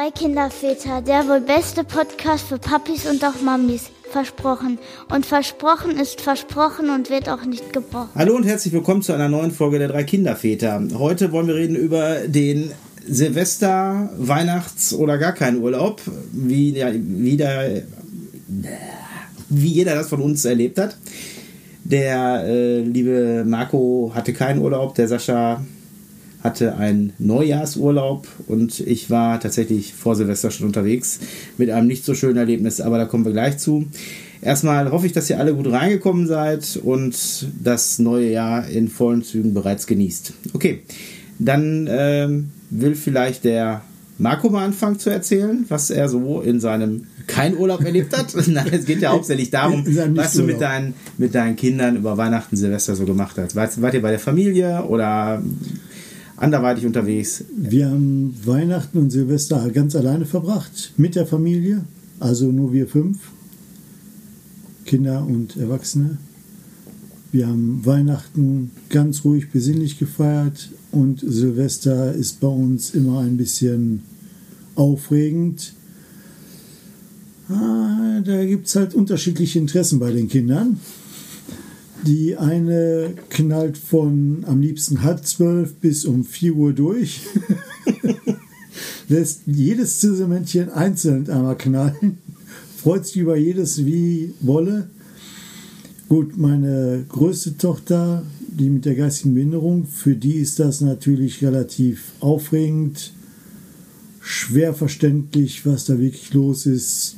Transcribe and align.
Drei 0.00 0.10
Kinderväter, 0.12 1.02
der 1.02 1.28
wohl 1.28 1.42
beste 1.42 1.84
Podcast 1.84 2.46
für 2.46 2.56
Papis 2.56 3.04
und 3.04 3.22
auch 3.22 3.42
Mamis. 3.42 3.90
Versprochen. 4.10 4.78
Und 5.14 5.26
versprochen 5.26 5.98
ist 5.98 6.22
versprochen 6.22 6.88
und 6.88 7.10
wird 7.10 7.28
auch 7.28 7.44
nicht 7.44 7.74
gebrochen. 7.74 8.08
Hallo 8.14 8.34
und 8.34 8.44
herzlich 8.44 8.72
willkommen 8.72 9.02
zu 9.02 9.12
einer 9.12 9.28
neuen 9.28 9.50
Folge 9.50 9.78
der 9.78 9.88
Drei 9.88 10.04
Kinderväter. 10.04 10.82
Heute 10.94 11.32
wollen 11.32 11.48
wir 11.48 11.54
reden 11.54 11.76
über 11.76 12.20
den 12.26 12.72
Silvester, 13.06 14.08
Weihnachts- 14.16 14.94
oder 14.94 15.18
gar 15.18 15.32
keinen 15.32 15.60
Urlaub, 15.60 16.00
wie, 16.32 16.70
ja, 16.70 16.90
wieder, 16.94 17.82
wie 19.50 19.68
jeder 19.68 19.96
das 19.96 20.08
von 20.08 20.22
uns 20.22 20.46
erlebt 20.46 20.78
hat. 20.78 20.96
Der 21.84 22.44
äh, 22.46 22.80
liebe 22.80 23.44
Marco 23.46 24.12
hatte 24.14 24.32
keinen 24.32 24.62
Urlaub, 24.62 24.94
der 24.94 25.08
Sascha 25.08 25.62
hatte 26.42 26.76
einen 26.76 27.12
Neujahrsurlaub 27.18 28.26
und 28.46 28.80
ich 28.80 29.10
war 29.10 29.40
tatsächlich 29.40 29.94
vor 29.94 30.16
Silvester 30.16 30.50
schon 30.50 30.66
unterwegs 30.66 31.20
mit 31.58 31.70
einem 31.70 31.86
nicht 31.86 32.04
so 32.04 32.14
schönen 32.14 32.36
Erlebnis, 32.36 32.80
aber 32.80 32.98
da 32.98 33.04
kommen 33.04 33.24
wir 33.24 33.32
gleich 33.32 33.58
zu. 33.58 33.86
Erstmal 34.42 34.90
hoffe 34.90 35.06
ich, 35.06 35.12
dass 35.12 35.28
ihr 35.28 35.38
alle 35.38 35.54
gut 35.54 35.70
reingekommen 35.70 36.26
seid 36.26 36.80
und 36.82 37.46
das 37.62 37.98
neue 37.98 38.30
Jahr 38.30 38.66
in 38.66 38.88
vollen 38.88 39.22
Zügen 39.22 39.52
bereits 39.52 39.86
genießt. 39.86 40.32
Okay, 40.54 40.80
dann 41.38 41.86
ähm, 41.90 42.50
will 42.70 42.94
vielleicht 42.94 43.44
der 43.44 43.82
Marco 44.16 44.50
mal 44.50 44.64
anfangen 44.64 44.98
zu 44.98 45.10
erzählen, 45.10 45.64
was 45.68 45.90
er 45.90 46.08
so 46.08 46.40
in 46.42 46.60
seinem 46.60 47.06
kein 47.26 47.56
Urlaub 47.56 47.82
erlebt 47.82 48.16
hat. 48.16 48.34
Nein, 48.46 48.68
es 48.70 48.84
geht 48.84 49.00
ja 49.00 49.10
hauptsächlich 49.10 49.50
darum, 49.50 49.84
was 50.16 50.34
du 50.34 50.42
mit 50.42 50.60
deinen, 50.60 50.94
mit 51.16 51.34
deinen 51.34 51.56
Kindern 51.56 51.96
über 51.96 52.16
Weihnachten, 52.18 52.56
Silvester 52.56 52.96
so 52.96 53.04
gemacht 53.04 53.36
hast. 53.38 53.56
Wart, 53.56 53.80
wart 53.80 53.94
ihr 53.94 54.02
bei 54.02 54.10
der 54.10 54.18
Familie 54.18 54.84
oder 54.84 55.42
anderweitig 56.40 56.86
unterwegs? 56.86 57.44
Wir 57.56 57.90
haben 57.90 58.34
Weihnachten 58.44 58.98
und 58.98 59.10
Silvester 59.10 59.68
ganz 59.70 59.94
alleine 59.94 60.26
verbracht, 60.26 60.92
mit 60.96 61.14
der 61.14 61.26
Familie, 61.26 61.84
also 62.18 62.46
nur 62.46 62.72
wir 62.72 62.88
fünf, 62.88 63.18
Kinder 64.86 65.24
und 65.24 65.56
Erwachsene. 65.56 66.18
Wir 67.30 67.46
haben 67.46 67.84
Weihnachten 67.84 68.72
ganz 68.88 69.24
ruhig, 69.24 69.50
besinnlich 69.52 69.98
gefeiert 69.98 70.70
und 70.90 71.20
Silvester 71.20 72.12
ist 72.12 72.40
bei 72.40 72.48
uns 72.48 72.90
immer 72.94 73.20
ein 73.20 73.36
bisschen 73.36 74.02
aufregend. 74.74 75.74
Ah, 77.48 78.20
da 78.24 78.44
gibt 78.44 78.66
es 78.66 78.76
halt 78.76 78.94
unterschiedliche 78.94 79.58
Interessen 79.58 79.98
bei 79.98 80.10
den 80.10 80.28
Kindern. 80.28 80.80
Die 82.06 82.36
eine 82.36 83.14
knallt 83.28 83.76
von 83.76 84.44
am 84.46 84.60
liebsten 84.60 85.02
halb 85.02 85.26
zwölf 85.26 85.74
bis 85.74 86.04
um 86.04 86.24
vier 86.24 86.54
Uhr 86.54 86.72
durch. 86.72 87.20
Lässt 89.08 89.42
jedes 89.46 90.00
Ziselmännchen 90.00 90.70
einzeln 90.70 91.28
einmal 91.28 91.58
knallen. 91.58 92.18
Freut 92.76 93.06
sich 93.06 93.18
über 93.18 93.36
jedes 93.36 93.84
wie 93.84 94.32
Wolle. 94.40 94.88
Gut, 96.08 96.38
meine 96.38 97.04
größte 97.08 97.58
Tochter, 97.58 98.22
die 98.48 98.70
mit 98.70 98.84
der 98.84 98.94
geistigen 98.94 99.34
Behinderung, 99.34 99.86
für 99.86 100.14
die 100.14 100.36
ist 100.36 100.58
das 100.58 100.80
natürlich 100.80 101.42
relativ 101.42 102.12
aufregend, 102.20 103.12
schwer 104.20 104.74
verständlich, 104.74 105.66
was 105.66 105.84
da 105.84 105.98
wirklich 105.98 106.32
los 106.32 106.66
ist. 106.66 107.16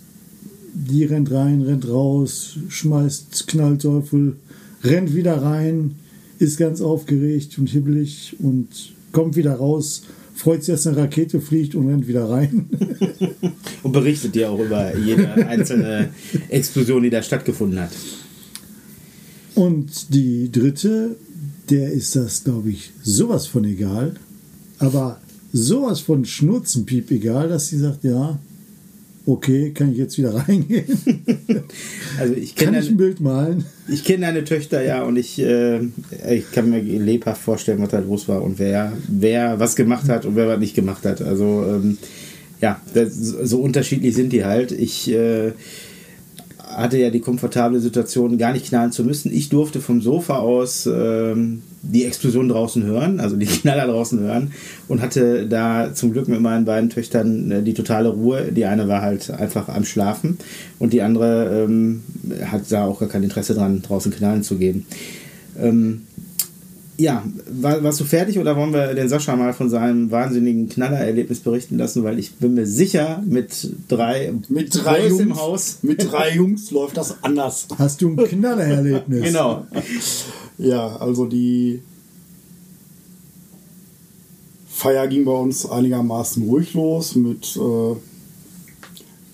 Die 0.74 1.04
rennt 1.04 1.30
rein, 1.30 1.62
rennt 1.62 1.88
raus, 1.88 2.58
schmeißt 2.68 3.46
Knallteufel, 3.46 4.36
rennt 4.84 5.14
wieder 5.14 5.42
rein, 5.42 5.96
ist 6.38 6.58
ganz 6.58 6.80
aufgeregt 6.80 7.58
und 7.58 7.68
hibbelig 7.68 8.36
und 8.38 8.68
kommt 9.12 9.36
wieder 9.36 9.54
raus, 9.54 10.02
freut 10.34 10.64
sich, 10.64 10.74
dass 10.74 10.86
eine 10.86 10.96
Rakete 10.96 11.40
fliegt 11.40 11.74
und 11.74 11.88
rennt 11.88 12.08
wieder 12.08 12.28
rein. 12.28 12.68
und 13.82 13.92
berichtet 13.92 14.34
dir 14.34 14.50
auch 14.50 14.58
über 14.58 14.96
jede 14.96 15.32
einzelne 15.46 16.10
Explosion, 16.48 17.02
die 17.02 17.10
da 17.10 17.22
stattgefunden 17.22 17.80
hat. 17.80 17.92
Und 19.54 20.14
die 20.14 20.50
dritte, 20.50 21.16
der 21.70 21.92
ist 21.92 22.16
das, 22.16 22.44
glaube 22.44 22.70
ich, 22.70 22.90
sowas 23.02 23.46
von 23.46 23.64
egal, 23.64 24.14
aber 24.78 25.20
sowas 25.52 26.00
von 26.00 26.24
Schnurzenpiep 26.24 27.10
egal, 27.10 27.48
dass 27.48 27.68
sie 27.68 27.78
sagt, 27.78 28.04
ja, 28.04 28.38
okay, 29.26 29.70
kann 29.70 29.92
ich 29.92 29.98
jetzt 29.98 30.18
wieder 30.18 30.34
reingehen? 30.48 30.84
Also 32.18 32.34
ich 32.34 32.54
kann 32.54 32.74
ich 32.74 32.88
ein 32.88 32.96
Bild 32.96 33.20
malen? 33.20 33.64
Ich 33.88 34.04
kenne 34.04 34.26
deine 34.26 34.44
Töchter 34.44 34.82
ja 34.82 35.02
und 35.02 35.16
ich, 35.16 35.40
äh, 35.40 35.80
ich 36.30 36.50
kann 36.52 36.70
mir 36.70 36.80
lebhaft 36.80 37.42
vorstellen, 37.42 37.80
was 37.80 37.90
da 37.90 37.98
los 37.98 38.28
war 38.28 38.42
und 38.42 38.58
wer, 38.58 38.92
wer 39.08 39.58
was 39.58 39.76
gemacht 39.76 40.08
hat 40.08 40.24
und 40.24 40.36
wer 40.36 40.48
was 40.48 40.58
nicht 40.58 40.74
gemacht 40.74 41.04
hat. 41.04 41.22
Also 41.22 41.64
ähm, 41.68 41.98
ja, 42.60 42.80
das, 42.94 43.14
so 43.14 43.60
unterschiedlich 43.60 44.14
sind 44.14 44.32
die 44.32 44.44
halt. 44.44 44.72
Ich 44.72 45.10
äh, 45.10 45.52
hatte 46.58 46.98
ja 46.98 47.10
die 47.10 47.20
komfortable 47.20 47.80
Situation, 47.80 48.38
gar 48.38 48.52
nicht 48.52 48.66
knallen 48.66 48.92
zu 48.92 49.04
müssen. 49.04 49.32
Ich 49.32 49.48
durfte 49.48 49.80
vom 49.80 50.00
Sofa 50.00 50.38
aus 50.38 50.86
ähm, 50.86 51.62
die 51.82 52.04
Explosion 52.04 52.48
draußen 52.48 52.84
hören, 52.84 53.20
also 53.20 53.36
die 53.36 53.46
Knaller 53.60 53.86
draußen 53.86 54.20
hören 54.20 54.52
und 54.88 55.02
hatte 55.02 55.46
da 55.46 55.92
zum 55.92 56.12
Glück 56.12 56.28
mit 56.28 56.40
meinen 56.40 56.64
beiden 56.64 56.90
Töchtern 56.90 57.50
äh, 57.50 57.62
die 57.62 57.74
totale 57.74 58.08
Ruhe. 58.08 58.52
Die 58.52 58.64
eine 58.64 58.88
war 58.88 59.02
halt 59.02 59.30
einfach 59.30 59.68
am 59.68 59.84
Schlafen 59.84 60.38
und 60.78 60.92
die 60.92 61.02
andere 61.02 61.64
ähm, 61.64 62.02
hat 62.44 62.62
da 62.70 62.86
auch 62.86 63.00
gar 63.00 63.08
kein 63.08 63.22
Interesse 63.22 63.54
dran, 63.54 63.82
draußen 63.82 64.12
knallen 64.12 64.42
zu 64.42 64.56
gehen. 64.56 64.86
Ähm, 65.60 66.02
ja, 66.98 67.24
war, 67.50 67.82
warst 67.82 68.00
du 68.00 68.04
fertig 68.04 68.38
oder 68.38 68.56
wollen 68.56 68.72
wir 68.72 68.94
den 68.94 69.08
Sascha 69.08 69.34
mal 69.34 69.52
von 69.52 69.68
seinem 69.68 70.10
wahnsinnigen 70.10 70.68
Knallererlebnis 70.68 71.40
berichten 71.40 71.78
lassen? 71.78 72.04
Weil 72.04 72.18
ich 72.18 72.34
bin 72.34 72.54
mir 72.54 72.66
sicher, 72.66 73.22
mit 73.26 73.70
drei, 73.88 74.32
mit 74.48 74.74
drei 74.74 75.08
Jungs 75.08 75.20
im 75.20 75.36
Haus. 75.36 75.78
Mit 75.82 76.10
drei 76.10 76.34
Jungs 76.34 76.70
läuft 76.70 76.96
das 76.96 77.16
anders. 77.22 77.66
Hast 77.78 78.02
du 78.02 78.10
ein 78.10 78.16
Knallererlebnis? 78.16 79.22
genau. 79.24 79.66
Ja, 80.58 80.96
also 80.96 81.26
die 81.26 81.82
Feier 84.68 85.06
ging 85.06 85.24
bei 85.24 85.32
uns 85.32 85.68
einigermaßen 85.68 86.42
ruhig 86.44 86.74
los 86.74 87.14
mit 87.14 87.56
äh, 87.56 87.96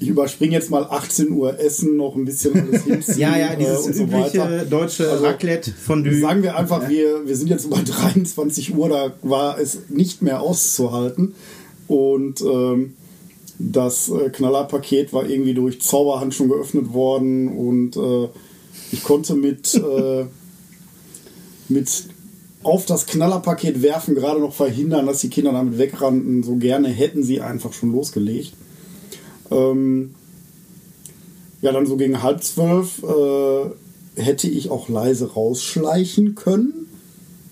ich 0.00 0.08
überspringe 0.08 0.52
jetzt 0.52 0.70
mal 0.70 0.84
18 0.84 1.32
Uhr 1.32 1.58
Essen, 1.58 1.96
noch 1.96 2.14
ein 2.14 2.24
bisschen 2.24 2.54
alles 2.60 2.82
hinziehen. 2.84 3.18
ja, 3.18 3.36
ja, 3.36 3.56
dieses 3.56 3.84
äh, 3.84 3.86
und 3.86 3.94
so 3.94 4.02
übliche 4.04 4.38
weiter. 4.38 4.64
deutsche 4.64 5.10
Also, 5.10 5.24
Raclette 5.24 5.72
von 5.72 6.08
Sagen 6.20 6.42
wir 6.42 6.56
einfach, 6.56 6.88
wir, 6.88 7.26
wir 7.26 7.36
sind 7.36 7.48
jetzt 7.48 7.64
über 7.64 7.78
23 7.84 8.76
Uhr, 8.76 8.88
da 8.88 9.12
war 9.22 9.58
es 9.58 9.78
nicht 9.88 10.22
mehr 10.22 10.40
auszuhalten. 10.40 11.34
Und 11.88 12.42
ähm, 12.42 12.94
das 13.58 14.08
äh, 14.08 14.30
Knallerpaket 14.30 15.12
war 15.12 15.28
irgendwie 15.28 15.54
durch 15.54 15.80
Zauberhand 15.80 16.32
schon 16.34 16.48
geöffnet 16.48 16.92
worden 16.92 17.48
und 17.48 17.96
äh, 17.96 18.28
ich 18.92 19.02
konnte 19.02 19.34
mit, 19.34 19.74
äh, 19.74 20.26
mit 21.70 22.08
auf 22.62 22.86
das 22.86 23.06
Knallerpaket 23.06 23.82
werfen 23.82 24.14
gerade 24.14 24.40
noch 24.40 24.52
verhindern, 24.52 25.06
dass 25.06 25.20
die 25.20 25.30
Kinder 25.30 25.52
damit 25.52 25.78
wegrannten. 25.78 26.42
So 26.42 26.56
gerne 26.56 26.88
hätten 26.88 27.22
sie 27.22 27.40
einfach 27.40 27.72
schon 27.72 27.92
losgelegt. 27.92 28.52
Ähm, 29.50 30.14
ja, 31.62 31.72
dann 31.72 31.86
so 31.86 31.96
gegen 31.96 32.22
halb 32.22 32.42
zwölf 32.42 33.02
äh, 33.02 33.70
hätte 34.20 34.48
ich 34.48 34.70
auch 34.70 34.88
leise 34.88 35.32
rausschleichen 35.32 36.34
können, 36.34 36.88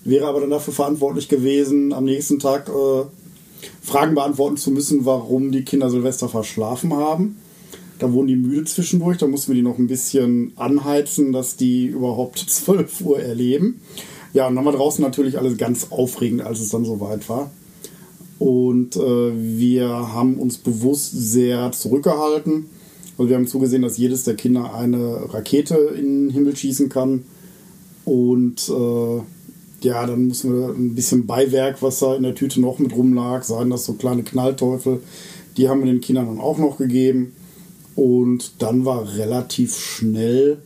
wäre 0.03 0.27
aber 0.27 0.41
dann 0.41 0.49
dafür 0.49 0.73
verantwortlich 0.73 1.29
gewesen, 1.29 1.93
am 1.93 2.05
nächsten 2.05 2.39
Tag 2.39 2.69
äh, 2.69 3.03
Fragen 3.81 4.15
beantworten 4.15 4.57
zu 4.57 4.71
müssen, 4.71 5.05
warum 5.05 5.51
die 5.51 5.63
Kinder 5.63 5.89
Silvester 5.89 6.29
verschlafen 6.29 6.93
haben. 6.93 7.37
Da 7.99 8.11
wurden 8.11 8.27
die 8.27 8.35
müde 8.35 8.65
zwischendurch, 8.65 9.17
da 9.17 9.27
mussten 9.27 9.49
wir 9.49 9.55
die 9.55 9.61
noch 9.61 9.77
ein 9.77 9.87
bisschen 9.87 10.53
anheizen, 10.55 11.31
dass 11.31 11.55
die 11.55 11.85
überhaupt 11.87 12.39
12 12.47 13.01
Uhr 13.01 13.19
erleben. 13.19 13.81
Ja, 14.33 14.47
und 14.47 14.55
dann 14.55 14.65
war 14.65 14.73
draußen 14.73 15.03
natürlich 15.03 15.37
alles 15.37 15.57
ganz 15.57 15.87
aufregend, 15.89 16.41
als 16.41 16.59
es 16.59 16.69
dann 16.69 16.85
soweit 16.85 17.27
war. 17.29 17.49
Und 18.39 18.95
äh, 18.95 18.99
wir 18.99 19.89
haben 19.89 20.35
uns 20.35 20.57
bewusst 20.57 21.11
sehr 21.11 21.71
zurückgehalten. 21.71 22.67
Also 23.17 23.29
wir 23.29 23.35
haben 23.35 23.47
zugesehen, 23.47 23.81
dass 23.81 23.97
jedes 23.97 24.25
der 24.25 24.35
Kinder 24.35 24.75
eine 24.75 25.33
Rakete 25.33 25.75
in 25.97 26.27
den 26.27 26.29
Himmel 26.29 26.55
schießen 26.55 26.89
kann. 26.89 27.23
Und 28.05 28.69
äh, 28.69 29.21
ja, 29.81 30.05
dann 30.05 30.27
müssen 30.27 30.53
wir 30.53 30.69
ein 30.69 30.95
bisschen 30.95 31.25
Beiwerk, 31.25 31.81
was 31.81 31.99
da 31.99 32.15
in 32.15 32.23
der 32.23 32.35
Tüte 32.35 32.61
noch 32.61 32.79
mit 32.79 32.95
rumlag, 32.95 33.43
seien 33.43 33.69
das 33.69 33.85
so 33.85 33.93
kleine 33.93 34.23
Knallteufel, 34.23 35.01
die 35.55 35.69
haben 35.69 35.83
wir 35.83 35.91
den 35.91 36.01
Kindern 36.01 36.27
dann 36.27 36.39
auch 36.39 36.57
noch 36.57 36.77
gegeben. 36.77 37.33
Und 37.97 38.61
dann 38.61 38.85
war 38.85 39.15
relativ 39.17 39.75
schnell 39.75 40.59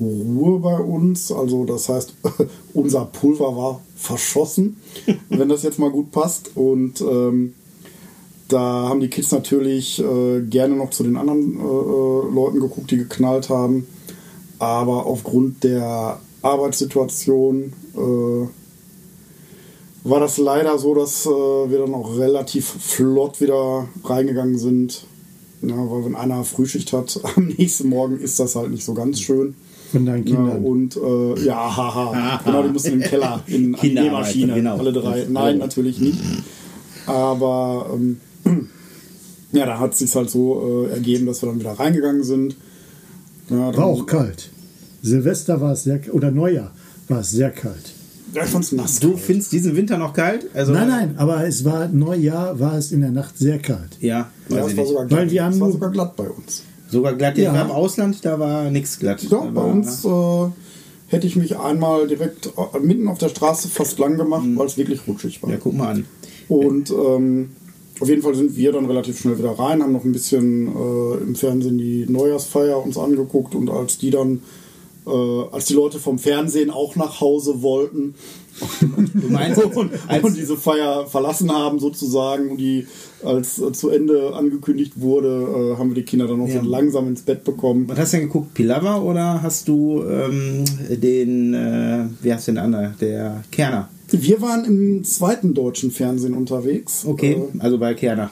Ruhe 0.00 0.60
bei 0.60 0.78
uns. 0.78 1.30
Also 1.30 1.66
das 1.66 1.90
heißt, 1.90 2.14
unser 2.74 3.04
Pulver 3.04 3.54
war 3.54 3.82
verschossen, 3.96 4.78
wenn 5.28 5.50
das 5.50 5.62
jetzt 5.62 5.78
mal 5.78 5.90
gut 5.90 6.10
passt. 6.10 6.52
Und 6.56 7.02
ähm, 7.02 7.54
da 8.48 8.88
haben 8.88 9.00
die 9.00 9.10
Kids 9.10 9.30
natürlich 9.30 10.02
äh, 10.02 10.40
gerne 10.40 10.74
noch 10.74 10.88
zu 10.88 11.02
den 11.02 11.18
anderen 11.18 11.58
äh, 11.58 12.34
Leuten 12.34 12.60
geguckt, 12.60 12.90
die 12.90 12.96
geknallt 12.96 13.50
haben. 13.50 13.86
Aber 14.58 15.04
aufgrund 15.04 15.62
der 15.64 16.18
Arbeitssituation 16.40 17.74
äh, 17.94 18.48
war 20.08 20.20
das 20.20 20.38
leider 20.38 20.78
so, 20.78 20.94
dass 20.94 21.26
äh, 21.26 21.28
wir 21.28 21.78
dann 21.80 21.94
auch 21.94 22.16
relativ 22.16 22.64
flott 22.64 23.42
wieder 23.42 23.86
reingegangen 24.02 24.58
sind. 24.58 25.04
Ja, 25.62 25.76
weil 25.76 26.04
wenn 26.04 26.14
einer 26.14 26.44
Frühschicht 26.44 26.92
hat, 26.92 27.18
am 27.36 27.46
nächsten 27.48 27.88
Morgen 27.88 28.18
ist 28.18 28.38
das 28.40 28.54
halt 28.56 28.70
nicht 28.70 28.84
so 28.84 28.94
ganz 28.94 29.20
schön. 29.20 29.54
Von 29.92 30.04
deinen 30.04 30.26
Ja, 30.26 30.36
Kindern. 30.36 30.64
und 30.64 30.96
äh, 30.98 31.44
ja, 31.46 31.76
haha. 31.76 32.40
genau, 32.44 32.62
die 32.62 32.68
mussten 32.68 32.92
im 32.92 33.00
Keller 33.00 33.42
in 33.46 33.72
die 33.82 33.94
Nähmaschine. 33.94 34.54
genau. 34.54 34.76
Alle 34.76 34.92
drei. 34.92 35.26
Nein, 35.30 35.56
natürlich 35.58 35.98
nicht. 35.98 36.18
Aber 37.06 37.90
ähm, 37.94 38.18
ja, 39.52 39.64
da 39.64 39.78
hat 39.78 39.94
es 39.94 40.00
sich 40.00 40.14
halt 40.14 40.28
so 40.28 40.86
äh, 40.88 40.92
ergeben, 40.92 41.24
dass 41.26 41.40
wir 41.42 41.48
dann 41.48 41.58
wieder 41.58 41.72
reingegangen 41.72 42.22
sind. 42.22 42.54
Ja, 43.48 43.70
dann, 43.72 43.76
War 43.78 43.86
auch 43.86 44.04
kalt. 44.04 44.50
Silvester 45.00 45.60
war 45.62 45.72
es 45.72 45.84
sehr 45.84 46.00
oder 46.12 46.30
Neujahr 46.30 46.70
war 47.08 47.20
es 47.20 47.30
sehr 47.30 47.50
kalt. 47.50 47.94
Ja, 48.34 48.44
ich 48.44 48.50
fand's 48.50 48.72
nass. 48.72 49.00
Du 49.00 49.16
findest 49.16 49.52
diesen 49.52 49.74
Winter 49.76 49.96
noch 49.98 50.12
kalt? 50.12 50.46
Also, 50.54 50.72
Nein, 50.72 50.88
nein, 50.88 51.14
aber 51.16 51.46
es 51.46 51.64
war 51.64 51.88
Neujahr, 51.88 52.58
war 52.60 52.76
es 52.76 52.92
in 52.92 53.00
der 53.00 53.10
Nacht 53.10 53.38
sehr 53.38 53.58
kalt. 53.58 53.96
Ja, 54.00 54.30
Ja, 54.48 54.66
es 54.66 54.76
war 54.76 54.86
sogar 54.86 55.02
Weil 55.04 55.08
glatt. 55.08 55.30
wir 55.30 55.44
haben 55.44 55.52
es 55.54 55.60
war 55.60 55.72
sogar 55.72 55.90
glatt 55.90 56.16
bei 56.16 56.28
uns. 56.28 56.62
Sogar 56.90 57.14
glatt, 57.14 57.36
ja. 57.38 57.60
Im 57.62 57.70
Ausland, 57.70 58.24
da 58.24 58.38
war 58.38 58.70
nichts 58.70 58.98
glatt. 58.98 59.22
Ja, 59.22 59.40
bei 59.40 59.62
uns 59.62 60.04
äh, 60.04 60.08
hätte 61.08 61.26
ich 61.26 61.36
mich 61.36 61.58
einmal 61.58 62.06
direkt 62.06 62.46
äh, 62.74 62.78
mitten 62.80 63.08
auf 63.08 63.18
der 63.18 63.28
Straße 63.28 63.68
fast 63.68 63.98
lang 63.98 64.16
gemacht, 64.16 64.44
weil 64.54 64.66
es 64.66 64.76
wirklich 64.76 65.00
rutschig 65.06 65.42
war. 65.42 65.50
Ja, 65.50 65.56
guck 65.60 65.74
mal 65.74 65.88
an. 65.88 66.04
Und 66.48 66.90
ähm, 66.90 67.50
auf 68.00 68.08
jeden 68.08 68.22
Fall 68.22 68.34
sind 68.34 68.56
wir 68.56 68.72
dann 68.72 68.86
relativ 68.86 69.18
schnell 69.20 69.38
wieder 69.38 69.50
rein, 69.58 69.82
haben 69.82 69.92
noch 69.92 70.04
ein 70.04 70.12
bisschen 70.12 70.68
äh, 70.68 71.22
im 71.22 71.34
Fernsehen 71.34 71.76
die 71.78 72.06
Neujahrsfeier 72.08 72.82
uns 72.82 72.96
angeguckt 72.96 73.54
und 73.54 73.68
als 73.70 73.98
die 73.98 74.10
dann, 74.10 74.40
äh, 75.08 75.54
als 75.54 75.66
die 75.66 75.74
Leute 75.74 75.98
vom 75.98 76.18
Fernsehen 76.18 76.70
auch 76.70 76.96
nach 76.96 77.20
Hause 77.20 77.62
wollten 77.62 78.14
Du 78.80 79.28
meinst, 79.28 79.62
und, 79.76 79.90
als, 80.06 80.24
und 80.24 80.36
diese 80.36 80.56
Feier 80.56 81.06
verlassen 81.06 81.52
haben 81.52 81.78
sozusagen 81.78 82.50
und 82.50 82.58
die 82.58 82.86
als 83.24 83.60
äh, 83.60 83.72
zu 83.72 83.90
Ende 83.90 84.34
angekündigt 84.34 85.00
wurde, 85.00 85.28
äh, 85.74 85.78
haben 85.78 85.90
wir 85.90 85.94
die 85.94 86.02
Kinder 86.02 86.26
dann 86.26 86.38
noch 86.38 86.48
Ja. 86.48 86.62
so 86.62 86.68
langsam 86.68 87.08
ins 87.08 87.22
Bett 87.22 87.44
bekommen. 87.44 87.88
was 87.88 87.98
hast 87.98 88.12
du 88.12 88.18
denn 88.18 88.26
geguckt? 88.26 88.54
Pilava 88.54 89.00
oder 89.00 89.42
hast 89.42 89.68
du 89.68 90.02
ähm, 90.04 90.64
den, 90.90 91.54
äh, 91.54 92.06
wie 92.22 92.32
heißt 92.32 92.48
denn 92.48 92.56
der 92.56 92.64
andere? 92.64 92.94
Der 93.00 93.44
Kerner. 93.50 93.88
Wir 94.10 94.40
waren 94.40 94.64
im 94.64 95.04
zweiten 95.04 95.52
deutschen 95.54 95.90
Fernsehen 95.90 96.34
unterwegs. 96.34 97.04
Okay, 97.06 97.36
also 97.58 97.78
bei 97.78 97.94
Kerner. 97.94 98.30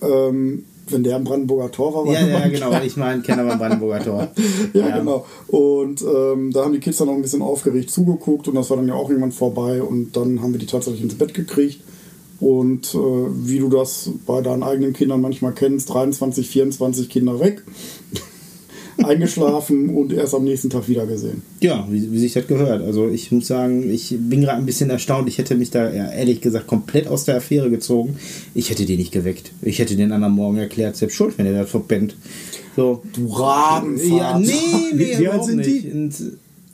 Äh, 0.00 0.06
ähm, 0.06 0.64
wenn 0.88 1.04
der 1.04 1.16
am 1.16 1.24
Brandenburger 1.24 1.70
Tor 1.70 1.94
war, 1.94 2.06
war 2.06 2.12
Ja, 2.12 2.26
ja, 2.26 2.48
genau. 2.48 2.72
Ich 2.82 2.96
meine, 2.96 3.22
Kerner 3.22 3.44
beim 3.44 3.58
Brandenburger 3.58 4.04
Tor. 4.04 4.28
ja, 4.72 4.98
genau. 4.98 5.26
Und 5.48 6.02
ähm, 6.02 6.52
da 6.52 6.64
haben 6.64 6.72
die 6.72 6.80
Kids 6.80 6.98
dann 6.98 7.08
noch 7.08 7.14
ein 7.14 7.22
bisschen 7.22 7.42
aufgeregt 7.42 7.90
zugeguckt 7.90 8.48
und 8.48 8.54
das 8.54 8.70
war 8.70 8.76
dann 8.76 8.88
ja 8.88 8.94
auch 8.94 9.08
irgendwann 9.08 9.32
vorbei 9.32 9.82
und 9.82 10.16
dann 10.16 10.42
haben 10.42 10.52
wir 10.52 10.58
die 10.58 10.66
tatsächlich 10.66 11.02
ins 11.02 11.14
Bett 11.14 11.34
gekriegt. 11.34 11.80
Und 12.40 12.92
äh, 12.94 12.98
wie 12.98 13.60
du 13.60 13.68
das 13.68 14.10
bei 14.26 14.40
deinen 14.40 14.64
eigenen 14.64 14.92
Kindern 14.92 15.20
manchmal 15.20 15.52
kennst, 15.52 15.94
23, 15.94 16.48
24 16.48 17.08
Kinder 17.08 17.38
weg, 17.38 17.62
eingeschlafen 19.04 19.90
und 19.90 20.12
erst 20.12 20.34
am 20.34 20.44
nächsten 20.44 20.70
Tag 20.70 20.88
wieder 20.88 21.06
gesehen. 21.06 21.42
Ja, 21.60 21.86
wie, 21.90 22.12
wie 22.12 22.18
sich 22.18 22.32
das 22.32 22.46
gehört. 22.46 22.82
Also 22.82 23.08
ich 23.08 23.30
muss 23.32 23.46
sagen, 23.46 23.90
ich 23.90 24.16
bin 24.18 24.42
gerade 24.42 24.58
ein 24.58 24.66
bisschen 24.66 24.90
erstaunt. 24.90 25.28
Ich 25.28 25.38
hätte 25.38 25.54
mich 25.54 25.70
da 25.70 25.92
ja, 25.92 26.10
ehrlich 26.10 26.40
gesagt 26.40 26.66
komplett 26.66 27.08
aus 27.08 27.24
der 27.24 27.36
Affäre 27.36 27.70
gezogen. 27.70 28.16
Ich 28.54 28.70
hätte 28.70 28.84
den 28.86 28.98
nicht 28.98 29.12
geweckt. 29.12 29.52
Ich 29.62 29.78
hätte 29.78 29.96
den 29.96 30.12
anderen 30.12 30.34
Morgen 30.34 30.58
erklärt, 30.58 30.96
selbst 30.96 31.14
schuld, 31.14 31.38
wenn 31.38 31.46
er 31.46 31.52
da 31.52 31.64
verpennt. 31.64 32.16
So. 32.76 33.02
Du 33.14 33.26
Rabenvater. 33.28 34.16
Ja, 34.16 34.38
nee, 34.38 34.52
nee, 34.94 34.98
Wie 34.98 35.12
alt 35.14 35.20
überhaupt 35.20 35.44
sind 35.46 35.56
nicht. 35.58 35.84
die? 35.84 35.90
Und, 35.90 36.14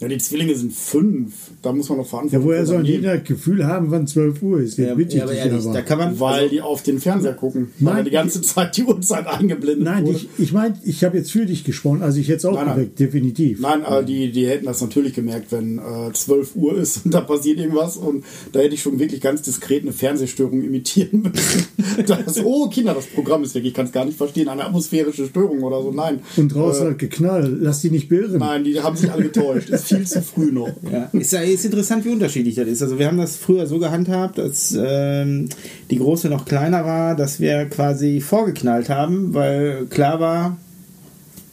Ja, 0.01 0.07
die 0.07 0.19
Zwillinge 0.19 0.55
sind 0.55 0.73
fünf. 0.73 1.33
Da 1.61 1.73
muss 1.73 1.89
man 1.89 1.99
noch 1.99 2.07
verantworten. 2.07 2.41
Ja, 2.45 2.49
woher 2.49 2.65
sollen 2.65 2.85
die 2.85 3.01
das 3.03 3.25
Gefühl 3.25 3.67
haben, 3.67 3.91
wann 3.91 4.07
12 4.07 4.43
Uhr 4.43 4.61
ist? 4.61 4.79
ja, 4.79 4.87
Jetzt 4.89 4.97
bitte 4.97 5.17
ja, 5.17 5.25
aber 5.25 5.33
ehrlich, 5.33 5.65
aber. 5.65 5.75
da 5.75 5.83
kann 5.83 5.99
man. 5.99 6.21
Weil 6.21 6.35
also, 6.35 6.49
die 6.51 6.61
auf 6.61 6.83
den 6.85 7.01
Fernseher 7.01 7.33
gucken. 7.35 7.73
Weil 7.81 7.95
Nein, 7.95 8.05
die 8.05 8.11
ganze 8.13 8.41
Zeit 8.43 8.77
die 8.77 8.85
Uhrzeit 8.85 9.27
eingeblendet 9.27 9.83
Nein, 9.85 10.07
wurde. 10.07 10.17
ich, 10.17 10.29
ich 10.39 10.53
meine, 10.53 10.79
ich 10.85 11.03
habe 11.03 11.19
jetzt 11.19 11.33
für 11.33 11.47
dich 11.47 11.65
gesprochen, 11.65 12.03
also 12.03 12.21
ich 12.21 12.29
hätte 12.29 12.37
es 12.39 12.45
auch 12.45 12.55
Nein, 12.55 12.67
nein. 12.67 12.77
geweckt, 12.77 13.01
definitiv. 13.01 13.61
Nein, 13.61 13.85
aber 13.85 14.05
die, 14.05 14.31
die 14.31 14.47
hätten 14.47 14.67
das 14.67 14.81
natürlich 14.81 15.15
gemerkt, 15.15 15.51
wenn 15.51 15.79
äh, 15.79 16.13
12 16.13 16.55
Uhr 16.55 16.79
ist 16.79 17.05
und 17.05 17.13
da 17.13 17.21
passiert 17.21 17.59
irgendwas 17.59 17.97
und 17.97 18.25
da 18.53 18.61
hätte 18.61 18.75
ich 18.75 18.83
schon 18.83 19.01
wirklich 19.01 19.21
ganz 19.21 19.43
diskret 19.43 19.83
eine 19.83 19.93
Fernsehstörung 19.93 20.63
imitieren 20.63 21.23
müssen. 21.33 21.67
das, 22.07 22.45
oh, 22.45 22.69
Kinder, 22.69 22.95
das 22.95 23.07
Programm 23.07 23.43
ist 23.43 23.57
weg, 23.57 23.65
ich 23.65 23.75
kann 23.75 23.87
es 23.87 23.93
gar 23.93 24.05
nicht 24.05 24.17
verstehen, 24.17 24.49
eine 24.49 24.65
atmosphärische 24.65 25.27
Störung 25.27 25.61
oder 25.65 25.83
so. 25.83 25.91
Nein. 25.91 26.21
Und 26.37 26.55
draußen 26.55 26.87
äh, 26.87 26.91
hat 26.91 26.99
geknallt, 27.01 27.57
lass 27.61 27.81
die 27.81 27.91
nicht 27.91 28.09
beirren. 28.09 28.39
Nein, 28.39 28.63
die 28.63 28.79
haben 28.81 28.97
sich 28.97 29.11
alle 29.11 29.25
getäuscht. 29.25 29.71
Viel 29.89 30.07
zu 30.07 30.23
früh 30.23 30.53
noch. 30.53 30.69
Ja, 30.91 31.09
ist, 31.13 31.33
ist 31.33 31.65
interessant, 31.65 32.05
wie 32.05 32.11
unterschiedlich 32.11 32.55
das 32.55 32.69
ist. 32.69 32.83
Also 32.83 32.99
wir 32.99 33.07
haben 33.07 33.19
das 33.19 33.37
früher 33.37 33.67
so 33.67 33.79
gehandhabt, 33.79 34.39
als 34.39 34.77
ähm, 34.79 35.49
die 35.91 35.99
Große 35.99 36.29
noch 36.29 36.45
kleiner 36.45 36.85
war, 36.85 37.15
dass 37.17 37.41
wir 37.41 37.67
quasi 37.67 38.21
vorgeknallt 38.21 38.89
haben, 38.89 39.35
weil 39.35 39.87
klar 39.87 40.21
war, 40.21 40.57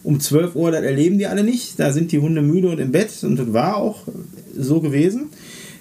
um 0.04 0.20
12 0.20 0.56
Uhr, 0.56 0.72
das 0.72 0.84
erleben 0.84 1.18
die 1.18 1.28
alle 1.28 1.44
nicht. 1.44 1.80
Da 1.80 1.92
sind 1.92 2.12
die 2.12 2.20
Hunde 2.20 2.42
müde 2.42 2.70
und 2.70 2.80
im 2.80 2.92
Bett 2.92 3.12
und 3.24 3.38
das 3.38 3.54
war 3.54 3.78
auch 3.78 4.04
so 4.56 4.80
gewesen. 4.80 5.30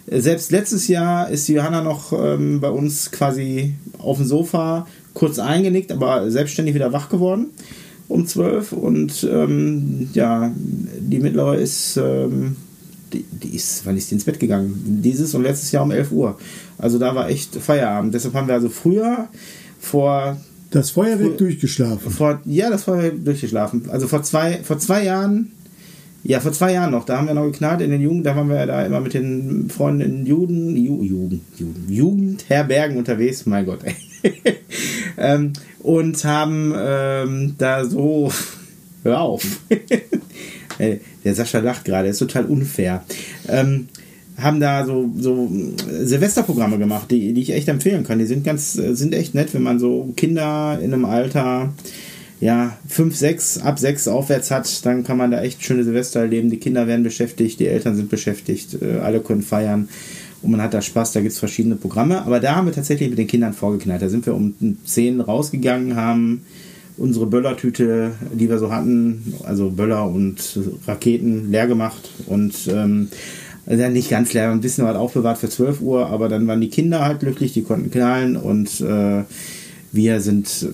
Selbst 0.07 0.51
letztes 0.51 0.89
Jahr 0.89 1.31
ist 1.31 1.49
die 1.49 1.55
Johanna 1.55 1.83
noch 1.83 2.13
ähm, 2.13 2.61
bei 2.61 2.71
uns 2.71 3.11
quasi 3.11 3.75
auf 3.99 4.19
dem 4.19 4.27
Sofa 4.27 4.87
kurz 5.15 5.39
eingenickt, 5.39 5.93
aber 5.93 6.31
selbstständig 6.31 6.75
wieder 6.75 6.93
wach 6.93 7.09
geworden 7.09 7.51
um 8.09 8.27
12 8.27 8.73
und 8.73 9.27
ähm, 9.31 10.09
ja, 10.13 10.53
die 11.01 11.19
mittlere 11.19 11.57
ist 11.57 11.97
ähm, 11.97 12.57
die, 13.15 13.25
die 13.31 13.57
ist, 13.57 13.87
wann 13.87 13.97
ist 13.97 14.11
die 14.11 14.15
ins 14.17 14.25
Bett 14.25 14.41
gegangen? 14.41 15.01
Dieses 15.03 15.35
und 15.35 15.43
letztes 15.43 15.71
Jahr 15.73 15.85
um 15.85 15.91
11 15.91 16.13
Uhr. 16.13 16.37
Also 16.79 16.99
da 16.99 17.15
war 17.15 17.29
echt 17.29 17.55
Feierabend. 17.55 18.13
Deshalb 18.13 18.35
haben 18.35 18.49
wir 18.49 18.55
also 18.55 18.69
früher 18.69 19.29
vor, 19.81 20.37
Das 20.71 20.91
Feuerwerk 20.91 21.39
durchgeschlafen. 21.39 22.11
vor 22.11 22.41
ja, 22.45 22.71
das 22.71 22.87
war 22.89 23.03
durchgeschlafen. 23.11 23.89
Also 23.89 24.09
vor 24.09 24.23
zwei, 24.23 24.61
vor 24.63 24.79
zwei 24.79 25.05
Jahren, 25.05 25.53
ja, 26.27 26.41
vor 26.41 26.53
zwei 26.53 26.73
Jahren 26.73 26.91
noch, 26.91 27.05
da 27.05 27.19
haben 27.19 27.29
wir 27.29 27.35
noch 27.35 27.45
geknallt 27.45 27.83
in 27.83 27.91
den 27.91 28.01
Jugend, 28.01 28.25
da 28.25 28.35
waren 28.35 28.49
wir 28.49 28.65
da 28.65 28.85
immer 28.85 29.01
mit 29.01 29.13
den 29.13 29.69
Freunden 29.69 30.01
in 30.01 30.27
Juden, 30.27 30.75
Ju, 30.75 31.03
Jugend, 31.03 31.43
Jugend, 31.59 31.91
Jugendherbergen 31.91 32.97
unterwegs, 32.97 33.45
mein 33.45 33.67
Gott, 33.67 33.81
ey. 33.85 33.95
ähm, 35.19 35.53
und 35.81 36.25
haben 36.25 36.73
ähm, 36.77 37.55
da 37.59 37.85
so, 37.85 38.33
hör 39.05 39.21
auf. 39.21 39.45
Der 41.25 41.35
Sascha 41.35 41.59
lacht 41.59 41.85
gerade, 41.85 42.09
ist 42.09 42.19
total 42.19 42.47
unfair. 42.47 43.05
Ähm, 43.49 43.89
haben 44.39 44.61
da 44.61 44.85
so, 44.85 45.11
so 45.17 45.49
äh, 45.89 46.05
Silvesterprogramme 46.05 46.79
gemacht, 46.79 47.11
die, 47.11 47.33
die 47.33 47.43
ich 47.43 47.53
echt 47.53 47.69
empfehlen 47.69 48.05
kann. 48.05 48.19
Die 48.19 48.27
sind 48.27 48.45
ganz, 48.45 48.77
äh, 48.77 48.95
sind 48.95 49.15
echt 49.15 49.35
nett, 49.35 49.55
wenn 49.55 49.63
man 49.63 49.79
so 49.79 50.13
Kinder 50.17 50.79
in 50.83 50.93
einem 50.93 51.05
Alter, 51.05 51.73
ja, 52.45 52.77
5, 52.89 53.17
6, 53.17 53.59
ab 53.63 53.79
6 53.79 54.07
aufwärts 54.07 54.51
hat, 54.51 54.85
dann 54.85 55.03
kann 55.03 55.17
man 55.17 55.31
da 55.31 55.41
echt 55.41 55.65
schöne 55.65 55.83
Silvester 55.83 56.21
erleben. 56.21 56.51
Die 56.51 56.59
Kinder 56.59 56.87
werden 56.87 57.03
beschäftigt, 57.03 57.59
die 57.59 57.67
Eltern 57.67 57.97
sind 57.97 58.11
beschäftigt, 58.11 58.83
äh, 58.83 58.99
alle 58.99 59.21
können 59.21 59.41
feiern 59.41 59.89
und 60.43 60.51
man 60.51 60.61
hat 60.61 60.75
da 60.75 60.83
Spaß, 60.83 61.13
da 61.13 61.21
gibt 61.21 61.33
es 61.33 61.39
verschiedene 61.39 61.77
Programme. 61.77 62.21
Aber 62.21 62.41
da 62.41 62.55
haben 62.55 62.67
wir 62.67 62.75
tatsächlich 62.75 63.09
mit 63.09 63.19
den 63.19 63.29
Kindern 63.29 63.55
vorgeknallt. 63.55 64.03
Da 64.03 64.11
sind 64.11 64.27
wir 64.27 64.35
um 64.35 64.53
10 64.85 65.23
rausgegangen, 65.23 65.97
haben 65.97 66.43
unsere 66.99 67.25
Böllertüte, 67.25 68.13
die 68.35 68.51
wir 68.51 68.59
so 68.59 68.71
hatten, 68.71 69.37
also 69.45 69.71
Böller 69.71 70.07
und 70.07 70.61
Raketen 70.87 71.51
leer 71.51 71.67
gemacht 71.67 72.11
und 72.27 72.69
ähm, 72.69 73.09
also 73.65 73.89
nicht 73.89 74.11
ganz 74.11 74.35
leer, 74.35 74.51
ein 74.51 74.61
bisschen 74.61 74.85
was 74.85 74.97
aufbewahrt 74.97 75.39
für 75.39 75.49
12 75.49 75.81
Uhr, 75.81 76.09
aber 76.09 76.29
dann 76.29 76.47
waren 76.47 76.61
die 76.61 76.69
Kinder 76.69 77.07
halt 77.07 77.21
glücklich, 77.21 77.55
die 77.55 77.63
konnten 77.63 77.91
knallen 77.91 78.37
und 78.37 78.83
äh, 78.83 79.23
wir 79.93 80.21
sind 80.21 80.69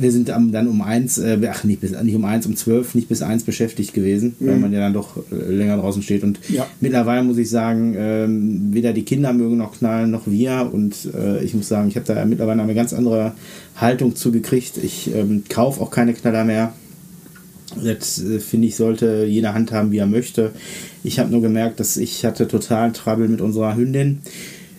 wir 0.00 0.12
sind 0.12 0.28
dann 0.28 0.68
um 0.68 0.80
eins, 0.82 1.18
äh, 1.18 1.38
ach 1.50 1.64
nicht, 1.64 1.80
bis, 1.80 1.90
nicht 2.02 2.14
um 2.14 2.24
eins, 2.24 2.46
um 2.46 2.56
zwölf, 2.56 2.94
nicht 2.94 3.08
bis 3.08 3.22
eins 3.22 3.44
beschäftigt 3.44 3.94
gewesen, 3.94 4.34
weil 4.40 4.56
man 4.56 4.72
ja 4.72 4.80
dann 4.80 4.92
doch 4.94 5.16
äh, 5.30 5.52
länger 5.52 5.76
draußen 5.76 6.02
steht. 6.02 6.22
Und 6.22 6.38
Ja. 6.48 6.66
mittlerweile 6.80 7.22
muss 7.22 7.38
ich 7.38 7.50
sagen, 7.50 7.94
ähm, 7.98 8.68
weder 8.72 8.92
die 8.92 9.04
Kinder 9.04 9.32
mögen 9.32 9.56
noch 9.56 9.78
knallen, 9.78 10.10
noch 10.10 10.26
wir. 10.26 10.70
Und 10.72 10.94
äh, 11.14 11.42
ich 11.44 11.54
muss 11.54 11.68
sagen, 11.68 11.88
ich 11.88 11.96
habe 11.96 12.06
da 12.06 12.24
mittlerweile 12.24 12.62
eine 12.62 12.74
ganz 12.74 12.92
andere 12.92 13.32
Haltung 13.76 14.16
zugekriegt. 14.16 14.78
Ich 14.78 15.14
ähm, 15.14 15.44
kaufe 15.48 15.80
auch 15.80 15.90
keine 15.90 16.14
Knaller 16.14 16.44
mehr. 16.44 16.72
Das 17.84 18.22
äh, 18.22 18.38
finde 18.40 18.68
ich, 18.68 18.76
sollte 18.76 19.26
jeder 19.28 19.54
handhaben, 19.54 19.90
wie 19.92 19.98
er 19.98 20.06
möchte. 20.06 20.52
Ich 21.04 21.18
habe 21.18 21.30
nur 21.30 21.42
gemerkt, 21.42 21.80
dass 21.80 21.96
ich 21.96 22.24
hatte 22.24 22.48
total 22.48 22.92
Trouble 22.92 23.28
mit 23.28 23.40
unserer 23.40 23.76
Hündin. 23.76 24.18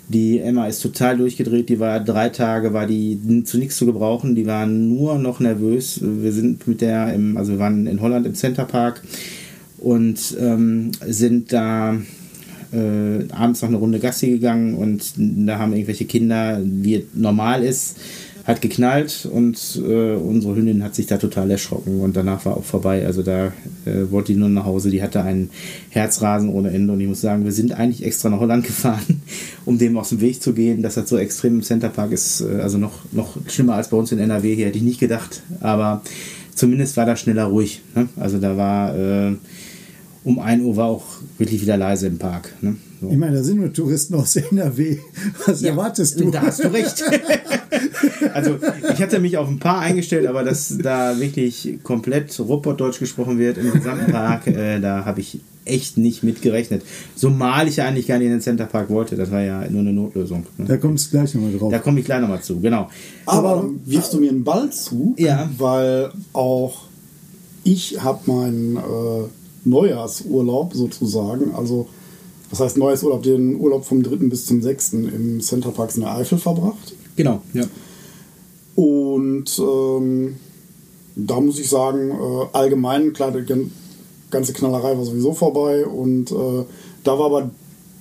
Die 0.09 0.39
Emma 0.39 0.65
ist 0.65 0.81
total 0.81 1.17
durchgedreht. 1.17 1.69
Die 1.69 1.79
war 1.79 1.99
drei 1.99 2.29
Tage, 2.29 2.73
war 2.73 2.87
die 2.87 3.43
zu 3.45 3.59
nichts 3.59 3.77
zu 3.77 3.85
gebrauchen. 3.85 4.33
Die 4.33 4.47
war 4.47 4.65
nur 4.65 5.19
noch 5.19 5.39
nervös. 5.39 5.99
Wir 6.01 6.31
sind 6.31 6.67
mit 6.67 6.81
der, 6.81 7.13
im, 7.13 7.37
also 7.37 7.53
wir 7.53 7.59
waren 7.59 7.85
in 7.85 8.01
Holland 8.01 8.25
im 8.25 8.33
Centerpark 8.33 9.03
und 9.77 10.35
ähm, 10.39 10.91
sind 11.05 11.53
da 11.53 11.95
äh, 12.71 13.31
abends 13.31 13.61
noch 13.61 13.69
eine 13.69 13.77
Runde 13.77 13.99
Gassi 13.99 14.31
gegangen 14.31 14.73
und 14.75 15.13
da 15.15 15.59
haben 15.59 15.73
irgendwelche 15.73 16.05
Kinder, 16.05 16.59
wie 16.63 17.05
normal 17.13 17.63
ist, 17.63 17.97
hat 18.49 18.63
geknallt 18.63 19.29
und 19.31 19.79
äh, 19.85 20.15
unsere 20.15 20.55
Hündin 20.55 20.83
hat 20.83 20.95
sich 20.95 21.05
da 21.05 21.17
total 21.17 21.51
erschrocken 21.51 22.01
und 22.01 22.17
danach 22.17 22.45
war 22.45 22.57
auch 22.57 22.63
vorbei. 22.63 23.05
Also 23.05 23.21
da 23.21 23.53
äh, 23.85 24.09
wollte 24.09 24.33
die 24.33 24.39
nur 24.39 24.49
nach 24.49 24.65
Hause. 24.65 24.89
Die 24.89 25.03
hatte 25.03 25.21
einen 25.21 25.51
Herzrasen 25.89 26.49
ohne 26.49 26.71
Ende 26.71 26.93
und 26.93 26.99
ich 26.99 27.07
muss 27.07 27.21
sagen, 27.21 27.45
wir 27.45 27.51
sind 27.51 27.73
eigentlich 27.73 28.03
extra 28.03 28.27
nach 28.29 28.39
Holland 28.39 28.65
gefahren, 28.65 29.21
um 29.65 29.77
dem 29.77 29.95
aus 29.97 30.09
dem 30.09 30.19
Weg 30.19 30.41
zu 30.41 30.53
gehen. 30.53 30.81
Dass 30.81 30.95
das 30.95 31.07
so 31.07 31.17
extrem 31.19 31.57
im 31.57 31.61
Centerpark 31.61 32.11
ist, 32.11 32.41
äh, 32.41 32.59
also 32.61 32.79
noch, 32.79 33.03
noch 33.11 33.37
schlimmer 33.47 33.75
als 33.75 33.89
bei 33.89 33.97
uns 33.97 34.11
in 34.11 34.17
NRW 34.17 34.55
hier, 34.55 34.65
hätte 34.65 34.79
ich 34.79 34.83
nicht 34.83 34.99
gedacht. 34.99 35.43
Aber 35.59 36.01
zumindest 36.55 36.97
war 36.97 37.05
da 37.05 37.15
schneller 37.15 37.43
ruhig. 37.43 37.81
Ne? 37.93 38.09
Also 38.15 38.39
da 38.39 38.57
war 38.57 38.97
äh, 38.97 39.35
um 40.23 40.39
1 40.39 40.63
Uhr 40.63 40.75
war 40.75 40.87
auch 40.87 41.05
wirklich 41.37 41.61
wieder 41.61 41.77
leise 41.77 42.07
im 42.07 42.17
Park. 42.17 42.55
Ne? 42.61 42.77
Ich 43.01 43.17
meine, 43.17 43.37
da 43.37 43.43
sind 43.43 43.59
nur 43.59 43.71
Touristen 43.71 44.15
aus 44.15 44.35
NRW. 44.35 44.97
Was 45.45 45.61
ja, 45.61 45.71
erwartest 45.71 46.19
du? 46.19 46.31
Da 46.31 46.41
hast 46.41 46.63
du 46.63 46.71
recht. 46.73 47.01
also 48.33 48.57
ich 48.93 49.01
hatte 49.01 49.19
mich 49.19 49.37
auf 49.37 49.47
ein 49.47 49.59
paar 49.59 49.79
eingestellt, 49.79 50.27
aber 50.27 50.43
dass 50.43 50.77
da 50.77 51.19
wirklich 51.19 51.79
komplett 51.83 52.37
Robotdeutsch 52.39 52.99
gesprochen 52.99 53.39
wird 53.39 53.57
im 53.57 53.71
gesamten 53.71 54.11
Park, 54.11 54.47
äh, 54.47 54.79
da 54.79 55.05
habe 55.05 55.21
ich 55.21 55.39
echt 55.65 55.97
nicht 55.97 56.23
mit 56.23 56.41
gerechnet. 56.41 56.83
So 57.15 57.29
mal 57.29 57.67
ich 57.67 57.81
eigentlich 57.81 58.07
gar 58.07 58.17
nicht 58.17 58.27
in 58.27 58.33
den 58.33 58.41
Centerpark 58.41 58.89
wollte, 58.89 59.15
das 59.15 59.31
war 59.31 59.41
ja 59.41 59.69
nur 59.69 59.81
eine 59.81 59.93
Notlösung. 59.93 60.45
Ne? 60.57 60.65
Da 60.65 60.77
kommst 60.77 61.07
du 61.07 61.17
gleich 61.17 61.33
nochmal 61.35 61.53
drauf. 61.53 61.71
Da 61.71 61.79
komme 61.79 61.99
ich 61.99 62.05
gleich 62.05 62.21
nochmal 62.21 62.41
zu, 62.41 62.59
genau. 62.59 62.89
Aber, 63.25 63.51
aber 63.51 63.69
wirfst 63.85 64.13
du 64.13 64.19
mir 64.19 64.31
einen 64.31 64.43
Ball 64.43 64.71
zu? 64.71 65.15
Ja. 65.17 65.49
Weil 65.57 66.11
auch 66.33 66.83
ich 67.63 68.01
habe 68.01 68.19
meinen 68.25 68.77
äh, 68.77 69.27
Neujahrsurlaub 69.65 70.73
sozusagen, 70.73 71.53
also 71.53 71.87
was 72.49 72.59
heißt 72.59 72.77
Neujahrsurlaub, 72.77 73.23
den 73.23 73.59
Urlaub 73.59 73.85
vom 73.85 74.03
3. 74.03 74.15
bis 74.27 74.45
zum 74.45 74.61
6. 74.61 74.93
im 74.93 75.41
Centerpark 75.41 75.95
in 75.95 76.01
der 76.01 76.15
Eifel 76.15 76.37
verbracht. 76.37 76.95
Genau, 77.15 77.41
ja. 77.53 77.63
Und 78.75 79.59
ähm, 79.59 80.35
da 81.15 81.39
muss 81.39 81.59
ich 81.59 81.69
sagen, 81.69 82.11
äh, 82.11 82.45
allgemein, 82.53 83.13
klar, 83.13 83.31
die 83.31 83.69
ganze 84.31 84.53
Knallerei 84.53 84.97
war 84.97 85.05
sowieso 85.05 85.33
vorbei 85.33 85.85
und 85.85 86.31
äh, 86.31 86.63
da 87.03 87.19
war 87.19 87.25
aber 87.25 87.51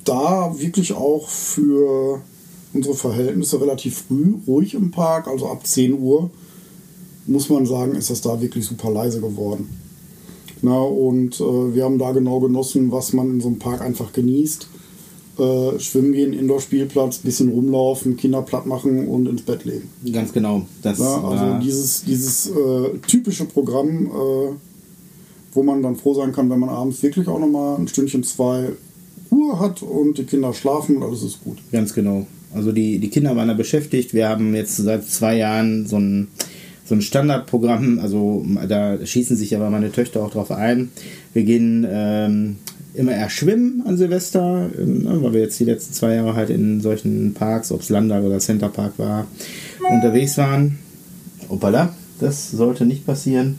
da 0.04 0.54
wirklich 0.58 0.92
auch 0.92 1.28
für 1.28 2.20
unsere 2.72 2.94
Verhältnisse 2.94 3.60
relativ 3.60 4.04
früh 4.06 4.34
ruhig 4.46 4.74
im 4.74 4.90
Park, 4.90 5.26
also 5.26 5.48
ab 5.48 5.66
10 5.66 5.98
Uhr 6.00 6.30
muss 7.28 7.50
man 7.50 7.66
sagen, 7.66 7.94
ist 7.94 8.10
das 8.10 8.22
da 8.22 8.40
wirklich 8.40 8.64
super 8.64 8.90
leise 8.90 9.20
geworden. 9.20 9.77
Na, 10.62 10.78
und 10.78 11.40
äh, 11.40 11.74
wir 11.74 11.84
haben 11.84 11.98
da 11.98 12.12
genau 12.12 12.40
genossen, 12.40 12.90
was 12.92 13.12
man 13.12 13.30
in 13.34 13.40
so 13.40 13.48
einem 13.48 13.58
Park 13.58 13.80
einfach 13.80 14.12
genießt. 14.12 14.68
Äh, 15.38 15.78
schwimmen 15.78 16.12
gehen, 16.12 16.32
Indoor-Spielplatz, 16.32 17.18
bisschen 17.18 17.50
rumlaufen, 17.50 18.16
Kinder 18.16 18.42
platt 18.42 18.66
machen 18.66 19.06
und 19.06 19.28
ins 19.28 19.42
Bett 19.42 19.64
legen. 19.64 19.88
Ganz 20.12 20.32
genau. 20.32 20.66
Das 20.82 20.98
ja, 20.98 21.22
also 21.22 21.64
dieses, 21.64 22.02
dieses 22.02 22.50
äh, 22.50 22.98
typische 23.06 23.44
Programm, 23.44 24.06
äh, 24.06 24.54
wo 25.52 25.62
man 25.62 25.80
dann 25.82 25.94
froh 25.94 26.14
sein 26.14 26.32
kann, 26.32 26.50
wenn 26.50 26.58
man 26.58 26.70
abends 26.70 27.00
wirklich 27.04 27.28
auch 27.28 27.38
nochmal 27.38 27.78
ein 27.78 27.86
Stündchen, 27.86 28.24
zwei 28.24 28.70
Ruhe 29.30 29.60
hat 29.60 29.82
und 29.82 30.18
die 30.18 30.24
Kinder 30.24 30.52
schlafen 30.52 30.96
und 30.96 31.04
alles 31.04 31.22
ist 31.22 31.44
gut. 31.44 31.58
Ganz 31.70 31.94
genau. 31.94 32.26
Also 32.52 32.72
die, 32.72 32.98
die 32.98 33.08
Kinder 33.08 33.36
waren 33.36 33.46
da 33.48 33.54
beschäftigt. 33.54 34.14
Wir 34.14 34.28
haben 34.28 34.54
jetzt 34.56 34.76
seit 34.76 35.04
zwei 35.04 35.36
Jahren 35.36 35.86
so 35.86 35.98
ein 35.98 36.28
so 36.88 36.94
ein 36.94 37.02
Standardprogramm, 37.02 37.98
also 38.00 38.44
da 38.66 39.04
schießen 39.04 39.36
sich 39.36 39.54
aber 39.54 39.68
meine 39.68 39.92
Töchter 39.92 40.22
auch 40.22 40.30
drauf 40.30 40.50
ein. 40.50 40.90
Wir 41.34 41.44
gehen 41.44 41.86
ähm, 41.88 42.56
immer 42.94 43.12
eher 43.12 43.28
schwimmen 43.28 43.82
an 43.86 43.98
Silvester, 43.98 44.70
ähm, 44.78 45.02
ne, 45.02 45.22
weil 45.22 45.34
wir 45.34 45.40
jetzt 45.42 45.60
die 45.60 45.64
letzten 45.64 45.92
zwei 45.92 46.14
Jahre 46.14 46.34
halt 46.34 46.48
in 46.48 46.80
solchen 46.80 47.34
Parks, 47.34 47.72
ob 47.72 47.82
es 47.82 47.90
Landtag 47.90 48.24
oder 48.24 48.38
Centerpark 48.38 48.94
war, 48.98 49.26
unterwegs 49.90 50.38
waren. 50.38 50.78
Opala, 51.50 51.94
das 52.20 52.50
sollte 52.50 52.86
nicht 52.86 53.04
passieren. 53.04 53.58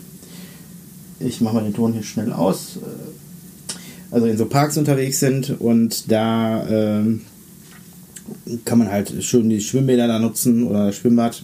Ich 1.20 1.40
mache 1.40 1.56
mal 1.56 1.64
den 1.64 1.74
Ton 1.76 1.94
hier 1.94 2.04
schnell 2.04 2.34
aus. 2.34 2.78
Äh, 2.78 3.76
also 4.12 4.26
in 4.26 4.38
so 4.38 4.48
Parks 4.48 4.76
unterwegs 4.76 5.20
sind 5.20 5.62
und 5.62 6.12
da 6.12 6.68
ähm, 6.68 7.22
kann 8.66 8.80
man 8.80 8.90
halt 8.90 9.24
schön 9.24 9.50
die 9.50 9.62
Schwimmbäder 9.62 10.08
da 10.08 10.18
nutzen 10.18 10.66
oder 10.66 10.92
Schwimmbad 10.92 11.44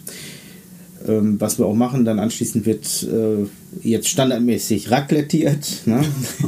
ähm, 1.08 1.40
was 1.40 1.60
wir 1.60 1.66
auch 1.66 1.76
machen, 1.76 2.06
dann 2.06 2.20
anschließend 2.20 2.66
wird 2.66 3.08
äh, 3.12 3.48
jetzt 3.88 4.08
standardmäßig 4.08 4.92
raclettiert. 4.92 5.84
Ne? 5.86 6.02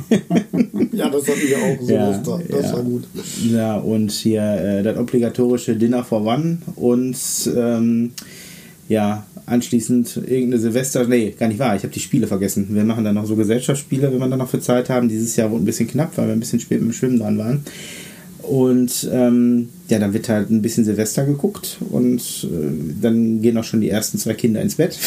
ja, 0.91 1.09
das 1.09 1.27
hatten 1.27 1.47
wir 1.47 1.57
auch 1.57 1.81
so. 1.81 1.93
Ja, 1.93 2.11
das 2.11 2.65
ja. 2.65 2.73
war 2.73 2.83
gut. 2.83 3.03
Ja, 3.49 3.75
und 3.77 4.11
hier 4.11 4.41
äh, 4.41 4.83
das 4.83 4.97
obligatorische 4.97 5.75
Dinner 5.75 6.03
for 6.03 6.25
One 6.25 6.57
und 6.75 7.17
ähm, 7.55 8.11
ja, 8.89 9.25
anschließend 9.45 10.17
irgendeine 10.17 10.59
Silvester, 10.59 11.07
nee, 11.07 11.33
gar 11.37 11.47
nicht 11.47 11.59
wahr, 11.59 11.75
ich 11.75 11.83
habe 11.83 11.93
die 11.93 11.99
Spiele 11.99 12.27
vergessen. 12.27 12.67
Wir 12.69 12.83
machen 12.83 13.03
dann 13.03 13.15
noch 13.15 13.25
so 13.25 13.35
Gesellschaftsspiele, 13.35 14.11
wenn 14.11 14.19
wir 14.19 14.27
dann 14.27 14.39
noch 14.39 14.49
für 14.49 14.59
Zeit 14.59 14.89
haben. 14.89 15.09
Dieses 15.09 15.35
Jahr 15.35 15.51
wurde 15.51 15.63
ein 15.63 15.65
bisschen 15.65 15.87
knapp, 15.87 16.17
weil 16.17 16.27
wir 16.27 16.33
ein 16.33 16.39
bisschen 16.39 16.59
spät 16.59 16.81
mit 16.81 16.91
dem 16.91 16.93
Schwimmen 16.93 17.19
dran 17.19 17.37
waren. 17.37 17.63
Und 18.47 19.09
ähm, 19.11 19.67
ja, 19.89 19.99
dann 19.99 20.13
wird 20.13 20.29
halt 20.29 20.49
ein 20.49 20.61
bisschen 20.61 20.85
Silvester 20.85 21.25
geguckt 21.25 21.79
und 21.89 22.47
äh, 22.49 23.01
dann 23.01 23.41
gehen 23.41 23.57
auch 23.57 23.65
schon 23.65 23.81
die 23.81 23.89
ersten 23.89 24.17
zwei 24.17 24.35
Kinder 24.35 24.61
ins 24.61 24.75
Bett. 24.75 24.97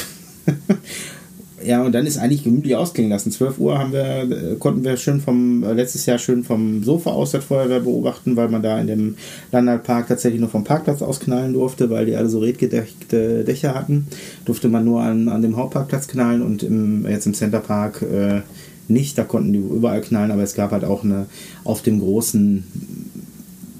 ja, 1.64 1.82
und 1.82 1.92
dann 1.92 2.04
ist 2.04 2.18
eigentlich 2.18 2.44
gemütlich 2.44 2.76
ausklingen 2.76 3.10
lassen. 3.10 3.32
12 3.32 3.58
Uhr 3.58 3.78
haben 3.78 3.92
wir, 3.94 4.30
äh, 4.30 4.56
konnten 4.58 4.84
wir 4.84 4.98
schön 4.98 5.22
vom, 5.22 5.64
äh, 5.64 5.72
letztes 5.72 6.04
Jahr 6.04 6.18
schön 6.18 6.44
vom 6.44 6.84
Sofa 6.84 7.12
aus 7.12 7.30
das 7.30 7.42
Feuerwehr 7.42 7.80
beobachten, 7.80 8.36
weil 8.36 8.50
man 8.50 8.62
da 8.62 8.78
in 8.78 8.88
dem 8.88 9.16
Landalpark 9.52 10.08
tatsächlich 10.08 10.40
nur 10.40 10.50
vom 10.50 10.64
Parkplatz 10.64 11.00
ausknallen 11.00 11.54
durfte, 11.54 11.88
weil 11.88 12.04
die 12.04 12.16
alle 12.16 12.28
so 12.28 12.40
redgedeckte 12.40 13.44
Dächer 13.44 13.74
hatten. 13.74 14.06
Durfte 14.44 14.68
man 14.68 14.84
nur 14.84 15.00
an, 15.00 15.30
an 15.30 15.40
dem 15.40 15.56
Hauptparkplatz 15.56 16.08
knallen 16.08 16.42
und 16.42 16.62
im, 16.62 17.06
jetzt 17.08 17.24
im 17.24 17.32
Centerpark 17.32 18.02
äh, 18.02 18.42
nicht. 18.88 19.16
Da 19.16 19.24
konnten 19.24 19.54
die 19.54 19.60
überall 19.60 20.02
knallen, 20.02 20.30
aber 20.30 20.42
es 20.42 20.54
gab 20.54 20.72
halt 20.72 20.84
auch 20.84 21.04
eine 21.04 21.24
auf 21.64 21.80
dem 21.80 22.00
großen 22.00 22.64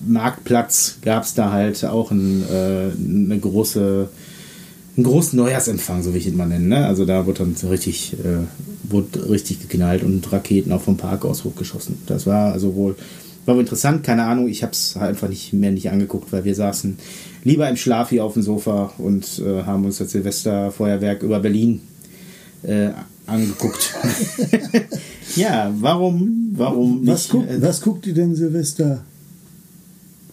Marktplatz 0.06 0.98
gab 1.02 1.24
es 1.24 1.34
da 1.34 1.52
halt 1.52 1.84
auch 1.84 2.10
ein, 2.10 2.44
äh, 2.50 2.90
eine 2.96 3.38
große, 3.38 4.08
einen 4.96 5.04
großen 5.04 5.38
Neujahrsempfang, 5.38 6.02
so 6.02 6.14
wie 6.14 6.18
ich 6.18 6.26
ihn 6.26 6.36
mal 6.36 6.46
nenne. 6.46 6.66
Ne? 6.66 6.86
Also 6.86 7.04
da 7.04 7.26
wurde 7.26 7.44
dann 7.44 7.70
richtig, 7.70 8.14
äh, 8.14 8.44
wurde 8.90 9.30
richtig 9.30 9.60
geknallt 9.60 10.02
und 10.02 10.30
Raketen 10.32 10.72
auch 10.72 10.82
vom 10.82 10.96
Park 10.96 11.24
aus 11.24 11.44
hochgeschossen. 11.44 11.98
Das 12.06 12.26
war 12.26 12.52
also 12.52 12.74
wohl, 12.74 12.96
war 13.46 13.54
wohl 13.54 13.62
interessant, 13.62 14.04
keine 14.04 14.24
Ahnung, 14.24 14.48
ich 14.48 14.62
habe 14.62 14.72
es 14.72 14.96
halt 14.96 15.10
einfach 15.10 15.28
nicht 15.28 15.52
mehr 15.52 15.70
nicht 15.70 15.90
angeguckt, 15.90 16.32
weil 16.32 16.44
wir 16.44 16.54
saßen 16.54 16.98
lieber 17.44 17.68
im 17.68 17.76
Schlaf 17.76 18.10
hier 18.10 18.24
auf 18.24 18.34
dem 18.34 18.42
Sofa 18.42 18.92
und 18.98 19.38
äh, 19.38 19.62
haben 19.62 19.84
uns 19.84 19.98
das 19.98 20.10
Silvesterfeuerwerk 20.10 21.22
über 21.22 21.40
Berlin 21.40 21.80
äh, 22.62 22.90
angeguckt. 23.26 23.94
ja, 25.36 25.72
warum, 25.78 26.50
warum 26.52 27.06
was 27.06 27.22
nicht? 27.22 27.30
Guckt, 27.30 27.50
äh, 27.50 27.62
was 27.62 27.80
guckt 27.80 28.06
ihr 28.06 28.14
denn 28.14 28.34
Silvester 28.34 29.04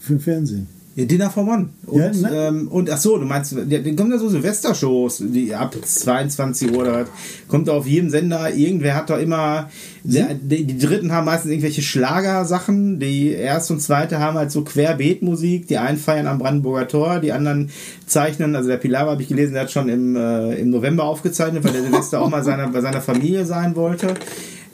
für 0.07 0.19
Fernsehen. 0.19 0.67
Ja, 0.97 1.05
Dinner 1.05 1.29
for 1.29 1.47
One. 1.47 1.69
Und, 1.85 2.01
ja, 2.01 2.09
ne? 2.09 2.29
ähm, 2.33 2.67
und 2.69 2.89
ach 2.89 2.97
so, 2.97 3.19
du 3.19 3.25
meinst, 3.25 3.51
ja, 3.51 3.77
dann 3.77 3.95
kommen 3.95 4.09
da 4.09 4.17
so 4.17 4.29
Silvestershows, 4.29 5.21
die 5.27 5.53
ab 5.53 5.75
22 5.79 6.71
Uhr 6.71 6.79
oder 6.79 7.05
kommt 7.47 7.69
auf 7.69 7.85
jedem 7.85 8.09
Sender, 8.09 8.51
irgendwer 8.51 8.95
hat 8.95 9.11
doch 9.11 9.19
immer, 9.19 9.69
der, 10.03 10.33
die, 10.33 10.63
die, 10.63 10.79
dritten 10.79 11.11
haben 11.11 11.25
meistens 11.25 11.51
irgendwelche 11.51 11.83
Schlagersachen, 11.83 12.99
die 12.99 13.29
erste 13.29 13.73
und 13.73 13.79
zweite 13.79 14.17
haben 14.17 14.39
halt 14.39 14.49
so 14.49 14.63
Querbeetmusik, 14.63 15.67
die 15.67 15.77
einen 15.77 15.99
feiern 15.99 16.25
am 16.25 16.39
Brandenburger 16.39 16.87
Tor, 16.87 17.19
die 17.19 17.31
anderen 17.31 17.69
zeichnen, 18.07 18.55
also 18.55 18.67
der 18.67 18.77
Pilar 18.77 19.05
habe 19.05 19.21
ich 19.21 19.27
gelesen, 19.27 19.53
der 19.53 19.63
hat 19.63 19.71
schon 19.71 19.89
im, 19.89 20.15
äh, 20.15 20.55
im 20.55 20.71
November 20.71 21.03
aufgezeichnet, 21.03 21.63
weil 21.63 21.73
der 21.73 21.83
Silvester 21.83 22.23
auch 22.23 22.29
mal 22.31 22.43
seiner, 22.43 22.69
bei 22.69 22.81
seiner 22.81 23.01
Familie 23.01 23.45
sein 23.45 23.75
wollte. 23.75 24.15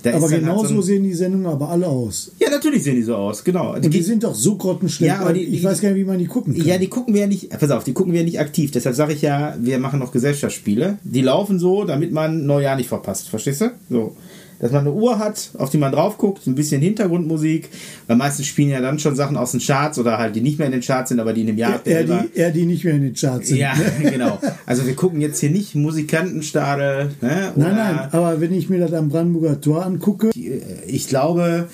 Da 0.03 0.13
aber 0.15 0.27
genau 0.27 0.59
halt 0.59 0.69
so 0.69 0.81
sehen 0.81 1.03
die 1.03 1.13
Sendungen 1.13 1.47
aber 1.47 1.69
alle 1.69 1.87
aus. 1.87 2.31
Ja, 2.37 2.49
natürlich 2.49 2.83
sehen 2.83 2.97
die 2.97 3.03
so 3.03 3.15
aus, 3.15 3.43
genau. 3.43 3.73
Und 3.73 3.85
die, 3.85 3.89
die 3.89 4.01
sind 4.01 4.23
doch 4.23 4.35
so 4.35 4.55
grottenschlecht. 4.55 5.13
Ja, 5.13 5.21
aber 5.21 5.31
die, 5.31 5.43
ich 5.43 5.61
die, 5.61 5.63
weiß 5.63 5.79
gar 5.79 5.89
nicht, 5.89 5.99
wie 5.99 6.03
man 6.03 6.19
die 6.19 6.25
gucken 6.25 6.53
kann. 6.53 6.65
Ja, 6.65 6.77
die 6.77 6.89
gucken 6.89 7.13
wir 7.13 7.21
ja 7.21 7.27
nicht, 7.27 7.49
pass 7.49 7.71
auf, 7.71 7.85
die 7.85 7.93
gucken 7.93 8.11
wir 8.11 8.19
ja 8.19 8.25
nicht 8.25 8.39
aktiv. 8.39 8.71
Deshalb 8.71 8.95
sage 8.95 9.13
ich 9.13 9.21
ja, 9.21 9.55
wir 9.59 9.79
machen 9.79 9.99
noch 9.99 10.11
Gesellschaftsspiele. 10.11 10.97
Die 11.03 11.21
laufen 11.21 11.57
so, 11.57 11.85
damit 11.85 12.11
man 12.11 12.45
Neujahr 12.45 12.75
nicht 12.75 12.89
verpasst. 12.89 13.29
Verstehst 13.29 13.61
du? 13.61 13.71
So 13.89 14.15
dass 14.59 14.71
man 14.71 14.81
eine 14.81 14.91
Uhr 14.91 15.19
hat, 15.19 15.51
auf 15.57 15.69
die 15.69 15.77
man 15.77 15.91
drauf 15.91 16.17
guckt, 16.17 16.47
ein 16.47 16.55
bisschen 16.55 16.81
Hintergrundmusik, 16.81 17.69
weil 18.07 18.15
meistens 18.15 18.47
spielen 18.47 18.69
ja 18.69 18.81
dann 18.81 18.99
schon 18.99 19.15
Sachen 19.15 19.37
aus 19.37 19.51
den 19.51 19.59
Charts 19.59 19.99
oder 19.99 20.17
halt, 20.17 20.35
die 20.35 20.41
nicht 20.41 20.57
mehr 20.59 20.67
in 20.67 20.71
den 20.71 20.81
Charts 20.81 21.09
sind, 21.09 21.19
aber 21.19 21.33
die 21.33 21.41
in 21.41 21.47
dem 21.47 21.57
Jahr. 21.57 21.85
Eher, 21.85 22.03
die, 22.03 22.37
eher 22.37 22.51
die 22.51 22.65
nicht 22.65 22.83
mehr 22.83 22.93
in 22.93 23.01
den 23.01 23.13
Charts 23.13 23.49
sind. 23.49 23.57
Ja, 23.57 23.73
genau. 24.01 24.39
Also 24.65 24.85
wir 24.85 24.95
gucken 24.95 25.21
jetzt 25.21 25.39
hier 25.39 25.51
nicht 25.51 25.75
Musikantenstadel. 25.75 27.11
Ne, 27.21 27.51
nein, 27.55 27.75
nein, 27.75 27.99
aber 28.11 28.39
wenn 28.39 28.53
ich 28.53 28.69
mir 28.69 28.79
das 28.79 28.93
am 28.93 29.09
Brandenburger 29.09 29.59
Tor 29.59 29.85
angucke. 29.85 30.29
Äh, 30.29 30.61
ich 30.87 31.07
glaube 31.07 31.67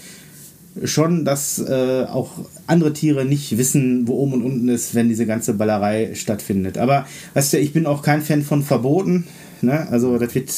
schon, 0.83 1.25
dass 1.25 1.59
äh, 1.59 2.05
auch 2.05 2.31
andere 2.67 2.93
Tiere 2.93 3.25
nicht 3.25 3.57
wissen, 3.57 4.07
wo 4.07 4.13
oben 4.13 4.33
und 4.33 4.43
unten 4.43 4.69
ist, 4.69 4.95
wenn 4.95 5.09
diese 5.09 5.25
ganze 5.25 5.53
Ballerei 5.55 6.11
stattfindet. 6.13 6.77
Aber 6.77 7.05
weißt 7.33 7.53
du, 7.53 7.59
ich 7.59 7.73
bin 7.73 7.85
auch 7.85 8.01
kein 8.01 8.21
Fan 8.21 8.43
von 8.43 8.63
Verboten. 8.63 9.25
Ne? 9.61 9.87
Also 9.89 10.17
das 10.17 10.35
wird 10.35 10.51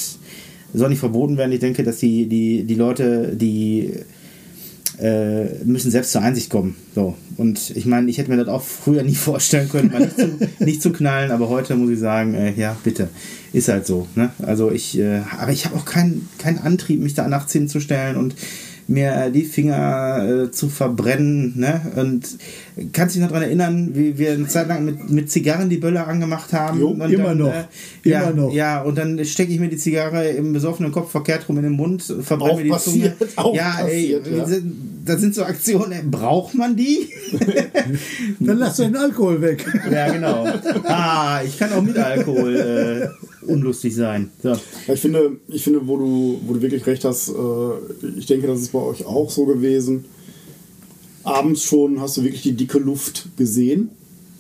soll 0.74 0.90
nicht 0.90 1.00
verboten 1.00 1.38
werden. 1.38 1.52
Ich 1.52 1.60
denke, 1.60 1.84
dass 1.84 1.98
die, 1.98 2.28
die, 2.28 2.64
die 2.64 2.76
Leute, 2.76 3.36
die 3.36 3.94
äh, 5.00 5.64
müssen 5.64 5.92
selbst 5.92 6.12
zur 6.12 6.22
Einsicht 6.22 6.50
kommen. 6.50 6.76
So. 6.94 7.16
Und 7.38 7.72
ich 7.76 7.86
meine, 7.86 8.10
ich 8.10 8.18
hätte 8.18 8.30
mir 8.30 8.38
das 8.38 8.48
auch 8.48 8.62
früher 8.62 9.04
nie 9.04 9.16
vorstellen 9.16 9.70
können, 9.70 9.92
mal 9.92 10.02
nicht 10.02 10.18
zu, 10.18 10.30
nicht 10.60 10.82
zu 10.82 10.92
knallen, 10.92 11.32
aber 11.32 11.50
heute 11.50 11.76
muss 11.76 11.90
ich 11.90 12.00
sagen, 12.00 12.34
äh, 12.34 12.54
ja, 12.54 12.78
bitte. 12.84 13.10
Ist 13.54 13.68
halt 13.68 13.86
so. 13.86 14.08
Ne? 14.16 14.32
Also 14.44 14.72
ich, 14.72 14.98
äh, 14.98 15.22
aber 15.38 15.52
ich 15.52 15.66
habe 15.66 15.76
auch 15.76 15.86
keinen 15.86 16.30
keinen 16.38 16.60
Antrieb, 16.60 17.02
mich 17.02 17.16
da 17.16 17.28
nachts 17.28 17.52
hinzustellen 17.52 18.16
und 18.16 18.36
mir 18.92 19.30
die 19.34 19.44
Finger 19.44 20.46
äh, 20.48 20.52
zu 20.52 20.70
verbrennen. 20.70 21.54
Ne? 21.56 21.82
Und 21.96 22.38
kannst 22.92 23.16
dich 23.16 23.22
noch 23.22 23.30
daran 23.30 23.44
erinnern, 23.44 23.92
wie 23.94 24.18
wir 24.18 24.34
eine 24.34 24.48
Zeit 24.48 24.68
lang 24.68 24.86
mit, 24.86 25.10
mit 25.10 25.32
Zigarren 25.32 25.70
die 25.70 25.78
Böller 25.78 26.08
angemacht 26.08 26.52
haben? 26.54 26.80
Jo, 26.80 26.92
immer 26.92 27.08
dann, 27.08 27.38
noch. 27.38 27.54
Äh, 27.54 27.64
Immer 28.04 28.16
ja, 28.16 28.32
noch. 28.32 28.54
Ja, 28.54 28.82
und 28.82 28.98
dann 28.98 29.24
stecke 29.26 29.54
ich 29.54 29.60
mir 29.60 29.70
die 29.70 29.78
Zigarre 29.78 30.28
im 30.30 30.54
besoffenen 30.54 30.92
Kopf 30.92 31.12
verkehrt 31.12 31.48
rum 31.48 31.58
in 31.58 31.64
den 31.64 31.74
Mund, 31.74 32.04
verbrenne 32.22 32.58
mir 32.58 32.64
die 32.64 32.70
passiert, 32.70 33.18
Zunge. 33.18 33.32
auch 33.36 33.56
ja, 33.56 33.72
passiert, 33.82 34.28
ey, 34.28 34.38
ja. 34.38 34.46
das 35.06 35.22
sind 35.22 35.36
so 35.36 35.44
Aktionen, 35.44 35.92
ey, 35.92 36.02
braucht 36.04 36.56
man 36.56 36.76
die? 36.76 37.10
Dann 38.40 38.58
lass 38.58 38.78
den 38.78 38.96
Alkohol 38.96 39.42
weg. 39.42 39.66
ja, 39.92 40.12
genau. 40.12 40.48
Ah, 40.84 41.42
ich 41.46 41.58
kann 41.58 41.72
auch 41.74 41.82
mit 41.82 41.98
Alkohol 41.98 42.56
äh, 42.56 43.31
unlustig 43.48 43.96
sein. 43.96 44.30
So. 44.42 44.50
Ja, 44.50 44.60
ich 44.94 45.00
finde, 45.00 45.38
ich 45.48 45.64
finde, 45.64 45.88
wo 45.88 45.98
du, 45.98 46.40
wo 46.46 46.54
du 46.54 46.62
wirklich 46.62 46.86
recht 46.86 47.04
hast, 47.06 47.30
äh, 47.30 48.14
ich 48.18 48.26
denke, 48.26 48.48
das 48.48 48.62
ist 48.62 48.72
bei 48.72 48.80
euch 48.80 49.06
auch 49.06 49.30
so 49.30 49.46
gewesen. 49.46 50.06
Abends 51.24 51.64
schon 51.64 52.00
hast 52.02 52.18
du 52.18 52.24
wirklich 52.24 52.42
die 52.42 52.54
dicke 52.54 52.80
Luft 52.80 53.30
gesehen. 53.38 53.90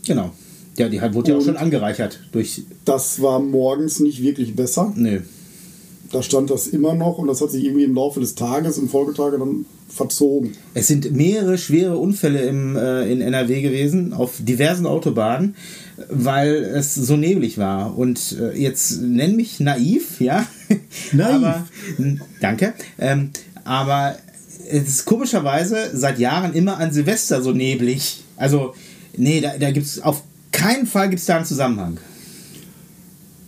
Genau. 0.05 0.31
Ja, 0.77 0.89
die 0.89 0.99
hat, 1.01 1.13
wurde 1.13 1.29
ja 1.31 1.35
auch 1.35 1.39
Und- 1.39 1.45
schon 1.45 1.57
angereichert 1.57 2.19
durch. 2.31 2.63
Das 2.85 3.21
war 3.21 3.39
morgens 3.39 3.99
nicht 3.99 4.21
wirklich 4.23 4.55
besser. 4.55 4.93
Nö. 4.95 5.19
Da 6.11 6.21
stand 6.23 6.49
das 6.49 6.67
immer 6.67 6.93
noch 6.95 7.19
und 7.19 7.27
das 7.27 7.39
hat 7.39 7.51
sich 7.51 7.63
irgendwie 7.63 7.85
im 7.85 7.95
Laufe 7.95 8.19
des 8.19 8.35
Tages, 8.35 8.77
im 8.77 8.89
Folgetage 8.89 9.37
dann 9.37 9.65
verzogen. 9.87 10.53
Es 10.73 10.87
sind 10.87 11.11
mehrere 11.13 11.57
schwere 11.57 11.97
Unfälle 11.97 12.41
im, 12.41 12.75
äh, 12.75 13.09
in 13.11 13.21
NRW 13.21 13.61
gewesen, 13.61 14.11
auf 14.13 14.35
diversen 14.39 14.85
Autobahnen, 14.85 15.55
weil 16.09 16.55
es 16.55 16.95
so 16.95 17.17
neblig 17.17 17.57
war. 17.57 17.97
Und 17.97 18.37
äh, 18.39 18.57
jetzt 18.57 19.01
nenn 19.01 19.35
mich 19.35 19.59
naiv, 19.59 20.19
ja. 20.19 20.45
Naiv. 21.11 21.33
aber, 21.35 21.65
danke. 22.39 22.73
Ähm, 22.99 23.31
aber 23.63 24.15
es 24.69 24.87
ist 24.87 25.05
komischerweise 25.05 25.91
seit 25.93 26.19
Jahren 26.19 26.53
immer 26.53 26.77
an 26.77 26.91
Silvester 26.91 27.41
so 27.41 27.51
neblig. 27.51 28.21
Also, 28.37 28.73
nee, 29.17 29.41
da, 29.41 29.57
da 29.57 29.71
gibt 29.71 29.85
es 29.85 30.01
auf 30.01 30.23
keinen 30.51 30.85
Fall 30.85 31.09
gibt's 31.09 31.25
da 31.25 31.37
einen 31.37 31.45
Zusammenhang. 31.45 31.97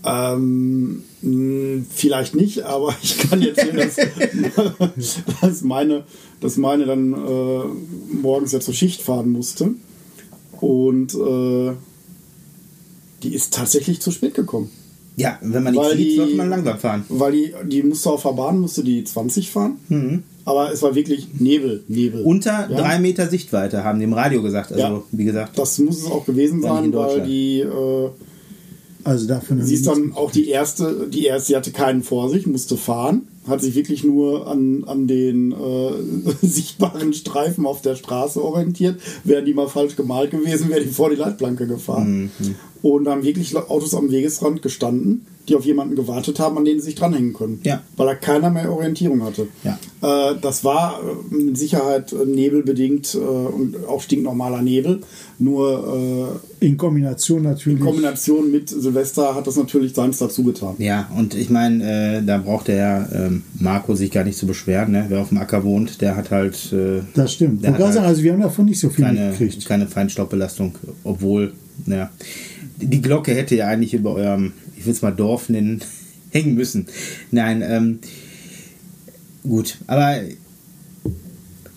Ähm, 0.06 1.04
vielleicht 1.94 2.36
nicht, 2.36 2.64
aber 2.64 2.96
ich 3.02 3.18
kann 3.18 3.42
jetzt 3.42 3.62
sehen, 3.62 3.78
dass, 3.78 3.96
dass, 5.42 5.62
meine, 5.62 6.04
dass 6.42 6.58
meine 6.58 6.86
dann 6.86 7.14
äh, 7.14 8.16
morgens 8.22 8.52
ja 8.52 8.60
zur 8.60 8.74
Schicht 8.74 9.02
fahren 9.02 9.32
musste. 9.32 9.72
Und 10.60 11.14
äh, 11.14 11.74
die 13.24 13.34
ist 13.34 13.54
tatsächlich 13.54 14.00
zu 14.02 14.12
spät 14.12 14.34
gekommen. 14.36 14.70
Ja, 15.16 15.38
wenn 15.42 15.64
man 15.64 15.74
die 15.74 15.80
Weil 15.80 15.96
sieht, 15.98 16.08
die- 16.08 16.16
sollte 16.16 16.36
man 16.36 16.50
langsam 16.50 16.80
fahren. 16.80 17.06
Weil 17.10 17.32
die, 17.34 17.54
die 17.70 17.84
musste 17.84 18.10
auf 18.10 18.24
der 18.24 18.32
Bahn, 18.32 18.60
musste 18.60 18.84
die 18.84 19.04
20 19.04 19.52
fahren. 19.52 20.24
Aber 20.46 20.72
es 20.74 20.82
war 20.82 20.94
wirklich 20.96 21.28
Nebel, 21.40 21.84
Nebel. 21.88 22.22
Mhm. 22.22 22.26
Unter 22.28 22.68
Ja? 22.70 22.78
drei 22.78 23.00
Meter 23.00 23.28
Sichtweite, 23.30 23.84
haben 23.84 24.00
die 24.00 24.06
im 24.06 24.14
Radio 24.14 24.42
gesagt. 24.42 24.72
Also, 24.72 24.84
Ja. 24.84 25.04
wie 25.12 25.24
gesagt. 25.26 25.58
Das 25.58 25.78
muss 25.80 26.00
es 26.00 26.06
auch 26.12 26.26
gewesen 26.26 26.60
nicht 26.60 26.68
sein, 26.68 26.94
weil 26.94 27.22
die, 27.22 27.60
äh, 27.60 28.10
Also 29.06 29.28
davon 29.28 29.60
haben 29.60 29.68
sie 29.68 29.76
ist 29.76 29.86
dann 29.88 30.14
auch 30.14 30.32
die 30.32 30.48
erste, 30.50 31.08
die 31.10 31.26
erste, 31.26 31.48
sie 31.50 31.56
hatte 31.56 31.72
keinen 31.72 32.04
vor 32.04 32.30
sich, 32.30 32.48
musste 32.48 32.76
fahren, 32.78 33.28
hat 33.48 33.62
sich 33.62 33.76
wirklich 33.76 34.04
nur 34.04 34.48
an, 34.48 34.84
an 34.86 35.08
den 35.08 35.52
äh, 35.52 35.92
sichtbaren 36.46 37.14
Streifen 37.14 37.66
auf 37.66 37.82
der 37.82 37.96
Straße 37.96 38.44
orientiert. 38.44 39.00
Wären 39.24 39.46
die 39.46 39.54
mal 39.54 39.68
falsch 39.70 39.96
gemalt 39.96 40.32
gewesen, 40.32 40.70
wäre 40.70 40.82
die 40.82 40.90
vor 40.90 41.10
die 41.10 41.18
Leitplanke 41.18 41.68
gefahren. 41.68 42.32
Mhm. 42.40 42.56
Und 42.84 43.08
haben 43.08 43.24
wirklich 43.24 43.56
Autos 43.56 43.96
am 43.96 44.12
Wegesrand 44.12 44.62
gestanden, 44.62 45.26
die 45.48 45.56
auf 45.56 45.66
jemanden 45.66 45.96
gewartet 45.96 46.40
haben, 46.40 46.58
an 46.58 46.66
den 46.66 46.80
sie 46.80 46.86
sich 46.88 46.96
dranhängen 46.96 47.34
können. 47.34 47.60
Ja. 47.64 47.82
Weil 47.98 48.08
da 48.08 48.16
keiner 48.16 48.50
mehr 48.50 48.72
Orientierung 48.72 49.24
hatte. 49.24 49.48
Ja. 49.64 49.80
Äh, 50.02 50.36
das 50.42 50.64
war 50.64 51.00
äh, 51.02 51.34
mit 51.34 51.58
Sicherheit 51.58 52.14
äh, 52.14 52.26
nebelbedingt 52.26 53.16
äh, 53.16 53.18
und 53.18 53.88
auch 53.88 54.02
stinknormaler 54.02 54.62
Nebel. 54.62 55.02
Nur 55.40 56.40
äh, 56.62 56.66
in 56.66 56.78
Kombination 56.78 57.44
natürlich. 57.44 57.80
in 57.80 57.86
Kombination 57.86 58.52
mit 58.52 58.70
Silvester 58.70 59.36
hat 59.36 59.48
das 59.48 59.58
natürlich 59.58 59.94
seins 59.94 60.18
dazu 60.20 60.44
getan. 60.44 60.76
Ja, 60.78 61.10
und 61.18 61.36
ich 61.36 61.50
meine, 61.50 62.20
äh, 62.20 62.22
da 62.22 62.38
braucht 62.38 62.68
der 62.68 63.10
ähm, 63.14 63.44
Marco 63.60 63.96
sich 63.96 64.12
gar 64.12 64.24
nicht 64.24 64.38
zu 64.38 64.46
beschweren. 64.46 64.92
Ne? 64.92 65.06
Wer 65.10 65.22
auf 65.22 65.30
dem 65.30 65.38
Acker 65.38 65.64
wohnt, 65.64 66.02
der 66.02 66.16
hat 66.16 66.32
halt 66.32 66.72
äh, 66.72 67.02
das 67.14 67.34
stimmt. 67.34 67.66
Hat 67.66 67.78
sagen, 67.78 67.96
halt 67.96 68.06
also 68.06 68.24
wir 68.24 68.34
haben 68.34 68.42
davon 68.42 68.66
nicht 68.66 68.80
so 68.80 68.90
viel 68.90 69.06
keine, 69.06 69.30
mitgekriegt. 69.30 69.66
keine 69.66 69.88
Feinstaubbelastung, 69.88 70.76
obwohl, 71.04 71.54
ja, 71.86 72.10
die 72.88 73.02
Glocke 73.02 73.34
hätte 73.34 73.56
ja 73.56 73.68
eigentlich 73.68 73.94
über 73.94 74.14
eurem, 74.14 74.54
ich 74.78 74.86
will 74.86 74.94
es 74.94 75.02
mal 75.02 75.12
Dorf 75.12 75.50
nennen, 75.50 75.82
hängen 76.32 76.56
müssen. 76.56 76.88
Nein, 77.32 77.64
ähm, 77.66 78.00
gut, 79.44 79.78
aber 79.88 80.20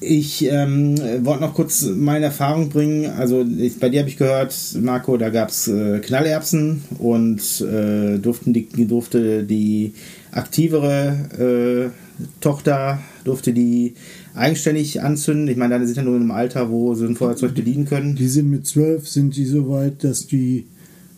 ich 0.01 0.45
ähm, 0.45 0.99
wollte 1.25 1.41
noch 1.41 1.55
kurz 1.55 1.83
meine 1.83 2.27
Erfahrung 2.27 2.69
bringen. 2.69 3.11
Also 3.11 3.45
ich, 3.59 3.79
bei 3.81 3.89
dir 3.89 4.01
habe 4.01 4.11
ich 4.11 4.19
gehört, 4.19 4.55
Marco, 4.81 5.17
da 5.17 5.31
gab 5.31 5.49
es 5.49 5.69
äh, 5.69 6.01
Knallerbsen 6.01 6.85
und 6.99 7.41
äh, 7.63 8.19
durften 8.19 8.53
die, 8.53 8.69
durfte 8.87 9.43
die 9.45 9.95
aktivere 10.33 11.91
äh, 11.93 12.07
Tochter 12.41 13.01
durfte 13.25 13.53
die 13.53 13.95
eigenständig 14.35 15.03
anzünden. 15.03 15.49
Ich 15.49 15.57
meine, 15.57 15.75
deine 15.75 15.87
sind 15.87 15.97
ja 15.97 16.03
nur 16.03 16.17
in 16.17 16.23
einem 16.23 16.31
Alter, 16.31 16.71
wo 16.71 16.95
sie 16.95 17.07
ein 17.07 17.17
Feuerzeug 17.17 17.55
bedienen 17.55 17.87
können. 17.87 18.17
Die 18.17 18.29
sind 18.29 18.51
mit 18.51 18.67
zwölf, 18.67 19.09
sind 19.09 19.37
die 19.37 19.45
so 19.45 19.69
weit, 19.69 20.05
dass 20.05 20.27
die 20.27 20.67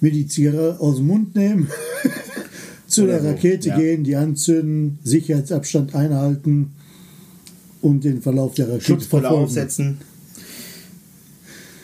mir 0.00 0.10
die 0.12 0.26
Zigarre 0.26 0.76
aus 0.80 0.96
dem 0.96 1.06
Mund 1.08 1.34
nehmen, 1.34 1.68
zu 2.86 3.04
Oder 3.04 3.12
der 3.14 3.22
so, 3.22 3.28
Rakete 3.28 3.68
ja. 3.70 3.76
gehen, 3.78 4.04
die 4.04 4.16
anzünden, 4.16 4.98
Sicherheitsabstand 5.04 5.94
einhalten 5.94 6.72
und 7.82 8.04
den 8.04 8.22
Verlauf 8.22 8.54
der 8.54 8.68
Rakete 8.68 8.84
Schutzbrille 8.84 9.30
aufsetzen. 9.30 9.98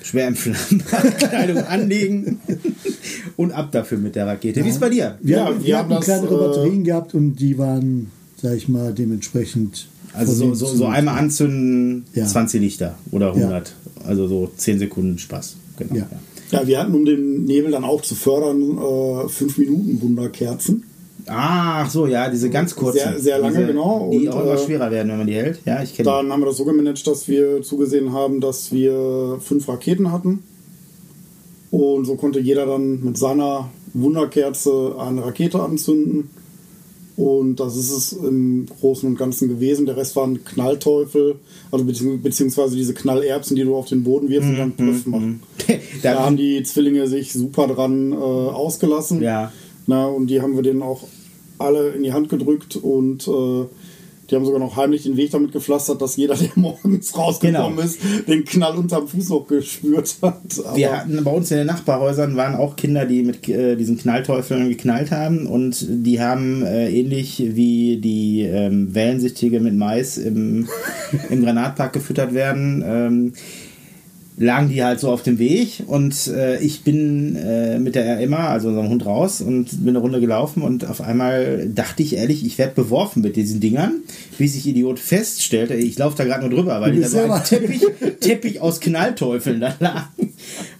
Schwer 0.03 0.27
entflammbare 0.29 1.11
Kleidung 1.12 1.59
anlegen 1.68 2.38
und 3.37 3.53
ab 3.53 3.72
dafür 3.72 3.98
mit 3.98 4.14
der 4.14 4.27
Rakete. 4.27 4.64
Wie 4.64 4.68
ist 4.68 4.79
bei 4.81 4.90
dir? 4.90 5.18
Wir, 5.22 5.37
Ja, 5.38 5.44
haben, 5.46 5.64
wir 5.64 5.79
haben 5.79 5.90
das, 5.90 6.05
kleinere 6.05 6.35
äh, 6.35 6.38
Batterien 6.46 6.85
gehabt 6.85 7.14
und 7.14 7.37
die 7.37 7.57
waren, 7.59 8.11
sag 8.40 8.55
ich 8.55 8.68
mal, 8.68 8.92
dementsprechend. 8.92 9.88
Also 10.12 10.33
so, 10.33 10.55
so, 10.55 10.66
so 10.66 10.87
einmal 10.87 11.18
anzünden, 11.18 12.05
Ja. 12.14 12.27
20 12.27 12.61
Lichter 12.61 12.96
oder 13.11 13.35
100. 13.35 13.74
Also 14.07 14.29
so 14.29 14.53
10 14.57 14.79
Sekunden 14.79 15.18
Spaß. 15.18 15.57
Genau. 15.79 16.07
Ja. 16.55 16.67
Wir 16.67 16.79
hatten, 16.81 16.95
um 16.95 17.05
den 17.05 17.45
Nebel 17.45 17.71
dann 17.71 17.85
auch 17.85 18.01
zu 18.03 18.14
fördern, 18.14 18.79
äh, 18.79 19.29
fünf 19.29 19.59
Minuten 19.59 20.01
Wunderkerzen. 20.03 20.85
Ach 21.27 21.88
so, 21.90 22.07
ja, 22.07 22.29
diese 22.29 22.51
ganz 22.51 22.75
kurzen. 22.77 22.99
Sehr- 22.99 23.21
sehr 23.21 23.38
lange, 23.38 23.57
diese, 23.57 23.67
genau. 23.69 24.11
Die 24.12 24.29
Und, 24.29 24.35
auch 24.35 24.43
immer 24.43 24.55
äh, 24.55 24.59
schwerer 24.59 24.90
werden, 24.90 25.09
wenn 25.11 25.19
man 25.19 25.27
die 25.27 25.35
hält. 25.35 25.61
Ja, 25.64 25.83
ich 25.83 25.95
kenne 25.95 26.11
Dann 26.11 26.31
haben 26.31 26.40
wir 26.40 26.47
das 26.47 26.57
so 26.59 26.64
gemanagt, 26.64 27.07
dass 27.07 27.29
wir 27.29 27.62
zugesehen 27.62 28.12
haben, 28.12 28.40
dass 28.40 28.73
wir 28.73 29.38
fünf 29.40 29.67
Raketen 29.69 30.12
hatten. 30.12 30.43
Und 31.71 32.05
so 32.05 32.17
konnte 32.17 32.40
jeder 32.40 32.67
dann 32.67 33.03
mit 33.03 33.17
seiner 33.19 33.71
Wunderkerze 33.95 34.97
eine 34.99 35.25
Rakete 35.25 35.61
anzünden. 35.62 36.31
Und 37.16 37.61
das 37.61 37.77
ist 37.77 37.90
es 37.92 38.12
im 38.12 38.66
Großen 38.81 39.09
und 39.09 39.16
Ganzen 39.16 39.48
gewesen. 39.48 39.87
Der 39.87 39.96
Rest 39.96 40.16
waren 40.16 40.44
Knallteufel, 40.44 41.37
also 41.70 41.85
bezieh 41.85 42.16
beziehungsweise 42.16 42.74
diese 42.77 42.92
Knallerbsen, 42.92 43.55
die 43.55 43.62
du 43.62 43.77
auf 43.77 43.87
den 43.87 44.03
Boden 44.03 44.29
wirfst 44.29 44.48
und 44.48 44.59
dann 44.59 44.72
Plöff 44.72 45.07
machen. 45.07 45.42
Da 46.03 46.14
da, 46.14 46.24
haben 46.24 46.37
die 46.37 46.62
Zwillinge 46.64 47.07
sich 47.07 47.33
super 47.33 47.68
dran 47.68 48.12
äh, 48.12 48.16
ausgelassen. 48.16 49.22
Ja. 49.22 49.53
Na, 49.87 50.07
und 50.07 50.27
die 50.27 50.42
haben 50.42 50.57
wir 50.57 50.62
denen 50.62 50.83
auch 50.83 51.05
alle 51.59 51.90
in 51.90 52.03
die 52.03 52.12
Hand 52.12 52.29
gedrückt 52.29 52.77
und 52.77 53.27
äh, 53.29 53.64
die 54.35 54.38
haben 54.38 54.44
sogar 54.47 54.59
noch 54.59 54.75
heimlich 54.77 55.05
den 55.05 55.16
Weg 55.16 55.31
damit 55.31 55.53
gepflastert, 55.53 56.03
dass 56.03 56.16
jeder, 56.16 56.35
der 56.35 56.49
morgens 56.57 57.16
rausgekommen 57.16 57.77
Genau. 57.77 57.87
ist, 57.87 58.01
den 58.27 58.44
Knall 58.44 58.77
unterm 58.77 59.07
Fuß 59.07 59.29
noch 59.29 59.47
gespürt 59.47 60.16
hat. 60.23 60.40
Aber 60.64 60.77
wir 60.77 60.90
hatten 60.92 61.23
bei 61.23 61.31
uns 61.31 61.53
in 61.53 61.59
den 61.59 61.66
Nachbarhäusern 61.68 62.35
waren 62.37 62.57
auch 62.57 62.75
Kinder, 62.75 63.07
die 63.07 63.23
mit 63.23 63.49
äh, 63.49 63.77
diesen 63.77 63.97
Knallteufeln 63.97 64.68
geknallt 64.70 65.12
haben 65.12 65.47
und 65.47 65.87
die 65.88 66.20
haben 66.20 66.64
äh, 66.64 66.90
ähnlich 66.90 67.42
wie 67.47 67.99
die 67.99 68.42
ähm, 68.42 68.92
Wellensichtige 68.92 69.61
mit 69.61 69.75
Mais 69.77 70.18
im, 70.18 70.68
im 71.31 71.44
Granatpark 71.44 71.92
gefüttert 71.92 72.35
werden. 72.35 72.83
Ähm, 72.85 73.33
lagen 74.37 74.68
die 74.68 74.83
halt 74.83 74.99
so 74.99 75.11
auf 75.11 75.23
dem 75.23 75.38
Weg 75.38 75.85
und 75.87 76.27
äh, 76.27 76.59
ich 76.59 76.83
bin 76.83 77.37
äh, 77.37 77.79
mit 77.79 77.94
der 77.94 78.18
Emma, 78.18 78.49
also 78.49 78.68
unserem 78.68 78.88
Hund, 78.88 79.07
raus 79.07 79.40
und 79.40 79.85
bin 79.85 79.90
eine 79.90 79.99
Runde 79.99 80.20
gelaufen 80.20 80.62
und 80.62 80.88
auf 80.88 81.01
einmal 81.01 81.68
dachte 81.68 82.03
ich 82.03 82.16
ehrlich, 82.16 82.44
ich 82.44 82.59
werde 82.59 82.75
beworfen 82.75 83.23
mit 83.23 83.37
diesen 83.37 83.61
Dingern, 83.61 84.03
wie 84.38 84.49
sich 84.49 84.66
Idiot 84.66 84.99
feststellte. 84.99 85.75
Ich 85.75 85.99
laufe 85.99 86.16
da 86.16 86.25
gerade 86.25 86.47
nur 86.47 86.51
drüber, 86.51 86.81
weil 86.81 86.92
die 86.92 87.01
da 87.01 87.09
so 87.09 87.20
ein 87.20 87.44
Teppich, 87.44 87.87
Teppich 88.20 88.61
aus 88.61 88.81
Knallteufeln 88.81 89.61
da 89.61 89.75
lagen. 89.79 90.35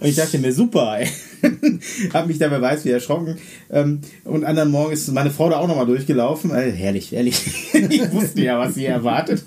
Und 0.05 0.11
ich 0.11 0.17
dachte 0.17 0.38
mir, 0.38 0.53
super, 0.53 0.99
ey. 0.99 1.09
Hab 2.12 2.27
mich 2.27 2.37
dabei 2.37 2.61
weiß 2.61 2.85
wie 2.85 2.90
erschrocken. 2.90 3.38
Ähm, 3.71 4.03
und 4.25 4.45
anderen 4.45 4.71
Morgen 4.71 4.93
ist 4.93 5.11
meine 5.11 5.31
Frau 5.31 5.49
da 5.49 5.57
auch 5.57 5.67
nochmal 5.67 5.87
durchgelaufen. 5.87 6.51
Äh, 6.51 6.73
herrlich, 6.73 7.12
herrlich. 7.12 7.40
ich 7.73 8.12
wusste 8.12 8.43
ja, 8.43 8.59
was 8.59 8.75
sie 8.75 8.85
erwartet. 8.85 9.45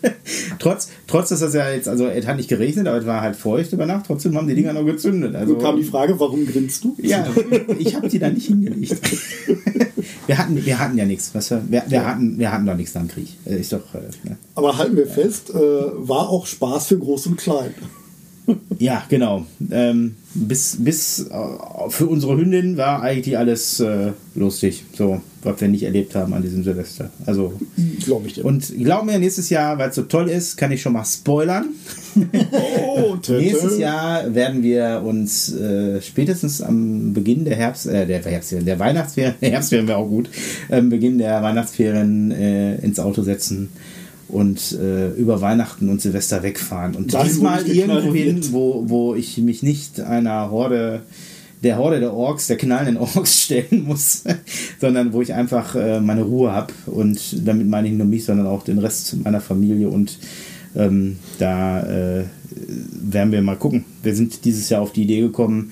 trotz, 0.57 0.89
trotz, 1.05 1.29
dass 1.29 1.41
das 1.41 1.53
ja 1.53 1.69
jetzt, 1.69 1.87
also 1.87 2.07
es 2.07 2.25
hat 2.25 2.37
nicht 2.37 2.49
geregnet, 2.49 2.87
aber 2.87 2.97
es 2.97 3.05
war 3.05 3.21
halt 3.21 3.35
feucht 3.35 3.71
über 3.71 3.85
Nacht, 3.85 4.07
trotzdem 4.07 4.35
haben 4.35 4.47
die 4.47 4.55
Dinger 4.55 4.73
noch 4.73 4.83
gezündet. 4.83 5.35
Also 5.35 5.53
Nun 5.53 5.61
kam 5.61 5.77
die 5.77 5.83
Frage, 5.83 6.19
warum 6.19 6.47
grinst 6.47 6.83
du? 6.83 6.95
ja, 7.03 7.27
ich 7.77 7.93
habe 7.93 8.09
die 8.09 8.17
da 8.17 8.31
nicht 8.31 8.47
hingelegt. 8.47 8.99
Wir 10.25 10.37
hatten, 10.37 10.65
wir 10.65 10.77
hatten 10.77 10.97
ja 10.97 11.05
nichts, 11.05 11.31
du? 11.31 11.61
Wir, 11.69 11.83
wir, 11.87 12.05
hatten, 12.05 12.37
wir 12.37 12.51
hatten 12.51 12.65
doch 12.65 12.75
nichts 12.75 12.91
dem 12.93 13.07
Krieg. 13.07 13.29
Äh, 13.45 13.59
Ist 13.59 13.71
doch, 13.71 13.93
äh, 13.93 14.27
ne? 14.27 14.37
Aber 14.55 14.77
halten 14.77 14.97
wir 14.97 15.07
fest, 15.07 15.51
äh, 15.51 15.55
war 15.55 16.29
auch 16.29 16.45
Spaß 16.45 16.87
für 16.87 16.99
Groß 16.99 17.27
und 17.27 17.37
Klein. 17.37 17.73
Ja, 18.79 19.03
genau. 19.09 19.45
Ähm, 19.71 20.15
bis 20.33 20.77
bis 20.79 21.27
äh, 21.27 21.89
für 21.89 22.05
unsere 22.07 22.37
Hündin 22.37 22.77
war 22.77 23.01
eigentlich 23.01 23.37
alles 23.37 23.79
äh, 23.79 24.11
lustig, 24.35 24.85
so 24.93 25.21
was 25.43 25.59
wir 25.59 25.67
nicht 25.67 25.83
erlebt 25.83 26.15
haben 26.15 26.33
an 26.33 26.41
diesem 26.41 26.63
Silvester. 26.63 27.09
Also 27.25 27.53
Glaube 28.05 28.27
ich 28.27 28.33
dir. 28.33 28.45
und 28.45 28.71
glaub 28.77 29.05
mir, 29.05 29.19
nächstes 29.19 29.49
Jahr, 29.49 29.77
weil 29.77 29.89
es 29.89 29.95
so 29.95 30.03
toll 30.03 30.29
ist, 30.29 30.57
kann 30.57 30.71
ich 30.71 30.81
schon 30.81 30.93
mal 30.93 31.05
spoilern. 31.05 31.65
oh. 32.51 33.15
Nächstes 33.29 33.77
Jahr 33.77 34.33
werden 34.33 34.63
wir 34.63 35.01
uns 35.05 35.53
äh, 35.53 36.01
spätestens 36.01 36.61
am 36.61 37.13
Beginn 37.13 37.45
der 37.45 37.55
Herbst, 37.55 37.87
äh, 37.87 38.05
der 38.05 38.23
Herbstferien, 38.23 38.65
der 38.65 38.79
Weihnachtsferien, 38.79 39.35
der 39.41 39.49
Herbstferien 39.51 39.87
wäre 39.87 39.97
auch 39.97 40.07
gut, 40.07 40.29
am 40.69 40.89
Beginn 40.89 41.17
der 41.17 41.41
Weihnachtsferien 41.41 42.31
äh, 42.31 42.75
ins 42.77 42.99
Auto 42.99 43.23
setzen 43.23 43.69
und 44.29 44.73
äh, 44.73 45.09
über 45.11 45.41
Weihnachten 45.41 45.89
und 45.89 46.01
Silvester 46.01 46.43
wegfahren. 46.43 46.95
Und 46.95 47.13
wo 47.13 47.23
diesmal 47.23 47.67
irgendwo 47.67 48.13
hin, 48.13 48.41
wo, 48.51 48.83
wo 48.87 49.15
ich 49.15 49.37
mich 49.37 49.63
nicht 49.63 50.01
einer 50.01 50.51
Horde 50.51 51.03
der 51.63 51.77
Horde 51.77 51.99
der 51.99 52.13
Orks, 52.13 52.47
der 52.47 52.57
knallenden 52.57 52.97
Orks 52.97 53.43
stellen 53.43 53.85
muss, 53.85 54.23
sondern 54.79 55.13
wo 55.13 55.21
ich 55.21 55.33
einfach 55.33 55.75
äh, 55.75 55.99
meine 55.99 56.23
Ruhe 56.23 56.51
habe. 56.51 56.73
Und 56.85 57.47
damit 57.47 57.67
meine 57.67 57.87
ich 57.87 57.93
nicht 57.93 57.99
nur 57.99 58.07
mich, 58.07 58.25
sondern 58.25 58.47
auch 58.47 58.63
den 58.63 58.79
Rest 58.79 59.17
meiner 59.23 59.41
Familie. 59.41 59.89
Und 59.89 60.19
ähm, 60.75 61.17
da 61.39 61.81
äh, 61.81 62.25
werden 63.01 63.31
wir 63.31 63.41
mal 63.41 63.55
gucken. 63.55 63.85
Wir 64.03 64.15
sind 64.15 64.45
dieses 64.45 64.69
Jahr 64.69 64.81
auf 64.81 64.93
die 64.93 65.03
Idee 65.03 65.21
gekommen, 65.21 65.71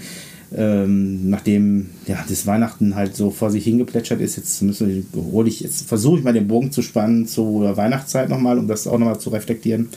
ähm, 0.54 1.30
nachdem 1.30 1.90
ja, 2.08 2.24
das 2.28 2.46
Weihnachten 2.46 2.96
halt 2.96 3.16
so 3.16 3.32
vor 3.32 3.50
sich 3.50 3.64
hingeplätschert 3.64 4.22
ist, 4.22 4.38
jetzt 4.38 4.62
müssen 4.62 4.88
wir, 4.88 5.24
hole 5.32 5.50
ich, 5.50 5.62
jetzt 5.62 5.88
versuche 5.88 6.20
ich 6.20 6.24
mal 6.24 6.34
den 6.34 6.48
Bogen 6.48 6.72
zu 6.72 6.82
spannen 6.82 7.28
zur 7.28 7.76
Weihnachtszeit 7.76 8.30
nochmal, 8.30 8.58
um 8.60 8.68
das 8.68 8.88
auch 8.88 8.98
nochmal 8.98 9.20
zu 9.20 9.30
reflektieren. 9.30 9.90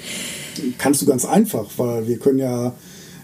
Kannst 0.79 1.03
du 1.03 1.07
ganz 1.07 1.25
einfach, 1.25 1.67
weil 1.77 2.09
wir 2.09 2.19
können 2.19 2.39
ja 2.39 2.73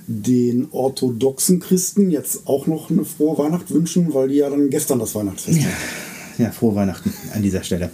den 0.07 0.69
orthodoxen 0.71 1.61
Christen 1.61 2.11
jetzt 2.11 2.47
auch 2.47 2.67
noch 2.67 2.91
eine 2.91 3.05
frohe 3.05 3.39
Weihnacht 3.39 3.71
wünschen, 3.71 4.13
weil 4.13 4.29
die 4.29 4.37
ja 4.37 4.51
dann 4.51 4.69
gestern 4.69 4.99
das 4.99 5.15
Weihnachtsfest 5.15 5.61
hatten. 5.61 6.43
Ja, 6.43 6.51
frohe 6.51 6.75
Weihnachten 6.75 7.13
an 7.33 7.43
dieser 7.43 7.63
Stelle. 7.63 7.91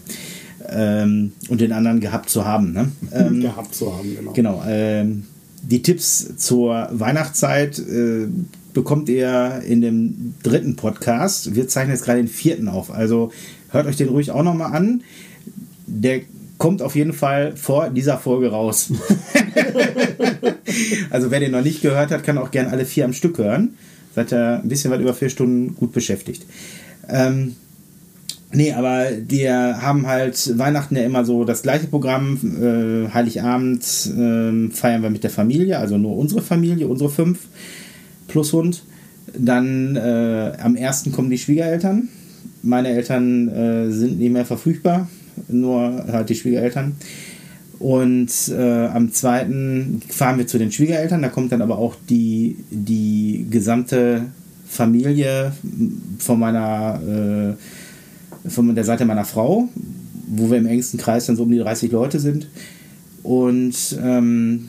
Ähm, 0.68 1.32
und 1.48 1.60
den 1.60 1.72
anderen 1.72 2.00
gehabt 2.00 2.30
zu 2.30 2.44
haben. 2.44 2.72
Ne? 2.72 2.90
Ähm, 3.12 3.40
gehabt 3.40 3.74
zu 3.74 3.94
haben, 3.96 4.16
genau. 4.16 4.32
Genau. 4.32 4.62
Ähm, 4.66 5.24
die 5.62 5.82
Tipps 5.82 6.36
zur 6.36 6.88
Weihnachtszeit 6.90 7.78
äh, 7.78 8.28
bekommt 8.72 9.09
ihr 9.09 9.62
in 9.66 9.80
dem 9.80 10.35
dritten 10.42 10.76
Podcast. 10.76 11.54
Wir 11.54 11.68
zeichnen 11.68 11.94
jetzt 11.94 12.04
gerade 12.04 12.18
den 12.18 12.28
vierten 12.28 12.68
auf. 12.68 12.90
Also 12.90 13.33
hört 13.70 13.87
euch 13.87 13.96
den 13.96 14.09
ruhig 14.09 14.30
auch 14.30 14.42
nochmal 14.42 14.72
an. 14.72 15.02
Der 15.87 16.20
kommt 16.59 16.83
auf 16.83 16.94
jeden 16.94 17.12
Fall 17.12 17.56
vor 17.56 17.90
dieser 17.90 18.18
Folge 18.18 18.50
raus. 18.50 18.92
also 21.11 21.30
wer 21.30 21.40
den 21.40 21.52
noch 21.52 21.62
nicht 21.62 21.83
gehört 21.83 22.11
hat, 22.11 22.22
kann 22.22 22.38
auch 22.38 22.50
gerne 22.50 22.70
alle 22.70 22.85
vier 22.85 23.04
am 23.04 23.12
Stück 23.12 23.38
hören. 23.38 23.74
Seid 24.14 24.33
ihr 24.33 24.61
ein 24.62 24.68
bisschen 24.68 24.90
weit 24.90 25.00
über 25.00 25.14
vier 25.14 25.30
Stunden 25.30 25.74
gut 25.74 25.92
beschäftigt. 25.92 26.44
Ähm, 27.09 27.56
Nee, 28.52 28.72
aber 28.72 29.06
wir 29.28 29.80
haben 29.80 30.09
halt 30.09 30.59
Weihnachten 30.59 30.96
ja 30.96 31.04
immer 31.04 31.24
so 31.24 31.44
das 31.44 31.62
gleiche 31.62 31.87
Programm. 31.87 32.37
Äh, 32.42 33.14
Heiligabend 33.14 33.83
äh, 33.83 34.74
feiern 34.74 35.02
wir 35.02 35.11
mit 35.11 35.22
der 35.22 35.30
Familie, 35.30 35.78
also 35.78 35.98
nur 35.98 36.16
unsere 36.16 36.42
Familie, 36.42 36.88
unsere 36.88 37.11
fünf 37.11 37.38
plus 38.30 38.52
Hund. 38.52 38.84
Dann 39.36 39.96
äh, 39.96 40.52
am 40.60 40.76
ersten 40.76 41.12
kommen 41.12 41.30
die 41.30 41.38
Schwiegereltern. 41.38 42.08
Meine 42.62 42.88
Eltern 42.88 43.48
äh, 43.48 43.90
sind 43.90 44.18
nicht 44.18 44.32
mehr 44.32 44.44
verfügbar, 44.44 45.08
nur 45.48 46.04
halt 46.10 46.28
die 46.28 46.34
Schwiegereltern. 46.34 46.96
Und 47.78 48.30
äh, 48.50 48.86
am 48.86 49.10
zweiten 49.12 50.02
fahren 50.08 50.38
wir 50.38 50.46
zu 50.46 50.58
den 50.58 50.70
Schwiegereltern. 50.70 51.22
Da 51.22 51.28
kommt 51.28 51.52
dann 51.52 51.62
aber 51.62 51.78
auch 51.78 51.96
die, 52.08 52.56
die 52.70 53.46
gesamte 53.48 54.26
Familie 54.68 55.52
von 56.18 56.38
meiner 56.38 57.56
äh, 58.46 58.48
von 58.48 58.74
der 58.74 58.84
Seite 58.84 59.04
meiner 59.04 59.24
Frau, 59.24 59.68
wo 60.28 60.50
wir 60.50 60.58
im 60.58 60.66
engsten 60.66 60.98
Kreis 60.98 61.26
dann 61.26 61.36
so 61.36 61.42
um 61.42 61.50
die 61.50 61.58
30 61.58 61.90
Leute 61.92 62.20
sind. 62.20 62.48
Und 63.22 63.98
ähm, 64.02 64.66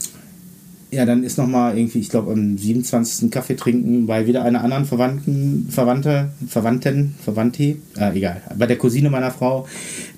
ja, 0.92 1.06
dann 1.06 1.24
ist 1.24 1.38
nochmal 1.38 1.78
irgendwie, 1.78 2.00
ich 2.00 2.10
glaube, 2.10 2.34
am 2.34 2.58
27. 2.58 3.32
Kaffee 3.32 3.56
trinken 3.56 4.08
bei 4.08 4.28
wieder 4.28 4.44
einer 4.44 4.62
anderen 4.62 4.86
Verwandten, 4.86 5.68
Verwandte, 5.70 6.32
Verwandten, 6.48 7.16
Verwandte, 7.24 7.78
äh, 7.98 8.16
egal, 8.16 8.42
bei 8.58 8.68
der 8.68 8.78
Cousine 8.78 9.10
meiner 9.10 9.32
Frau, 9.32 9.68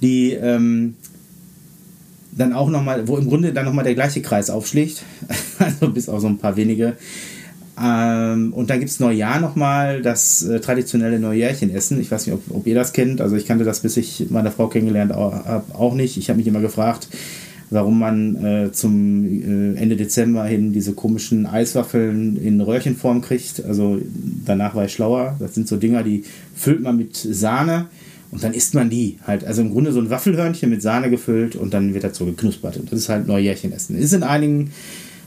die 0.02 0.32
ähm, 0.32 0.96
dann 2.32 2.54
auch 2.54 2.70
nochmal, 2.70 3.08
wo 3.08 3.18
im 3.18 3.28
Grunde 3.28 3.54
dann 3.54 3.66
nochmal 3.66 3.84
der 3.84 3.94
gleiche 3.94 4.24
Kreis 4.24 4.50
aufschlägt, 4.50 5.04
also 5.60 5.90
bis 5.92 6.10
auf 6.10 6.22
so 6.22 6.28
ein 6.28 6.40
paar 6.40 6.58
wenige. 6.58 6.98
Ähm, 7.80 8.52
und 8.54 8.72
dann 8.72 8.80
gibt 8.80 8.90
es 8.90 9.00
Neujahr 9.00 9.40
nochmal, 9.40 10.02
das 10.02 10.44
äh, 10.44 10.60
traditionelle 10.60 11.20
Neujährchenessen. 11.20 12.00
Ich 12.02 12.10
weiß 12.10 12.26
nicht, 12.26 12.36
ob, 12.36 12.44
ob 12.50 12.66
ihr 12.66 12.76
das 12.76 12.94
kennt. 12.94 13.22
Also 13.22 13.36
ich 13.36 13.46
kannte 13.46 13.64
das, 13.64 13.82
bis 13.82 13.98
ich 13.98 14.28
meine 14.30 14.52
Frau 14.52 14.68
kennengelernt 14.68 15.12
habe, 15.14 15.64
auch 15.74 15.94
nicht. 15.94 16.18
Ich 16.18 16.30
habe 16.30 16.38
mich 16.38 16.48
immer 16.48 16.62
gefragt, 16.62 17.08
warum 17.74 18.00
man 18.00 18.36
äh, 18.44 18.72
zum 18.72 19.26
äh, 19.26 19.80
Ende 19.80 19.96
Dezember 19.96 20.46
hin 20.46 20.74
diese 20.74 20.94
komischen 20.94 21.46
Eiswaffeln 21.46 22.38
in 22.38 22.62
Röhrchenform 22.62 23.22
kriegt. 23.22 23.64
Also 23.66 24.00
danach 24.46 24.76
war 24.76 24.86
ich 24.86 24.94
schlauer. 24.94 25.36
Das 25.40 25.54
sind 25.56 25.68
so 25.68 25.78
Dinger, 25.78 26.04
die 26.04 26.24
füllt 26.56 26.82
man 26.82 26.98
mit 26.98 27.16
Sahne 27.16 27.88
und 28.32 28.44
dann 28.44 28.54
isst 28.54 28.74
man 28.74 28.90
die 28.90 29.18
halt. 29.28 29.44
Also 29.44 29.62
im 29.62 29.72
Grunde 29.72 29.92
so 29.92 30.00
ein 30.00 30.10
Waffelhörnchen 30.10 30.70
mit 30.70 30.82
Sahne 30.82 31.10
gefüllt 31.10 31.56
und 31.56 31.74
dann 31.74 31.94
wird 31.94 32.16
so 32.16 32.26
geknuspert. 32.26 32.78
Und 32.78 32.92
das 32.92 33.00
ist 33.00 33.10
halt 33.10 33.28
Neujährchenessen. 33.28 33.98
Ist 33.98 34.14
in 34.14 34.24
einigen 34.24 34.72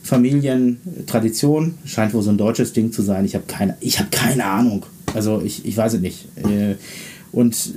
Familien 0.03 0.79
Tradition, 1.07 1.75
scheint 1.85 2.15
wohl 2.15 2.23
so 2.23 2.31
ein 2.31 2.39
deutsches 2.39 2.73
Ding 2.73 2.93
zu 2.93 3.03
sein. 3.03 3.25
Ich 3.25 3.35
habe 3.35 3.45
keine, 3.47 3.77
habe 3.83 4.11
keine 4.11 4.45
Ahnung. 4.45 4.87
Also 5.15 5.43
ich, 5.45 5.67
ich 5.67 5.77
weiß 5.77 5.95
es 5.95 6.01
nicht. 6.01 6.27
Äh, 6.37 6.77
Und 7.33 7.75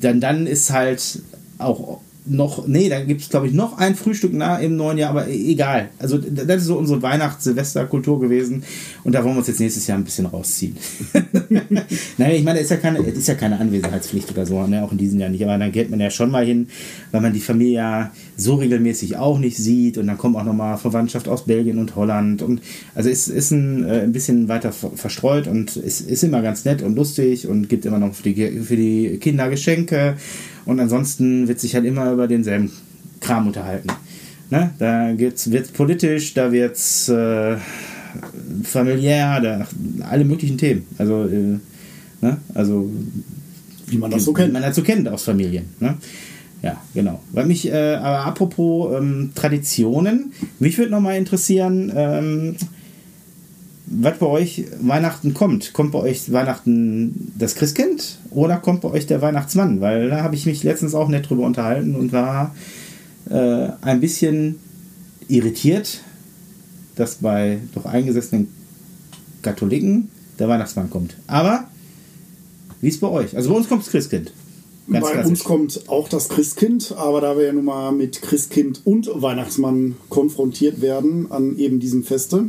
dann, 0.00 0.20
dann 0.20 0.46
ist 0.46 0.72
halt 0.72 1.22
auch 1.58 2.00
noch, 2.24 2.66
nee, 2.68 2.88
dann 2.88 3.06
gibt 3.06 3.20
es 3.22 3.28
glaube 3.28 3.48
ich 3.48 3.52
noch 3.52 3.78
ein 3.78 3.94
Frühstück 3.96 4.32
nah 4.32 4.58
im 4.58 4.76
neuen 4.76 4.98
Jahr, 4.98 5.10
aber 5.10 5.28
e- 5.28 5.50
egal. 5.52 5.88
Also 5.98 6.18
das 6.18 6.62
ist 6.62 6.66
so 6.66 6.78
unsere 6.78 7.02
Weihnachts-Silvester-Kultur 7.02 8.20
gewesen 8.20 8.62
und 9.04 9.12
da 9.14 9.24
wollen 9.24 9.34
wir 9.34 9.38
uns 9.38 9.48
jetzt 9.48 9.60
nächstes 9.60 9.86
Jahr 9.86 9.98
ein 9.98 10.04
bisschen 10.04 10.26
rausziehen. 10.26 10.76
Nein, 12.18 12.34
ich 12.34 12.44
meine, 12.44 12.58
es 12.58 12.64
ist 12.66 12.70
ja 12.70 12.76
keine, 12.76 12.98
ist 13.00 13.28
ja 13.28 13.34
keine 13.34 13.58
Anwesenheitspflicht 13.58 14.30
oder 14.30 14.46
so, 14.46 14.66
ne? 14.66 14.82
auch 14.84 14.92
in 14.92 14.98
diesem 14.98 15.18
Jahr 15.20 15.30
nicht, 15.30 15.42
aber 15.42 15.58
dann 15.58 15.72
geht 15.72 15.90
man 15.90 16.00
ja 16.00 16.10
schon 16.10 16.30
mal 16.30 16.44
hin, 16.44 16.68
weil 17.10 17.20
man 17.20 17.32
die 17.32 17.40
Familie 17.40 17.72
ja 17.74 18.12
so 18.36 18.54
regelmäßig 18.56 19.16
auch 19.16 19.38
nicht 19.38 19.56
sieht 19.56 19.98
und 19.98 20.06
dann 20.06 20.18
kommt 20.18 20.36
auch 20.36 20.44
nochmal 20.44 20.78
Verwandtschaft 20.78 21.28
aus 21.28 21.44
Belgien 21.46 21.78
und 21.78 21.96
Holland 21.96 22.42
und 22.42 22.60
also 22.94 23.08
es 23.08 23.28
ist 23.28 23.50
ein, 23.50 23.84
äh, 23.84 24.00
ein 24.02 24.12
bisschen 24.12 24.48
weiter 24.48 24.72
ver- 24.72 24.92
verstreut 24.94 25.46
und 25.46 25.76
es 25.76 26.00
ist 26.00 26.22
immer 26.22 26.42
ganz 26.42 26.64
nett 26.64 26.82
und 26.82 26.94
lustig 26.96 27.46
und 27.46 27.68
gibt 27.68 27.84
immer 27.84 27.98
noch 27.98 28.14
für 28.14 28.22
die, 28.22 28.60
für 28.60 28.76
die 28.76 29.18
Kinder 29.18 29.48
Geschenke 29.50 30.16
und 30.64 30.80
ansonsten 30.80 31.48
wird 31.48 31.60
sich 31.60 31.74
halt 31.74 31.84
immer 31.84 32.12
über 32.12 32.28
denselben 32.28 32.70
Kram 33.20 33.46
unterhalten. 33.46 33.88
Ne? 34.50 34.70
Da 34.78 35.12
wird 35.16 35.46
es 35.46 35.72
politisch, 35.72 36.34
da 36.34 36.52
wird 36.52 36.76
es 36.76 37.08
äh, 37.08 37.56
familiär, 38.64 39.40
da, 39.40 39.66
alle 40.08 40.24
möglichen 40.24 40.58
Themen. 40.58 40.86
Also, 40.98 41.24
äh, 41.24 41.58
ne? 42.20 42.36
also 42.54 42.90
Wie 43.86 43.96
man 43.96 44.10
das 44.10 44.24
so 44.24 44.32
wie 44.32 44.40
kennt. 44.40 44.52
man 44.52 44.62
dazu 44.62 44.82
kennt 44.82 45.08
aus 45.08 45.24
Familien. 45.24 45.64
Ne? 45.80 45.96
Ja, 46.62 46.80
genau. 46.94 47.20
Weil 47.32 47.46
mich, 47.46 47.66
äh, 47.66 47.94
aber 47.94 48.26
apropos 48.26 48.94
ähm, 48.96 49.30
Traditionen, 49.34 50.32
mich 50.58 50.78
würde 50.78 50.90
nochmal 50.92 51.16
interessieren, 51.16 51.92
ähm, 51.94 52.56
was 54.00 54.18
bei 54.18 54.26
euch 54.26 54.64
Weihnachten 54.80 55.34
kommt. 55.34 55.72
Kommt 55.72 55.92
bei 55.92 55.98
euch 55.98 56.32
Weihnachten 56.32 57.32
das 57.38 57.54
Christkind 57.54 58.18
oder 58.30 58.56
kommt 58.56 58.80
bei 58.80 58.90
euch 58.90 59.06
der 59.06 59.20
Weihnachtsmann? 59.20 59.80
Weil 59.80 60.08
da 60.08 60.22
habe 60.22 60.34
ich 60.34 60.46
mich 60.46 60.62
letztens 60.62 60.94
auch 60.94 61.08
nett 61.08 61.28
drüber 61.28 61.44
unterhalten 61.44 61.94
und 61.94 62.12
war 62.12 62.54
äh, 63.28 63.68
ein 63.82 64.00
bisschen 64.00 64.58
irritiert, 65.28 66.00
dass 66.96 67.16
bei 67.16 67.58
doch 67.74 67.84
eingesessenen 67.84 68.48
Katholiken 69.42 70.08
der 70.38 70.48
Weihnachtsmann 70.48 70.90
kommt. 70.90 71.16
Aber 71.26 71.64
wie 72.80 72.88
ist 72.88 73.00
bei 73.00 73.08
euch? 73.08 73.36
Also 73.36 73.50
bei 73.50 73.56
uns 73.56 73.68
kommt 73.68 73.82
das 73.82 73.90
Christkind. 73.90 74.32
Ganz 74.90 75.06
Bei 75.06 75.12
klassisch. 75.12 75.30
uns 75.30 75.44
kommt 75.44 75.88
auch 75.88 76.08
das 76.08 76.28
Christkind, 76.28 76.94
aber 76.96 77.20
da 77.20 77.36
wir 77.38 77.44
ja 77.44 77.52
nun 77.52 77.66
mal 77.66 77.92
mit 77.92 78.20
Christkind 78.20 78.80
und 78.84 79.08
Weihnachtsmann 79.14 79.94
konfrontiert 80.08 80.80
werden 80.80 81.30
an 81.30 81.56
eben 81.56 81.78
diesem 81.78 82.02
Feste, 82.02 82.46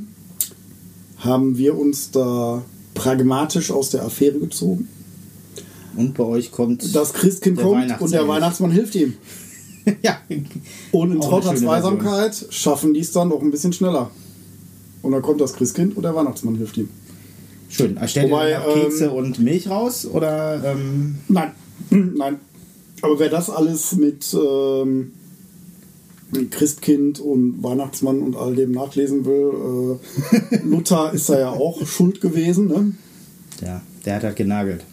haben 1.23 1.57
wir 1.57 1.77
uns 1.77 2.11
da 2.11 2.63
pragmatisch 2.93 3.71
aus 3.71 3.89
der 3.89 4.03
Affäre 4.03 4.39
gezogen. 4.39 4.87
Und 5.95 6.15
bei 6.15 6.23
euch 6.23 6.51
kommt 6.51 6.95
Das 6.95 7.13
Christkind 7.13 7.59
kommt 7.59 8.01
und 8.01 8.11
der 8.11 8.27
Weihnachtsmann 8.27 8.71
hilft 8.71 8.95
ihm. 8.95 9.13
ja. 10.01 10.17
Und 10.91 11.11
in 11.11 11.19
Auch 11.19 11.29
trauter 11.29 11.55
Zweisamkeit 11.55 12.47
schaffen 12.49 12.93
die 12.93 13.01
es 13.01 13.11
dann 13.11 13.29
doch 13.29 13.41
ein 13.41 13.51
bisschen 13.51 13.73
schneller. 13.73 14.09
Und 15.01 15.11
dann 15.11 15.21
kommt 15.21 15.41
das 15.41 15.53
Christkind 15.53 15.95
und 15.95 16.03
der 16.03 16.15
Weihnachtsmann 16.15 16.55
hilft 16.55 16.77
ihm. 16.77 16.89
Schön. 17.69 17.97
Stellt 18.07 18.31
Wobei, 18.31 18.51
ihr 18.51 18.59
noch 18.59 18.73
Kekse 18.73 19.05
ähm, 19.05 19.13
und 19.13 19.39
Milch 19.39 19.69
raus? 19.69 20.05
Oder 20.05 20.63
ähm, 20.63 21.17
Nein, 21.27 21.51
nein. 21.89 22.39
Aber 23.01 23.19
wer 23.19 23.29
das 23.29 23.49
alles 23.49 23.93
mit 23.93 24.33
ähm, 24.33 25.11
Christkind 26.51 27.19
und 27.19 27.63
Weihnachtsmann 27.63 28.21
und 28.21 28.35
all 28.35 28.55
dem 28.55 28.71
nachlesen 28.71 29.25
will, 29.25 29.99
äh, 30.51 30.57
Luther 30.63 31.11
ist 31.13 31.29
da 31.29 31.39
ja 31.39 31.49
auch 31.49 31.85
schuld 31.85 32.21
gewesen. 32.21 32.67
Ne? 32.67 32.91
ja, 33.61 33.81
der 34.05 34.15
hat 34.15 34.23
halt 34.23 34.35
genagelt. 34.35 34.83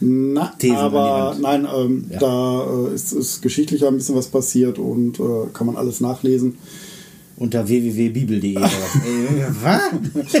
Na, 0.00 0.52
Thesen 0.58 0.76
aber 0.76 1.36
nein, 1.40 1.66
ähm, 1.74 2.04
Ja. 2.10 2.18
da 2.20 2.86
äh, 2.90 2.94
ist, 2.94 3.12
ist 3.12 3.42
geschichtlich 3.42 3.84
ein 3.84 3.96
bisschen 3.96 4.14
was 4.14 4.28
passiert 4.28 4.78
und 4.78 5.18
äh, 5.18 5.48
kann 5.52 5.66
man 5.66 5.76
alles 5.76 6.00
nachlesen. 6.00 6.56
Unter 7.40 7.66
www.bibel.de 7.66 8.52
oder 8.56 8.64
was? 8.66 8.94
Ey, 9.04 9.44
was? 9.62 9.80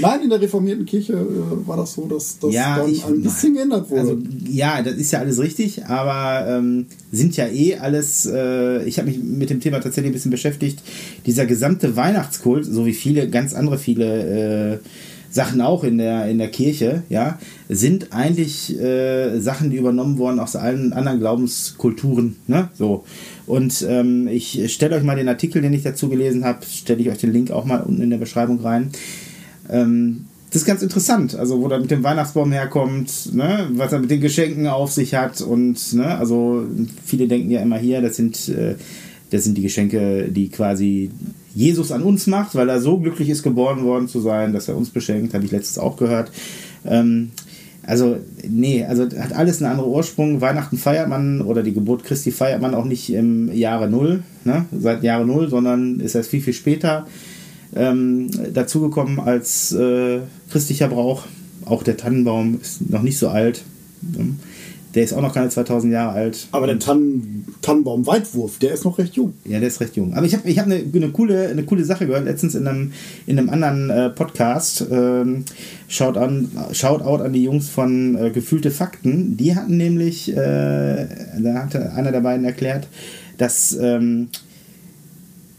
Nein, 0.00 0.22
in 0.22 0.30
der 0.30 0.40
reformierten 0.40 0.86
Kirche 0.86 1.12
äh, 1.12 1.68
war 1.68 1.76
das 1.76 1.92
so, 1.92 2.06
dass 2.06 2.38
das 2.38 2.54
Ja, 2.54 2.78
dann 2.78 2.90
ich- 2.90 3.04
ein 3.04 3.20
bisschen 3.20 3.52
geändert 3.54 3.90
wurde. 3.90 4.00
Also 4.00 4.18
ja, 4.48 4.80
das 4.80 4.94
ist 4.94 5.12
ja 5.12 5.18
alles 5.18 5.38
richtig, 5.38 5.84
aber 5.84 6.48
ähm, 6.48 6.86
sind 7.12 7.36
ja 7.36 7.46
eh 7.48 7.76
alles, 7.76 8.24
äh, 8.24 8.82
ich 8.84 8.98
habe 8.98 9.08
mich 9.10 9.22
mit 9.22 9.50
dem 9.50 9.60
Thema 9.60 9.80
tatsächlich 9.80 10.10
ein 10.10 10.14
bisschen 10.14 10.30
beschäftigt, 10.30 10.82
dieser 11.26 11.44
gesamte 11.44 11.94
Weihnachtskult, 11.96 12.64
so 12.64 12.86
wie 12.86 12.94
viele, 12.94 13.28
ganz 13.28 13.52
andere 13.52 13.76
viele 13.76 14.72
äh, 14.74 14.78
Sachen 15.30 15.60
auch 15.60 15.84
in 15.84 15.98
der, 15.98 16.28
in 16.28 16.38
der 16.38 16.48
Kirche, 16.50 17.02
ja, 17.10 17.38
sind 17.68 18.12
eigentlich 18.14 18.78
äh, 18.80 19.38
Sachen, 19.40 19.68
die 19.70 19.76
übernommen 19.76 20.16
wurden 20.16 20.40
aus 20.40 20.56
allen 20.56 20.94
anderen 20.94 21.20
Glaubenskulturen, 21.20 22.36
ne, 22.46 22.70
so. 22.78 23.04
Und 23.46 23.84
ähm, 23.88 24.28
ich 24.28 24.72
stelle 24.72 24.96
euch 24.96 25.02
mal 25.02 25.16
den 25.16 25.28
Artikel, 25.28 25.62
den 25.62 25.72
ich 25.72 25.82
dazu 25.82 26.08
gelesen 26.08 26.44
habe, 26.44 26.64
stelle 26.66 27.00
ich 27.00 27.10
euch 27.10 27.18
den 27.18 27.32
Link 27.32 27.50
auch 27.50 27.64
mal 27.64 27.82
unten 27.82 28.02
in 28.02 28.10
der 28.10 28.18
Beschreibung 28.18 28.60
rein. 28.60 28.90
Ähm, 29.68 30.26
das 30.50 30.62
ist 30.62 30.66
ganz 30.66 30.82
interessant, 30.82 31.34
also 31.34 31.60
wo 31.62 31.68
er 31.68 31.80
mit 31.80 31.90
dem 31.90 32.04
Weihnachtsbaum 32.04 32.52
herkommt, 32.52 33.34
ne, 33.34 33.68
was 33.72 33.92
er 33.92 34.00
mit 34.00 34.10
den 34.10 34.20
Geschenken 34.20 34.66
auf 34.66 34.92
sich 34.92 35.14
hat 35.14 35.40
und 35.40 35.94
ne, 35.94 36.18
also 36.18 36.66
viele 37.06 37.26
denken 37.26 37.50
ja 37.50 37.62
immer 37.62 37.78
hier, 37.78 38.02
das 38.02 38.16
sind 38.16 38.50
äh, 38.50 38.74
das 39.32 39.44
sind 39.44 39.56
die 39.56 39.62
Geschenke, 39.62 40.28
die 40.30 40.50
quasi 40.50 41.10
Jesus 41.54 41.90
an 41.90 42.02
uns 42.02 42.26
macht, 42.26 42.54
weil 42.54 42.68
er 42.68 42.80
so 42.80 42.98
glücklich 42.98 43.30
ist, 43.30 43.42
geboren 43.42 43.82
worden 43.82 44.08
zu 44.08 44.20
sein, 44.20 44.52
dass 44.52 44.68
er 44.68 44.76
uns 44.76 44.90
beschenkt, 44.90 45.32
habe 45.32 45.46
ich 45.46 45.50
letztens 45.50 45.78
auch 45.78 45.96
gehört. 45.96 46.30
Ähm, 46.84 47.30
also, 47.84 48.18
nee, 48.48 48.84
also 48.84 49.04
hat 49.04 49.32
alles 49.32 49.60
einen 49.60 49.72
anderen 49.72 49.90
Ursprung. 49.90 50.40
Weihnachten 50.40 50.78
feiert 50.78 51.08
man 51.08 51.40
oder 51.40 51.62
die 51.62 51.72
Geburt 51.72 52.04
Christi 52.04 52.30
feiert 52.30 52.62
man 52.62 52.74
auch 52.74 52.84
nicht 52.84 53.12
im 53.12 53.52
Jahre 53.52 53.90
Null, 53.90 54.22
ne? 54.44 54.66
seit 54.76 55.02
Jahre 55.02 55.26
Null, 55.26 55.48
sondern 55.48 55.98
ist 55.98 56.14
erst 56.14 56.30
viel, 56.30 56.40
viel 56.40 56.52
später 56.52 57.06
ähm, 57.74 58.30
dazugekommen 58.52 59.18
als 59.18 59.72
äh, 59.72 60.20
christlicher 60.50 60.88
Brauch. 60.88 61.26
Auch 61.64 61.82
der 61.82 61.96
Tannenbaum 61.96 62.60
ist 62.60 62.88
noch 62.88 63.02
nicht 63.02 63.18
so 63.18 63.28
alt. 63.28 63.62
Ähm, 64.16 64.38
Der 64.94 65.04
ist 65.04 65.14
auch 65.14 65.22
noch 65.22 65.32
keine 65.32 65.48
2000 65.48 65.92
Jahre 65.92 66.12
alt. 66.12 66.48
aber 66.52 66.66
der 66.66 66.78
Tannen, 66.78 67.46
Tannenbaum-Weitwurf, 67.62 68.58
der 68.58 68.72
ist 68.72 68.84
noch 68.84 68.98
recht 68.98 69.14
jung. 69.14 69.32
Ja, 69.46 69.58
der 69.58 69.68
ist 69.68 69.80
recht 69.80 69.96
jung. 69.96 70.12
Aber 70.14 70.26
ich 70.26 70.34
habe 70.34 70.48
ich 70.48 70.58
hab 70.58 70.66
eine, 70.66 70.82
eine, 70.94 71.08
coole, 71.10 71.48
eine 71.48 71.62
coole 71.62 71.84
Sache 71.84 72.06
gehört, 72.06 72.26
letztens 72.26 72.54
in 72.54 72.66
einem, 72.66 72.92
in 73.26 73.38
einem 73.38 73.48
anderen 73.48 73.88
äh, 73.88 74.10
Podcast. 74.10 74.84
Ähm, 74.90 75.44
schaut 75.88 76.18
an, 76.18 76.50
Shoutout 76.72 77.22
an 77.22 77.32
die 77.32 77.44
Jungs 77.44 77.70
von 77.70 78.16
äh, 78.16 78.30
Gefühlte 78.30 78.70
Fakten. 78.70 79.36
Die 79.38 79.56
hatten 79.56 79.78
nämlich, 79.78 80.30
äh, 80.30 80.36
da 80.36 81.54
hatte 81.54 81.92
einer 81.92 82.12
der 82.12 82.20
beiden 82.20 82.44
erklärt, 82.44 82.86
dass, 83.38 83.76
ähm, 83.80 84.28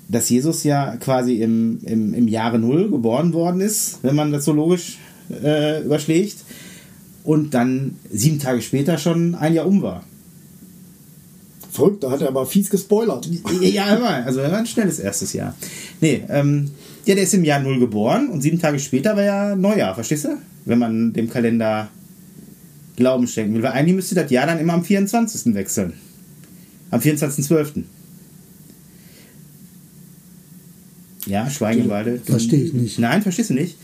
dass 0.09 0.29
Jesus 0.29 0.63
ja 0.63 0.95
quasi 0.97 1.41
im, 1.41 1.79
im, 1.83 2.13
im 2.13 2.27
Jahre 2.27 2.59
Null 2.59 2.91
geboren 2.91 3.33
worden 3.33 3.61
ist, 3.61 3.99
wenn 4.03 4.15
man 4.15 4.31
das 4.31 4.45
so 4.45 4.53
logisch 4.53 4.99
äh, 5.43 5.81
überschlägt. 5.83 6.37
Und 7.23 7.53
dann 7.53 7.95
sieben 8.11 8.39
Tage 8.39 8.61
später 8.61 8.97
schon 8.97 9.35
ein 9.35 9.53
Jahr 9.53 9.65
um 9.65 9.81
war. 9.81 10.03
Verrückt, 11.71 12.03
da 12.03 12.11
hat 12.11 12.21
er 12.21 12.27
aber 12.27 12.45
fies 12.45 12.69
gespoilert. 12.69 13.27
Ja, 13.61 13.95
immer. 13.95 14.09
Also 14.25 14.41
er 14.41 14.51
war 14.51 14.59
ein 14.59 14.65
schnelles 14.65 14.99
erstes 14.99 15.33
Jahr. 15.33 15.55
Nee, 16.01 16.23
ähm, 16.29 16.69
ja, 17.05 17.15
der 17.15 17.23
ist 17.23 17.33
im 17.33 17.43
Jahr 17.43 17.59
Null 17.61 17.79
geboren 17.79 18.29
und 18.29 18.41
sieben 18.41 18.59
Tage 18.59 18.77
später 18.79 19.15
war 19.15 19.23
ja 19.23 19.55
Neujahr, 19.55 19.95
verstehst 19.95 20.25
du? 20.25 20.37
Wenn 20.65 20.79
man 20.79 21.13
dem 21.13 21.29
Kalender 21.29 21.89
Glauben 22.95 23.25
schenken 23.27 23.55
will. 23.55 23.63
Weil 23.63 23.71
eigentlich 23.71 23.95
müsste 23.95 24.13
das 24.15 24.29
Jahr 24.29 24.45
dann 24.45 24.59
immer 24.59 24.73
am 24.73 24.83
24. 24.83 25.55
wechseln. 25.55 25.93
Am 26.91 26.99
24.12. 26.99 27.83
Ja, 31.25 31.49
Schweigen 31.49 31.83
im 31.85 31.89
Walde. 31.89 32.19
Du- 32.23 32.31
Verstehe 32.33 32.63
ich 32.65 32.73
nicht. 32.73 32.99
Nein, 32.99 33.21
verstehst 33.21 33.49
du 33.49 33.53
nicht? 33.55 33.77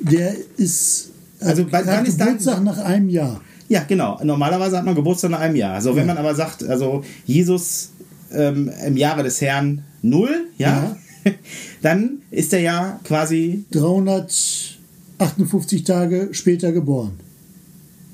Der 0.00 0.34
ist. 0.56 1.10
Also, 1.40 1.64
wann- 1.70 1.86
wann 1.86 1.96
hat 1.98 2.08
ist 2.08 2.18
dein- 2.20 2.26
Geburtstag 2.28 2.62
nach 2.64 2.78
einem 2.78 3.08
Jahr. 3.08 3.40
Ja, 3.68 3.82
genau. 3.86 4.18
Normalerweise 4.22 4.78
hat 4.78 4.84
man 4.84 4.94
Geburtstag 4.94 5.30
nach 5.32 5.40
einem 5.40 5.56
Jahr. 5.56 5.74
Also 5.74 5.96
wenn 5.96 6.06
man 6.06 6.16
aber 6.18 6.34
sagt, 6.34 6.62
also 6.64 7.02
Jesus 7.24 7.90
ähm, 8.32 8.70
im 8.86 8.96
Jahre 8.96 9.22
des 9.24 9.40
Herrn 9.40 9.82
null, 10.02 10.46
ja, 10.58 10.96
dann 11.82 12.18
ist 12.30 12.52
er 12.52 12.60
ja 12.60 13.00
quasi, 13.04 13.64
358 13.72 15.84
Tage 15.84 16.28
später 16.32 16.72
geboren. 16.72 17.12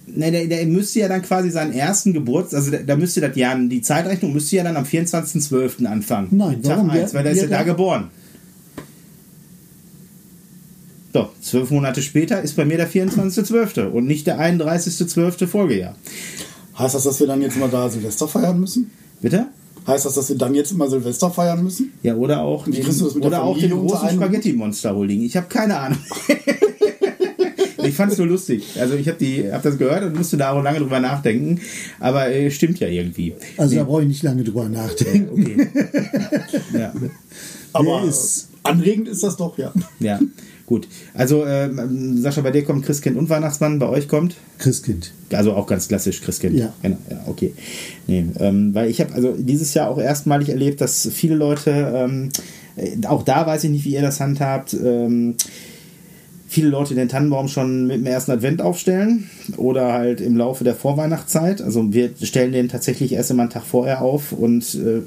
ne, 0.06 0.30
der, 0.30 0.46
der 0.46 0.66
müsste 0.66 1.00
ja 1.00 1.08
dann 1.08 1.22
quasi 1.22 1.50
seinen 1.50 1.72
ersten 1.72 2.12
Geburtstag, 2.12 2.60
also 2.60 2.70
da, 2.86 2.96
müsste 2.96 3.20
das 3.20 3.36
Jahr, 3.36 3.56
die 3.58 3.82
Zeitrechnung 3.82 4.32
müsste 4.32 4.56
ja 4.56 4.64
dann 4.64 4.76
am 4.76 4.84
24.12. 4.84 5.84
anfangen. 5.86 6.28
Nein, 6.30 6.62
Tag 6.62 6.76
warum? 6.78 6.90
1, 6.90 7.12
Wer- 7.12 7.18
weil 7.18 7.24
der 7.24 7.32
ist 7.32 7.42
ja 7.42 7.48
da- 7.48 7.62
geboren. 7.62 8.08
So, 11.12 11.28
zwölf 11.42 11.70
Monate 11.70 12.00
später 12.00 12.40
ist 12.40 12.56
bei 12.56 12.64
mir 12.64 12.78
der 12.78 12.90
24.12. 12.90 13.88
und 13.88 14.06
nicht 14.06 14.26
der 14.26 14.40
31.12. 14.40 15.46
Folgejahr. 15.46 15.94
Heißt 16.78 16.94
das, 16.94 17.04
dass 17.04 17.20
wir 17.20 17.26
dann 17.26 17.42
jetzt 17.42 17.58
mal 17.58 17.68
da 17.68 17.90
Silvester 17.90 18.26
feiern 18.26 18.58
müssen? 18.58 18.90
Bitte? 19.20 19.48
Heißt 19.86 20.06
das, 20.06 20.14
dass 20.14 20.30
wir 20.30 20.38
dann 20.38 20.54
jetzt 20.54 20.72
immer 20.72 20.88
Silvester 20.88 21.30
feiern 21.30 21.62
müssen? 21.62 21.92
Ja, 22.02 22.14
oder 22.14 22.40
auch 22.40 22.64
den, 22.64 22.84
oder 23.20 23.42
auch 23.42 23.58
den 23.58 23.70
großen 23.70 23.98
einen 23.98 24.20
Hut? 24.20 24.24
Spaghetti-Monster 24.24 24.94
Holding. 24.94 25.22
Ich 25.22 25.36
habe 25.36 25.48
keine 25.48 25.78
Ahnung. 25.78 25.98
ich 27.82 27.94
fand 27.94 28.12
es 28.12 28.18
nur 28.18 28.28
lustig. 28.28 28.64
Also 28.78 28.94
ich 28.94 29.08
habe 29.08 29.52
hab 29.52 29.62
das 29.62 29.76
gehört 29.76 30.04
und 30.04 30.16
musste 30.16 30.38
da 30.38 30.52
auch 30.52 30.62
lange 30.62 30.78
drüber 30.78 31.00
nachdenken. 31.00 31.60
Aber 32.00 32.30
äh, 32.30 32.50
stimmt 32.50 32.80
ja 32.80 32.88
irgendwie. 32.88 33.34
Also 33.58 33.76
da 33.76 33.84
brauche 33.84 34.02
ich 34.02 34.08
nicht 34.08 34.22
lange 34.22 34.44
drüber 34.44 34.68
nachdenken. 34.68 35.42
Okay. 35.42 35.68
ja. 36.72 36.92
Aber 37.72 38.08
anregend 38.62 39.08
ist 39.08 39.22
das 39.22 39.36
doch, 39.36 39.58
ja. 39.58 39.72
ja, 39.98 40.20
gut. 40.72 40.88
Also 41.12 41.44
ähm, 41.44 42.16
Sascha, 42.22 42.40
bei 42.40 42.50
dir 42.50 42.64
kommt 42.64 42.86
Christkind 42.86 43.18
und 43.18 43.28
Weihnachtsmann, 43.28 43.78
bei 43.78 43.88
euch 43.88 44.08
kommt? 44.08 44.36
Christkind. 44.58 45.12
Also 45.30 45.52
auch 45.52 45.66
ganz 45.66 45.86
klassisch 45.88 46.22
Christkind. 46.22 46.56
Ja. 46.56 46.72
Genau, 46.82 46.96
ja 47.10 47.20
okay. 47.26 47.52
Nee, 48.06 48.24
ähm, 48.40 48.74
weil 48.74 48.88
ich 48.88 49.00
habe 49.02 49.12
also 49.12 49.34
dieses 49.36 49.74
Jahr 49.74 49.90
auch 49.90 49.98
erstmalig 49.98 50.48
erlebt, 50.48 50.80
dass 50.80 51.06
viele 51.12 51.34
Leute, 51.34 51.92
ähm, 51.94 52.30
äh, 52.76 53.06
auch 53.06 53.22
da 53.22 53.46
weiß 53.46 53.64
ich 53.64 53.70
nicht, 53.70 53.84
wie 53.84 53.92
ihr 53.92 54.00
das 54.02 54.18
handhabt, 54.18 54.72
ähm, 54.72 55.34
viele 56.48 56.68
Leute 56.68 56.94
den 56.94 57.08
Tannenbaum 57.08 57.48
schon 57.48 57.86
mit 57.86 57.96
dem 57.96 58.06
ersten 58.06 58.30
Advent 58.30 58.62
aufstellen 58.62 59.28
oder 59.58 59.92
halt 59.92 60.22
im 60.22 60.38
Laufe 60.38 60.64
der 60.64 60.74
Vorweihnachtszeit. 60.74 61.60
Also 61.60 61.92
wir 61.92 62.10
stellen 62.22 62.52
den 62.52 62.70
tatsächlich 62.70 63.12
erst 63.12 63.30
immer 63.30 63.42
einen 63.42 63.50
Tag 63.50 63.64
vorher 63.64 64.00
auf 64.00 64.32
und 64.32 64.74
äh, 64.74 65.02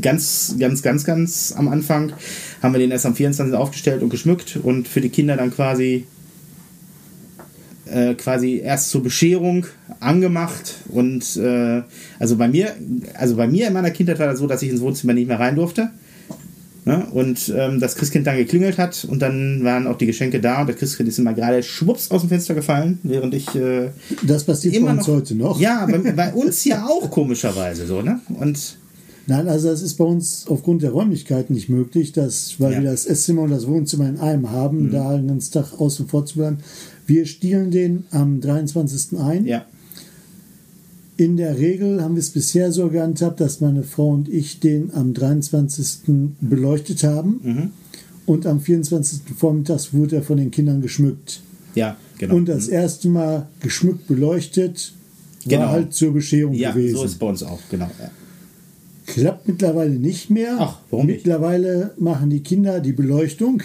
ganz, 0.00 0.56
ganz, 0.58 0.82
ganz, 0.82 1.04
ganz 1.04 1.54
am 1.56 1.68
Anfang 1.68 2.12
haben 2.62 2.74
wir 2.74 2.78
den 2.78 2.90
erst 2.90 3.06
am 3.06 3.14
24. 3.14 3.54
aufgestellt 3.54 4.02
und 4.02 4.10
geschmückt 4.10 4.58
und 4.62 4.88
für 4.88 5.00
die 5.00 5.10
Kinder 5.10 5.36
dann 5.36 5.52
quasi 5.52 6.06
äh, 7.90 8.14
quasi 8.14 8.60
erst 8.62 8.90
zur 8.90 9.02
Bescherung 9.02 9.66
angemacht 10.00 10.76
und 10.88 11.36
äh, 11.36 11.82
also 12.18 12.36
bei 12.36 12.48
mir, 12.48 12.74
also 13.14 13.36
bei 13.36 13.46
mir 13.46 13.68
in 13.68 13.72
meiner 13.72 13.90
Kindheit 13.90 14.18
war 14.18 14.26
das 14.26 14.38
so, 14.38 14.46
dass 14.46 14.62
ich 14.62 14.70
ins 14.70 14.80
Wohnzimmer 14.80 15.14
nicht 15.14 15.28
mehr 15.28 15.40
rein 15.40 15.56
durfte. 15.56 15.90
Ne? 16.84 17.06
Und 17.12 17.52
ähm, 17.54 17.80
das 17.80 17.96
Christkind 17.96 18.26
dann 18.26 18.36
geklingelt 18.38 18.78
hat 18.78 19.06
und 19.10 19.20
dann 19.20 19.62
waren 19.62 19.86
auch 19.86 19.98
die 19.98 20.06
Geschenke 20.06 20.40
da 20.40 20.62
und 20.62 20.70
das 20.70 20.76
Christkind 20.76 21.08
ist 21.08 21.18
immer 21.18 21.34
gerade 21.34 21.62
schwupps 21.62 22.10
aus 22.10 22.22
dem 22.22 22.30
Fenster 22.30 22.54
gefallen, 22.54 22.98
während 23.02 23.34
ich 23.34 23.54
äh, 23.54 23.90
Das 24.22 24.44
passiert 24.44 24.74
bei 24.74 24.80
immer 24.80 24.90
uns 24.92 25.06
noch 25.06 25.14
heute 25.16 25.34
noch. 25.34 25.60
Ja, 25.60 25.86
bei, 25.86 25.98
bei 26.12 26.32
uns 26.32 26.64
ja 26.64 26.86
auch 26.86 27.10
komischerweise 27.10 27.86
so, 27.86 28.00
ne? 28.00 28.20
Und 28.28 28.78
Nein, 29.28 29.46
also 29.46 29.68
das 29.68 29.82
ist 29.82 29.94
bei 29.94 30.04
uns 30.04 30.46
aufgrund 30.48 30.82
der 30.82 30.90
Räumlichkeiten 30.90 31.52
nicht 31.54 31.68
möglich, 31.68 32.12
dass, 32.12 32.58
weil 32.58 32.72
Ja. 32.72 32.78
Mhm. 32.80 32.84
wir 32.84 32.90
das 32.92 33.06
Esszimmer 33.06 33.42
und 33.42 33.50
das 33.50 33.66
Wohnzimmer 33.66 34.08
in 34.08 34.18
einem 34.18 34.50
haben, 34.50 34.90
da 34.90 35.16
den 35.16 35.28
ganzen 35.28 35.52
Tag 35.52 35.78
außen 35.78 36.08
vor 36.08 36.24
zu 36.26 36.36
bleiben. 36.38 36.58
Wir 37.06 37.26
stielen 37.26 37.70
den 37.70 38.04
am 38.10 38.40
23. 38.40 39.18
ein. 39.20 39.46
ja, 39.46 39.64
In 41.16 41.36
der 41.36 41.58
Regel 41.58 42.02
haben 42.02 42.14
wir 42.14 42.20
es 42.20 42.30
bisher 42.30 42.70
so 42.72 42.88
gehandhabt, 42.88 43.40
dass 43.40 43.60
meine 43.60 43.82
Frau 43.82 44.10
und 44.10 44.28
ich 44.28 44.60
den 44.60 44.94
am 44.94 45.14
23. 45.14 46.30
beleuchtet 46.40 47.02
haben. 47.04 47.40
Mhm. 47.42 47.70
Und 48.24 48.46
am 48.46 48.60
24. 48.60 49.20
Vormittags 49.36 49.92
wurde 49.94 50.16
er 50.16 50.22
von 50.22 50.36
den 50.36 50.50
Kindern 50.50 50.80
geschmückt. 50.82 51.40
ja, 51.74 51.96
genau. 52.18 52.34
Und 52.36 52.46
das 52.48 52.68
erste 52.68 53.08
Mal 53.08 53.46
geschmückt 53.60 54.06
beleuchtet 54.06 54.92
war 55.44 55.50
Genau. 55.50 55.68
halt 55.70 55.94
zur 55.94 56.12
Bescherung 56.12 56.52
ja, 56.54 56.72
gewesen. 56.72 56.96
so 56.96 57.04
ist 57.04 57.12
es 57.12 57.18
bei 57.18 57.26
uns 57.26 57.42
auch, 57.42 57.60
genau. 57.70 57.90
Ja. 58.00 58.10
Klappt 59.14 59.48
mittlerweile 59.48 59.90
nicht 59.90 60.28
mehr. 60.30 60.56
Ach, 60.58 60.78
warum 60.90 61.06
nicht? 61.06 61.24
Mittlerweile 61.24 61.92
machen 61.98 62.28
die 62.28 62.42
Kinder 62.42 62.80
die 62.80 62.92
Beleuchtung 62.92 63.62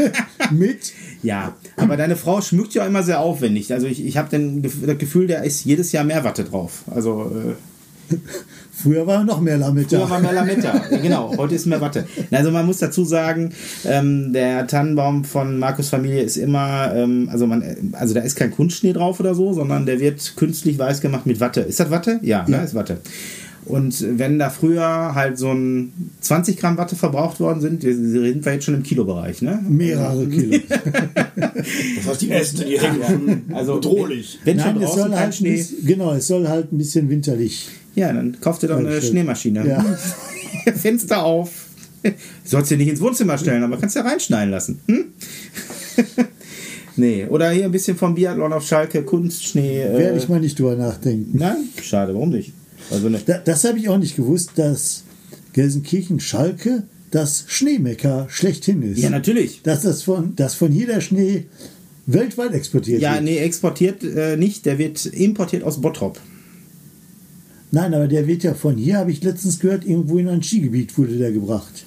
mit. 0.50 0.92
Ja, 1.22 1.56
aber 1.76 1.96
deine 1.96 2.16
Frau 2.16 2.40
schmückt 2.42 2.74
ja 2.74 2.84
immer 2.86 3.02
sehr 3.02 3.20
aufwendig. 3.20 3.72
Also 3.72 3.86
ich, 3.86 4.04
ich 4.04 4.16
habe 4.18 4.28
das 4.60 4.98
Gefühl, 4.98 5.26
da 5.28 5.38
ist 5.38 5.64
jedes 5.64 5.92
Jahr 5.92 6.04
mehr 6.04 6.24
Watte 6.24 6.44
drauf. 6.44 6.82
Also 6.90 7.32
äh, 7.34 8.16
Früher 8.74 9.06
war 9.06 9.24
noch 9.24 9.40
mehr 9.40 9.56
Lametta. 9.58 9.98
früher 9.98 10.10
war 10.10 10.20
mehr 10.20 10.32
Lametta. 10.32 10.72
Genau, 11.02 11.34
heute 11.36 11.54
ist 11.54 11.66
mehr 11.66 11.80
Watte. 11.80 12.06
Also 12.30 12.50
man 12.50 12.66
muss 12.66 12.78
dazu 12.78 13.04
sagen, 13.04 13.52
ähm, 13.86 14.32
der 14.32 14.66
Tannenbaum 14.66 15.24
von 15.24 15.58
Markus 15.58 15.88
Familie 15.88 16.22
ist 16.22 16.36
immer, 16.36 16.92
ähm, 16.94 17.28
also 17.30 17.46
man, 17.46 17.62
also 17.92 18.12
da 18.12 18.20
ist 18.20 18.34
kein 18.36 18.50
Kunstschnee 18.50 18.92
drauf 18.92 19.20
oder 19.20 19.34
so, 19.34 19.52
sondern 19.52 19.86
der 19.86 20.00
wird 20.00 20.34
künstlich 20.36 20.78
weiß 20.78 21.00
gemacht 21.00 21.26
mit 21.26 21.40
Watte. 21.40 21.60
Ist 21.60 21.80
das 21.80 21.90
Watte? 21.90 22.18
Ja, 22.22 22.44
Ja. 22.46 22.58
Ne, 22.58 22.64
ist 22.64 22.74
Watte. 22.74 22.98
Und 23.64 24.18
wenn 24.18 24.38
da 24.40 24.50
früher 24.50 25.14
halt 25.14 25.38
so 25.38 25.52
ein 25.52 25.92
20 26.20 26.56
Gramm 26.56 26.76
Watte 26.78 26.96
verbraucht 26.96 27.38
worden 27.38 27.60
sind, 27.60 27.84
wir- 27.84 27.94
sind 27.94 28.44
wir 28.44 28.52
jetzt 28.54 28.64
schon 28.64 28.74
im 28.74 28.82
Kilobereich, 28.82 29.40
ne? 29.42 29.60
Mehrere 29.68 30.26
Kilo. 30.26 30.58
Das 31.96 32.06
heißt, 32.06 32.22
die 32.22 32.30
Äste, 32.30 32.64
die 32.64 32.78
hängen 32.80 33.00
schon 33.06 33.42
Also 33.54 33.74
bedrohlich. 33.76 34.38
Wenn 34.44 34.58
schon 34.58 34.74
Nein, 34.74 34.82
es 34.82 34.94
soll 34.94 35.08
kein 35.10 35.18
halt 35.18 35.26
ein 35.28 35.32
Schnee. 35.32 35.56
bisschen, 35.56 35.86
genau, 35.86 36.12
es 36.12 36.26
soll 36.26 36.48
halt 36.48 36.72
ein 36.72 36.78
bisschen 36.78 37.08
winterlich. 37.08 37.68
Ja, 37.94 38.12
dann 38.12 38.36
kauft 38.40 38.62
ihr 38.64 38.68
doch 38.68 38.78
eine 38.78 39.00
schön. 39.00 39.10
Schneemaschine. 39.10 39.66
Ja. 39.68 39.84
Fenster 40.74 41.22
auf. 41.24 41.66
Sollst 42.44 42.70
du 42.72 42.76
nicht 42.76 42.88
ins 42.88 43.00
Wohnzimmer 43.00 43.38
stellen, 43.38 43.62
aber 43.62 43.76
kannst 43.78 43.94
ja 43.94 44.02
reinschneiden 44.02 44.50
lassen. 44.50 44.80
Hm? 44.88 45.04
nee, 46.96 47.26
oder 47.26 47.50
hier 47.50 47.64
ein 47.66 47.70
bisschen 47.72 47.96
vom 47.96 48.14
Biathlon 48.14 48.52
auf 48.52 48.66
Schalke, 48.66 49.02
Kunstschnee. 49.02 49.78
Werde 49.84 50.14
Äh, 50.14 50.18
ich 50.18 50.28
mal 50.28 50.40
nicht 50.40 50.58
drüber 50.58 50.74
nachdenken. 50.76 51.38
nein, 51.38 51.68
schade, 51.80 52.12
warum 52.14 52.30
nicht? 52.30 52.52
Also 52.90 53.08
ne, 53.08 53.20
Da, 53.24 53.38
das 53.38 53.64
habe 53.64 53.78
ich 53.78 53.88
auch 53.88 53.98
nicht 53.98 54.16
gewusst, 54.16 54.52
dass 54.56 55.04
Gelsenkirchen-Schalke 55.52 56.84
das 57.10 57.44
Schneemecker 57.46 58.26
schlechthin 58.30 58.82
ist. 58.82 58.98
ja, 58.98 59.10
natürlich. 59.10 59.60
Dass 59.62 59.82
das 59.82 60.02
von, 60.02 60.34
dass 60.36 60.54
von 60.54 60.72
hier 60.72 60.86
der 60.86 61.00
Schnee 61.00 61.44
weltweit 62.06 62.52
exportiert 62.54 63.02
Ja, 63.02 63.14
wird. 63.14 63.24
nee, 63.24 63.38
exportiert 63.38 64.02
äh, 64.02 64.36
nicht, 64.36 64.64
der 64.66 64.78
wird 64.78 65.04
importiert 65.06 65.62
aus 65.62 65.80
Bottrop. 65.80 66.18
Nein, 67.70 67.94
aber 67.94 68.08
der 68.08 68.26
wird 68.26 68.42
ja 68.42 68.54
von 68.54 68.76
hier, 68.76 68.98
habe 68.98 69.10
ich 69.12 69.22
letztens 69.22 69.58
gehört, 69.58 69.84
irgendwo 69.84 70.18
in 70.18 70.28
ein 70.28 70.42
Skigebiet 70.42 70.96
wurde 70.98 71.16
der 71.16 71.32
gebracht. 71.32 71.84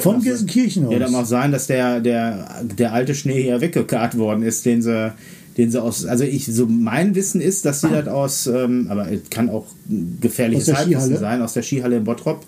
Von 0.00 0.16
mag 0.16 0.24
Gelsenkirchen 0.24 0.86
aus. 0.86 0.92
Ja, 0.92 0.98
das 0.98 1.10
mag 1.10 1.26
sein, 1.26 1.52
dass 1.52 1.66
der, 1.66 2.00
der, 2.00 2.64
der 2.78 2.92
alte 2.94 3.14
Schnee 3.14 3.42
hier 3.42 3.60
weggekarrt 3.60 4.16
worden 4.16 4.42
ist, 4.42 4.64
den 4.64 4.80
sie, 4.82 5.12
den 5.56 5.70
sie 5.70 5.80
aus. 5.82 6.04
Also 6.06 6.24
ich, 6.24 6.46
so 6.46 6.66
mein 6.66 7.14
Wissen 7.14 7.40
ist, 7.40 7.64
dass 7.64 7.80
sie 7.82 7.88
das 7.88 8.08
aus, 8.08 8.46
ähm, 8.46 8.86
aber 8.88 9.10
es 9.10 9.28
kann 9.30 9.48
auch 9.50 9.66
ein 9.88 10.18
gefährliches 10.20 10.66
Halbwissen 10.74 11.16
sein, 11.20 11.42
aus 11.42 11.52
der 11.54 11.62
Skihalle 11.62 11.96
in 11.98 12.04
Bottrop. 12.04 12.44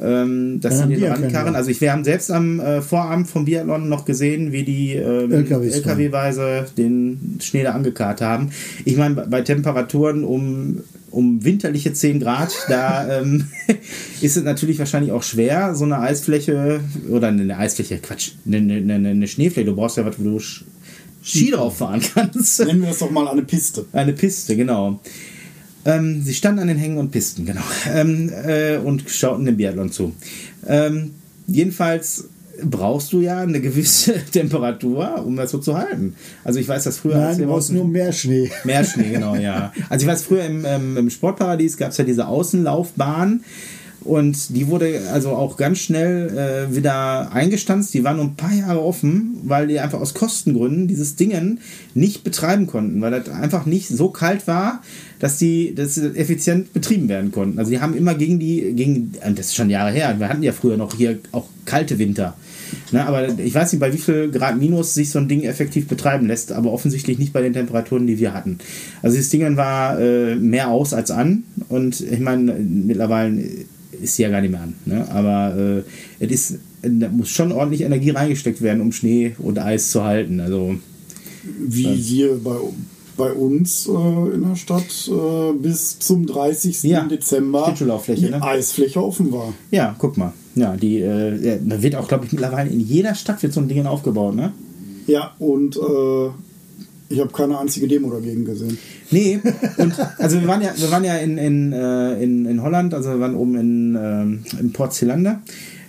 Ähm, 0.00 0.58
dass 0.62 0.78
sie 0.78 0.88
den 0.88 1.00
rankarren. 1.12 1.54
Also 1.54 1.68
ich, 1.70 1.82
wir 1.82 1.92
haben 1.92 2.02
selbst 2.02 2.30
am 2.30 2.60
äh, 2.60 2.80
Vorabend 2.80 3.28
vom 3.28 3.44
Biathlon 3.44 3.90
noch 3.90 4.06
gesehen, 4.06 4.50
wie 4.50 4.62
die 4.64 4.94
ähm. 4.94 5.30
LKW-weise 5.74 6.64
den 6.78 7.36
Schnee 7.42 7.62
da 7.62 7.72
angekarrt 7.72 8.22
haben. 8.22 8.52
Ich 8.86 8.96
meine, 8.96 9.14
bei- 9.16 9.26
bei 9.26 9.40
Temperaturen 9.42 10.24
um, 10.24 10.80
um 11.10 11.44
winterliche 11.44 11.92
10 11.92 12.20
Grad, 12.20 12.54
da 12.70 13.20
ähm, 13.20 13.44
ist 14.22 14.38
es 14.38 14.42
natürlich 14.44 14.78
wahrscheinlich 14.78 15.12
auch 15.12 15.22
schwer, 15.22 15.74
so 15.74 15.84
eine 15.84 15.98
Eisfläche 15.98 16.80
oder 17.10 17.28
eine 17.28 17.58
Eisfläche, 17.58 17.98
Quatsch, 17.98 18.30
eine, 18.46 18.56
eine, 18.56 18.94
eine- 19.10 19.26
Schneefläche, 19.28 19.66
du 19.68 19.76
brauchst 19.76 19.98
ja 19.98 20.06
was, 20.06 20.18
wo 20.18 20.24
du 20.24 20.40
Ski 21.22 21.50
drauf 21.50 21.78
fahren 21.78 22.00
kannst. 22.14 22.64
Nennen 22.64 22.80
wir 22.80 22.88
das 22.88 22.98
doch 22.98 23.10
mal 23.10 23.28
eine 23.28 23.42
Piste. 23.42 23.86
Eine 23.92 24.12
Piste, 24.12 24.56
genau. 24.56 25.00
Ähm, 25.84 26.22
sie 26.22 26.34
standen 26.34 26.60
an 26.60 26.68
den 26.68 26.78
Hängen 26.78 26.98
und 26.98 27.10
Pisten, 27.10 27.44
genau. 27.44 27.62
Ähm, 27.92 28.30
äh, 28.30 28.76
und 28.76 29.08
schauten 29.08 29.44
dem 29.44 29.56
Biathlon 29.56 29.90
zu. 29.90 30.12
Ähm, 30.66 31.12
jedenfalls 31.46 32.28
brauchst 32.64 33.12
du 33.12 33.20
ja 33.20 33.40
eine 33.40 33.60
gewisse 33.60 34.14
Temperatur, 34.32 35.24
um 35.24 35.36
das 35.36 35.50
so 35.50 35.58
zu 35.58 35.76
halten. 35.76 36.14
Also 36.44 36.60
ich 36.60 36.68
weiß, 36.68 36.84
dass 36.84 36.98
früher... 36.98 37.16
Nein, 37.16 37.38
wir 37.38 37.46
du 37.46 37.52
brauchst 37.52 37.72
nur 37.72 37.86
mehr 37.86 38.12
Schnee. 38.12 38.50
Mehr 38.64 38.84
Schnee, 38.84 39.10
genau, 39.10 39.34
ja. 39.34 39.72
Also 39.88 40.06
ich 40.06 40.12
weiß, 40.12 40.22
früher 40.24 40.44
im, 40.44 40.64
ähm, 40.64 40.96
im 40.96 41.10
Sportparadies 41.10 41.76
gab 41.76 41.90
es 41.90 41.96
ja 41.96 42.04
diese 42.04 42.26
Außenlaufbahn 42.26 43.42
und 44.04 44.56
die 44.56 44.68
wurde 44.68 45.02
also 45.12 45.30
auch 45.30 45.56
ganz 45.56 45.78
schnell 45.78 46.68
äh, 46.70 46.74
wieder 46.74 47.32
eingestanzt. 47.32 47.94
Die 47.94 48.04
waren 48.04 48.16
nur 48.16 48.26
ein 48.26 48.36
paar 48.36 48.52
Jahre 48.52 48.82
offen, 48.82 49.38
weil 49.44 49.66
die 49.66 49.80
einfach 49.80 50.00
aus 50.00 50.14
Kostengründen 50.14 50.88
dieses 50.88 51.16
Dingen 51.16 51.60
nicht 51.94 52.24
betreiben 52.24 52.66
konnten, 52.66 53.00
weil 53.00 53.10
das 53.10 53.28
einfach 53.28 53.66
nicht 53.66 53.88
so 53.88 54.08
kalt 54.08 54.46
war, 54.46 54.82
dass 55.18 55.38
die 55.38 55.74
das 55.74 55.98
effizient 55.98 56.72
betrieben 56.72 57.08
werden 57.08 57.30
konnten. 57.30 57.58
Also 57.58 57.70
die 57.70 57.80
haben 57.80 57.96
immer 57.96 58.14
gegen 58.14 58.38
die, 58.38 58.72
gegen, 58.74 59.12
äh, 59.20 59.32
das 59.32 59.46
ist 59.46 59.54
schon 59.54 59.70
Jahre 59.70 59.92
her, 59.92 60.14
wir 60.18 60.28
hatten 60.28 60.42
ja 60.42 60.52
früher 60.52 60.76
noch 60.76 60.94
hier 60.94 61.18
auch 61.32 61.46
kalte 61.64 61.98
Winter. 61.98 62.34
Ne, 62.90 63.06
aber 63.06 63.38
ich 63.38 63.54
weiß 63.54 63.72
nicht, 63.72 63.80
bei 63.80 63.92
wie 63.92 63.98
viel 63.98 64.30
Grad 64.30 64.58
minus 64.58 64.94
sich 64.94 65.10
so 65.10 65.18
ein 65.18 65.28
Ding 65.28 65.42
effektiv 65.42 65.88
betreiben 65.88 66.26
lässt, 66.26 66.52
aber 66.52 66.72
offensichtlich 66.72 67.18
nicht 67.18 67.32
bei 67.32 67.42
den 67.42 67.52
Temperaturen, 67.52 68.06
die 68.06 68.18
wir 68.18 68.34
hatten. 68.34 68.58
Also 69.02 69.16
das 69.16 69.28
Ding 69.28 69.56
war 69.56 70.00
äh, 70.00 70.36
mehr 70.36 70.68
aus 70.68 70.94
als 70.94 71.10
an 71.10 71.44
und 71.68 72.00
ich 72.00 72.20
meine, 72.20 72.52
mittlerweile 72.54 73.42
ist 74.02 74.16
sie 74.16 74.22
ja 74.22 74.30
gar 74.30 74.40
nicht 74.40 74.50
mehr 74.50 74.62
an. 74.62 74.74
Ne? 74.84 75.06
Aber 75.10 75.56
äh, 75.56 76.24
es 76.24 76.50
ist, 76.50 76.58
da 76.82 77.08
muss 77.08 77.28
schon 77.28 77.52
ordentlich 77.52 77.82
Energie 77.82 78.10
reingesteckt 78.10 78.60
werden, 78.60 78.80
um 78.80 78.92
Schnee 78.92 79.34
und 79.38 79.58
Eis 79.58 79.90
zu 79.90 80.04
halten. 80.04 80.40
Also 80.40 80.76
Wie 81.58 82.06
wir 82.10 82.40
bei, 82.42 82.56
bei 83.16 83.32
uns 83.32 83.88
äh, 83.88 84.34
in 84.34 84.48
der 84.48 84.56
Stadt 84.56 85.08
äh, 85.08 85.52
bis 85.56 85.98
zum 85.98 86.26
30. 86.26 86.82
Ja, 86.84 87.04
Dezember 87.04 87.74
die 87.76 87.84
ne? 87.84 88.42
Eisfläche 88.42 89.02
offen 89.02 89.32
war. 89.32 89.54
ja, 89.70 89.94
guck 89.98 90.16
mal. 90.16 90.32
Ja, 90.54 90.76
die 90.76 90.98
äh, 90.98 91.58
da 91.64 91.82
wird 91.82 91.96
auch, 91.96 92.08
glaube 92.08 92.26
ich, 92.26 92.32
mittlerweile 92.32 92.68
in 92.68 92.80
jeder 92.80 93.14
Stadt 93.14 93.42
wird 93.42 93.52
so 93.52 93.60
ein 93.60 93.68
Ding 93.68 93.86
aufgebaut, 93.86 94.34
ne? 94.34 94.52
Ja, 95.06 95.34
und 95.38 95.76
äh, 95.76 96.28
ich 97.08 97.20
habe 97.20 97.32
keine 97.32 97.58
einzige 97.58 97.88
Demo 97.88 98.10
dagegen 98.10 98.44
gesehen. 98.44 98.78
Nee, 99.12 99.40
und 99.76 99.94
also 100.18 100.40
wir 100.40 100.48
waren 100.48 100.62
ja, 100.62 100.72
wir 100.76 100.90
waren 100.90 101.04
ja 101.04 101.16
in, 101.16 101.38
in, 101.38 101.72
äh, 101.72 102.22
in, 102.22 102.46
in 102.46 102.62
Holland, 102.62 102.94
also 102.94 103.10
wir 103.10 103.20
waren 103.20 103.34
oben 103.34 103.56
in, 103.56 103.98
ähm, 104.00 104.44
in 104.58 104.72
Port 104.72 104.94
Zelander. 104.94 105.42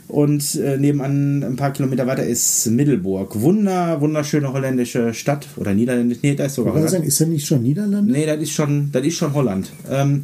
Und 0.10 0.56
äh, 0.56 0.78
nebenan, 0.78 1.44
ein 1.44 1.56
paar 1.56 1.74
Kilometer 1.74 2.06
weiter, 2.06 2.24
ist 2.24 2.68
Middelburg. 2.68 3.42
Wunder, 3.42 4.00
wunderschöne 4.00 4.54
holländische 4.54 5.12
Stadt. 5.14 5.48
Oder 5.56 5.74
niederländisch. 5.74 6.20
Nee, 6.22 6.36
da 6.36 6.46
ist 6.46 6.56
sogar 6.56 6.74
wollte 6.74 6.88
sagen, 6.88 7.02
Holland. 7.02 7.08
ist 7.08 7.22
er 7.22 7.28
nicht 7.28 7.48
schon 7.48 7.64
Niederlande? 7.64 8.12
Nee, 8.12 8.28
das 8.28 8.38
ist 8.38 8.52
schon, 8.52 8.92
das 8.92 9.04
ist 9.06 9.16
schon 9.16 9.34
Holland. 9.34 9.72
Ähm, 9.90 10.24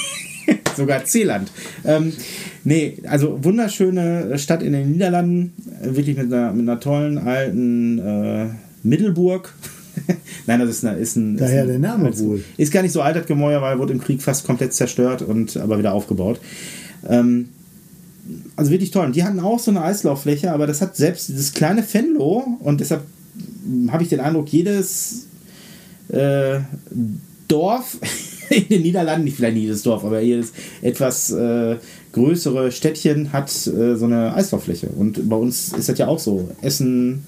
sogar 0.76 1.04
Zeeland. 1.04 1.50
Ähm, 1.84 2.14
nee, 2.64 2.96
also 3.06 3.38
wunderschöne 3.42 4.38
Stadt 4.38 4.62
in 4.62 4.72
den 4.72 4.92
Niederlanden. 4.92 5.52
Wirklich 5.82 6.16
mit 6.16 6.32
einer, 6.32 6.52
mit 6.52 6.66
einer 6.66 6.80
tollen 6.80 7.18
alten 7.18 7.98
äh, 7.98 8.46
Mittelburg. 8.82 9.52
Nein, 10.46 10.60
das 10.60 10.70
ist, 10.70 10.84
eine, 10.84 10.98
ist 10.98 11.16
ein. 11.16 11.36
Daher 11.36 11.64
ist 11.64 11.70
ein, 11.70 11.80
der 11.80 11.90
Name 11.90 12.08
ist, 12.08 12.24
wohl. 12.24 12.44
Ist 12.56 12.72
gar 12.72 12.82
nicht 12.82 12.92
so 12.92 13.02
alt, 13.02 13.16
das 13.16 13.26
Gemäuer, 13.26 13.60
weil 13.62 13.78
wurde 13.78 13.92
im 13.92 14.00
Krieg 14.00 14.22
fast 14.22 14.46
komplett 14.46 14.72
zerstört 14.72 15.22
und 15.22 15.56
aber 15.56 15.78
wieder 15.78 15.92
aufgebaut. 15.92 16.40
Ähm, 17.08 17.48
also 18.56 18.70
wirklich 18.70 18.90
toll. 18.90 19.06
Und 19.06 19.16
die 19.16 19.24
hatten 19.24 19.40
auch 19.40 19.58
so 19.58 19.70
eine 19.70 19.82
Eislauffläche, 19.82 20.52
aber 20.52 20.66
das 20.66 20.80
hat 20.80 20.96
selbst 20.96 21.28
dieses 21.28 21.52
kleine 21.52 21.82
Fenlo 21.82 22.44
und 22.60 22.80
deshalb 22.80 23.02
habe 23.88 24.02
ich 24.02 24.08
den 24.08 24.20
Eindruck, 24.20 24.48
jedes 24.48 25.26
äh, 26.08 26.60
Dorf 27.48 27.98
in 28.50 28.68
den 28.68 28.82
Niederlanden, 28.82 29.24
nicht 29.24 29.36
vielleicht 29.36 29.54
nicht 29.54 29.64
jedes 29.64 29.82
Dorf, 29.82 30.04
aber 30.04 30.20
jedes 30.20 30.52
etwas 30.82 31.30
äh, 31.30 31.76
größere 32.12 32.70
Städtchen 32.72 33.32
hat 33.32 33.50
äh, 33.66 33.96
so 33.96 34.04
eine 34.04 34.34
Eislauffläche. 34.34 34.88
Und 34.88 35.28
bei 35.28 35.36
uns 35.36 35.72
ist 35.72 35.88
das 35.88 35.98
ja 35.98 36.08
auch 36.08 36.18
so. 36.18 36.48
Essen, 36.60 37.24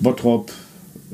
Bottrop, 0.00 0.50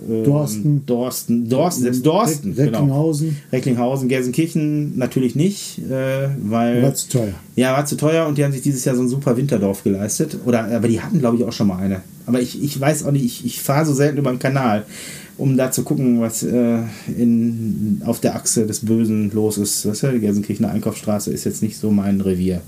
ähm, 0.09 0.25
Dorsten. 0.25 0.87
Dorsten, 0.87 1.49
Dorsten, 1.49 1.83
selbst 1.85 2.07
Dorsten. 2.07 2.53
Reck- 2.53 2.73
Recklinghausen. 2.73 3.29
Genau. 3.29 3.41
Recklinghausen, 3.53 4.09
Gelsenkirchen 4.09 4.99
natürlich 4.99 5.35
nicht, 5.35 5.79
äh, 5.91 6.29
weil. 6.43 6.83
War 6.83 6.95
zu 6.95 7.09
teuer. 7.09 7.35
Ja, 7.57 7.73
war 7.73 7.87
zu 7.87 7.97
teuer 7.97 8.27
und 8.27 8.39
die 8.39 8.45
haben 8.45 8.53
sich 8.53 8.63
dieses 8.63 8.85
Jahr 8.85 8.97
so 8.97 9.03
ein 9.03 9.09
super 9.09 9.37
Winterdorf 9.37 9.83
geleistet. 9.85 10.37
Oder, 10.47 10.65
aber 10.65 10.89
die 10.89 11.01
hatten, 11.01 11.19
glaube 11.19 11.37
ich, 11.37 11.45
auch 11.45 11.53
schon 11.53 11.67
mal 11.69 11.79
eine. 11.79 12.03
Aber 12.27 12.41
ich, 12.41 12.63
ich 12.63 12.81
weiß 12.81 13.05
auch 13.05 13.13
nicht, 13.13 13.25
ich, 13.25 13.45
ich 13.45 13.61
fahre 13.61 13.85
so 13.87 13.93
selten 13.93 14.19
über 14.19 14.31
den 14.31 14.39
Kanal, 14.39 14.85
um 15.37 15.57
da 15.57 15.71
zu 15.73 15.83
gucken, 15.83 16.21
was 16.21 16.43
äh, 16.43 16.79
in, 17.17 18.03
auf 18.05 18.21
der 18.21 18.37
Achse 18.37 18.67
des 18.67 18.85
Bösen 18.85 19.31
los 19.35 19.59
ist. 19.59 19.85
Das 19.85 19.95
ist 19.97 20.03
ja 20.03 20.13
die 20.13 20.21
Gelsenkirchener 20.21 20.71
Einkaufsstraße 20.71 21.33
ist 21.33 21.45
jetzt 21.45 21.63
nicht 21.63 21.77
so 21.79 21.91
mein 21.91 22.21
Revier. 22.21 22.61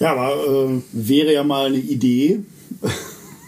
Ja, 0.00 0.12
aber 0.12 0.32
äh, 0.32 0.80
wäre 0.92 1.32
ja 1.32 1.44
mal 1.44 1.66
eine 1.66 1.78
Idee, 1.78 2.40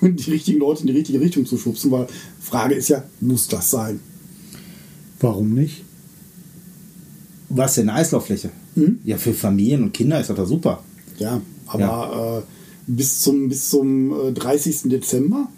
die 0.17 0.31
richtigen 0.31 0.59
Leute 0.59 0.83
in 0.83 0.89
die 0.89 0.93
richtige 0.93 1.21
Richtung 1.21 1.47
zu 1.47 1.59
schubsen, 1.59 1.91
weil 1.91 2.07
Frage 2.41 2.75
ist 2.75 2.89
ja, 2.89 3.03
muss 3.21 3.49
das 3.49 3.71
sein? 3.71 4.01
Warum 5.21 5.55
nicht? 5.55 5.85
Was 7.49 7.75
denn, 7.75 7.89
eine 7.89 7.99
Eislauffläche? 8.01 8.51
Ja, 9.05 9.17
für 9.17 9.33
Familien 9.33 9.85
und 9.85 9.93
Kinder 9.93 10.21
ist 10.21 10.31
das 10.31 10.37
doch 10.37 10.47
super. 10.47 10.83
Ja, 11.19 11.41
aber 11.67 11.81
Äh, 12.39 12.43
bis 12.87 13.21
zum, 13.21 13.49
bis 13.49 13.71
zum 13.71 14.29
äh, 14.29 14.33
30. 14.33 14.83
Dezember? 14.85 15.49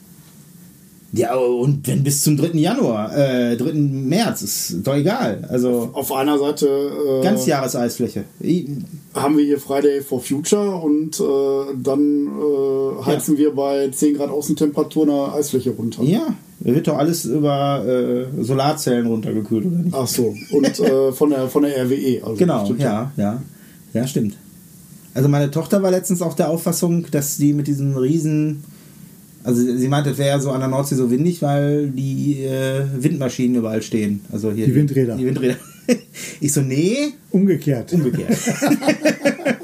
Ja, 1.13 1.35
und 1.37 1.87
wenn 1.89 2.03
bis 2.05 2.21
zum 2.23 2.37
3. 2.37 2.49
Januar, 2.59 3.17
äh, 3.17 3.57
3. 3.57 3.73
März, 3.73 4.43
ist 4.43 4.77
doch 4.87 4.95
egal. 4.95 5.43
Also 5.49 5.89
Auf 5.95 6.13
einer 6.13 6.39
Seite 6.39 6.67
äh, 6.69 7.23
Ganzjahreseisfläche. 7.25 8.25
I- 8.43 8.69
haben 9.15 9.39
wir 9.39 9.45
hier 9.47 9.59
Friday 9.59 10.03
for 10.03 10.21
Future 10.21 10.77
und 10.77 11.19
äh, 11.19 11.75
dann 11.83 12.27
äh, 12.29 13.05
heizen 13.07 13.39
wir 13.39 13.55
bei 13.55 13.89
10 13.89 14.19
Grad 14.19 14.29
Außentemperatur 14.29 15.05
eine 15.05 15.33
Eisfläche 15.33 15.71
runter. 15.71 16.03
Ja, 16.03 16.27
wird 16.61 16.87
doch 16.89 16.99
alles 16.99 17.25
über 17.25 17.83
äh, 17.87 18.45
Solarzellen 18.45 19.07
runtergekühlt, 19.07 19.65
oder 19.65 19.77
nicht? 19.77 19.97
Ach 19.97 20.07
so, 20.07 20.35
und 20.53 20.79
äh, 20.79 21.13
von, 21.13 21.31
der, 21.31 21.49
von 21.49 21.63
der 21.63 21.85
RWE. 21.87 22.21
Also 22.23 22.37
Genau, 22.37 22.71
ja, 22.79 23.13
ja. 23.17 23.43
Ja, 23.95 24.07
stimmt. 24.07 24.37
Also 25.15 25.31
meine 25.31 25.51
Tochter 25.51 25.83
war 25.83 25.91
letztens 25.91 26.21
auch 26.21 26.35
der 26.35 26.51
Auffassung, 26.51 27.07
dass 27.11 27.39
die 27.39 27.55
mit 27.55 27.67
diesen 27.67 27.97
riesen... 27.97 28.63
Also 29.49 29.63
sie 29.63 29.89
meinte, 29.89 30.11
es 30.11 30.19
wäre 30.19 30.29
ja 30.29 30.39
so 30.39 30.51
an 30.51 30.61
der 30.61 30.69
Nordsee 30.69 30.95
so 30.95 31.11
windig, 31.11 31.41
weil 31.41 31.87
die 31.89 32.45
äh, 32.45 32.83
Windmaschinen 32.99 33.57
überall 33.57 33.81
stehen. 33.81 34.21
Also 34.31 34.53
hier 34.53 34.67
Die 34.67 34.75
Windräder. 34.75 35.17
Die 35.17 35.25
Windräder. 35.25 35.57
Ich 36.41 36.53
so, 36.53 36.61
nee, 36.61 37.15
Umgekehrt. 37.31 37.95
umgekehrt. 37.95 38.37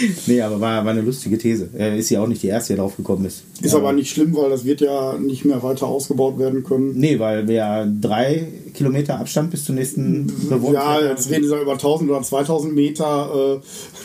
nee, 0.26 0.40
aber 0.40 0.60
war, 0.60 0.84
war 0.84 0.92
eine 0.92 1.00
lustige 1.00 1.38
These. 1.38 1.68
Äh, 1.78 1.98
ist 1.98 2.10
ja 2.10 2.20
auch 2.22 2.26
nicht 2.26 2.42
die 2.42 2.48
erste, 2.48 2.72
die 2.74 2.78
drauf 2.78 2.96
gekommen 2.96 3.24
ist. 3.24 3.44
Ist 3.62 3.74
aber 3.74 3.92
nicht 3.92 4.10
schlimm, 4.10 4.34
weil 4.36 4.50
das 4.50 4.64
wird 4.64 4.80
ja 4.80 5.16
nicht 5.18 5.44
mehr 5.44 5.62
weiter 5.62 5.86
ausgebaut 5.86 6.38
werden 6.38 6.64
können. 6.64 6.92
Nee, 6.98 7.18
weil 7.18 7.46
wir 7.48 7.54
ja 7.54 7.86
drei 8.00 8.46
Kilometer 8.74 9.18
Abstand 9.18 9.50
bis 9.50 9.64
zum 9.64 9.76
nächsten 9.76 10.26
bewohnten 10.48 10.74
Ja, 10.74 11.00
jetzt 11.00 11.30
reden 11.30 11.44
sie 11.44 11.54
ja 11.54 11.60
über 11.62 11.72
1000 11.72 12.10
oder 12.10 12.22
2000 12.22 12.74
Meter. 12.74 13.60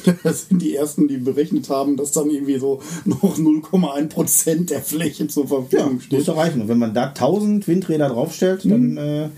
Äh, 0.06 0.12
das 0.24 0.48
sind 0.48 0.62
die 0.62 0.76
ersten, 0.76 1.08
die 1.08 1.18
berechnet 1.18 1.70
haben, 1.70 1.98
dass 1.98 2.12
dann 2.12 2.30
irgendwie 2.30 2.58
so 2.58 2.82
noch 3.06 3.38
0,1 3.38 4.08
Prozent 4.08 4.70
der 4.70 4.82
Fläche 4.82 5.28
zur 5.28 5.44
Ja, 5.44 5.50
Verfügung 5.50 5.94
muss 5.96 6.04
steht. 6.06 6.28
doch 6.28 6.38
reichen. 6.38 6.62
Und 6.62 6.68
wenn 6.68 6.80
man 6.80 6.94
da 6.94 7.08
1000 7.08 7.68
Windräder 7.68 8.10
draufstellt, 8.10 8.62
dann, 8.66 8.98
äh, 8.98 9.30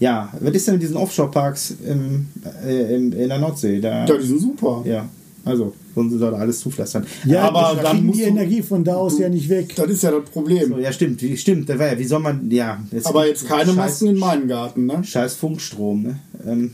ja, 0.00 0.32
was 0.40 0.52
ist 0.54 0.66
denn 0.66 0.74
mit 0.74 0.82
diesen 0.82 0.96
Offshore-Parks 0.96 1.74
im, 1.86 2.28
äh, 2.66 2.94
im, 2.96 3.12
in 3.12 3.28
der 3.28 3.38
Nordsee? 3.38 3.80
Da, 3.80 4.06
Ja, 4.06 4.16
die 4.16 4.26
sind 4.26 4.40
super. 4.40 4.82
ja, 4.86 5.06
also, 5.44 5.72
sie 5.94 6.18
da 6.18 6.32
alles 6.32 6.60
zupflastern. 6.60 7.06
Ja, 7.24 7.42
Aber 7.44 7.66
aber 7.68 7.82
dann 7.82 7.96
dann 7.96 8.06
musst 8.06 8.18
die 8.18 8.24
du- 8.24 8.28
Energie 8.30 8.62
von 8.62 8.84
da 8.84 8.94
aus 8.96 9.18
ja 9.18 9.28
nicht 9.28 9.48
weg. 9.48 9.74
Das 9.76 9.88
ist 9.88 10.02
ja 10.02 10.10
das 10.10 10.28
Problem. 10.30 10.68
So, 10.68 10.78
ja, 10.78 10.92
stimmt, 10.92 11.22
wie, 11.22 11.36
stimmt, 11.36 11.68
ja, 11.68 11.98
wie 11.98 12.04
soll 12.04 12.20
man, 12.20 12.50
ja. 12.50 12.82
Jetzt 12.92 13.06
Aber 13.06 13.26
jetzt 13.26 13.46
keine 13.48 13.66
scheiß, 13.66 13.74
Masken 13.76 14.06
in 14.08 14.16
meinen 14.18 14.48
Garten, 14.48 14.86
ne? 14.86 15.02
Scheiß 15.02 15.34
Funkstrom, 15.36 16.02
ne? 16.02 16.18
Ähm, 16.46 16.72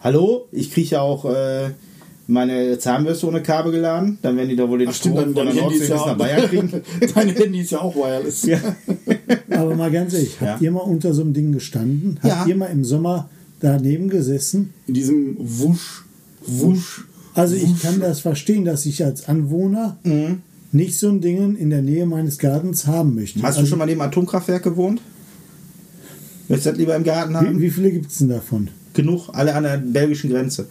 hallo, 0.00 0.46
ich 0.52 0.72
kriege 0.72 0.88
ja 0.90 1.00
auch 1.02 1.24
äh, 1.24 1.70
meine 2.26 2.78
Zahnbürste 2.78 3.26
ohne 3.26 3.42
Kabel 3.42 3.72
geladen, 3.72 4.18
dann 4.22 4.36
werden 4.36 4.48
die 4.48 4.56
da 4.56 4.68
wohl 4.68 4.78
den 4.78 4.88
Ach 4.88 4.94
stimmt, 4.94 5.18
Strom 5.18 5.34
dein, 5.34 5.34
von 5.34 5.46
dein 5.46 5.54
der 5.56 5.64
Handy 5.64 5.78
Nordsee 5.78 5.94
bis 5.94 6.06
nach 6.06 6.16
Bayern 6.18 6.48
kriegen. 6.48 6.82
dein 7.14 7.28
Handy 7.28 7.60
ist 7.60 7.70
ja 7.72 7.80
auch 7.80 7.94
wireless. 7.96 8.42
Ja. 8.46 8.58
Aber 9.50 9.74
mal 9.74 9.90
ganz 9.90 10.14
ehrlich, 10.14 10.40
habt 10.40 10.60
Ja. 10.60 10.66
ihr 10.66 10.70
mal 10.72 10.80
unter 10.80 11.12
so 11.14 11.22
einem 11.22 11.32
Ding 11.34 11.52
gestanden? 11.52 12.18
Habt 12.22 12.48
ihr 12.48 12.56
mal 12.56 12.66
im 12.66 12.84
Sommer 12.84 13.28
daneben 13.60 14.08
gesessen? 14.08 14.72
In 14.86 14.94
diesem 14.94 15.36
Wusch, 15.38 16.04
Wusch. 16.46 17.06
Also 17.34 17.54
ich 17.54 17.80
kann 17.80 18.00
das 18.00 18.20
verstehen, 18.20 18.64
dass 18.64 18.86
ich 18.86 19.04
als 19.04 19.28
Anwohner 19.28 19.96
nicht 20.72 20.98
so 20.98 21.08
ein 21.08 21.20
Ding 21.20 21.56
in 21.56 21.70
der 21.70 21.82
Nähe 21.82 22.06
meines 22.06 22.38
Gartens 22.38 22.86
haben 22.86 23.14
möchte. 23.14 23.42
Hast 23.42 23.56
du 23.56 23.60
also, 23.60 23.70
schon 23.70 23.78
mal 23.78 23.86
neben 23.86 24.00
Atomkraftwerk 24.00 24.62
gewohnt? 24.62 25.00
Möchtest 26.48 26.66
du 26.66 26.70
das 26.70 26.78
lieber 26.78 26.96
im 26.96 27.04
Garten 27.04 27.36
haben? 27.36 27.58
wie, 27.58 27.62
wie 27.62 27.70
viele 27.70 27.92
gibt 27.92 28.10
es 28.10 28.18
denn 28.18 28.28
davon? 28.28 28.68
Genug, 28.94 29.28
alle 29.32 29.54
an 29.54 29.62
der 29.62 29.78
belgischen 29.78 30.30
Grenze. 30.30 30.66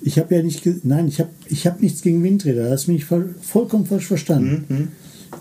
Ich 0.00 0.18
habe 0.18 0.36
ja 0.36 0.42
nicht, 0.42 0.64
nein, 0.84 1.08
ich 1.08 1.18
habe 1.18 1.30
ich 1.48 1.66
hab 1.66 1.80
nichts 1.82 2.02
gegen 2.02 2.22
Windräder. 2.22 2.64
Das 2.64 2.82
hast 2.82 2.88
mich 2.88 3.04
voll, 3.04 3.34
vollkommen 3.42 3.86
falsch 3.86 4.06
verstanden. 4.06 4.64
Mhm, 4.68 4.88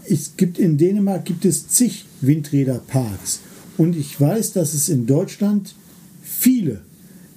Es 0.09 0.35
gibt 0.37 0.57
in 0.57 0.77
Dänemark 0.79 1.25
gibt 1.25 1.45
es 1.45 1.67
zig 1.67 2.05
Windräderparks 2.21 3.41
und 3.77 3.95
ich 3.95 4.19
weiß, 4.19 4.53
dass 4.53 4.73
es 4.73 4.89
in 4.89 5.05
Deutschland 5.05 5.75
viele, 6.23 6.81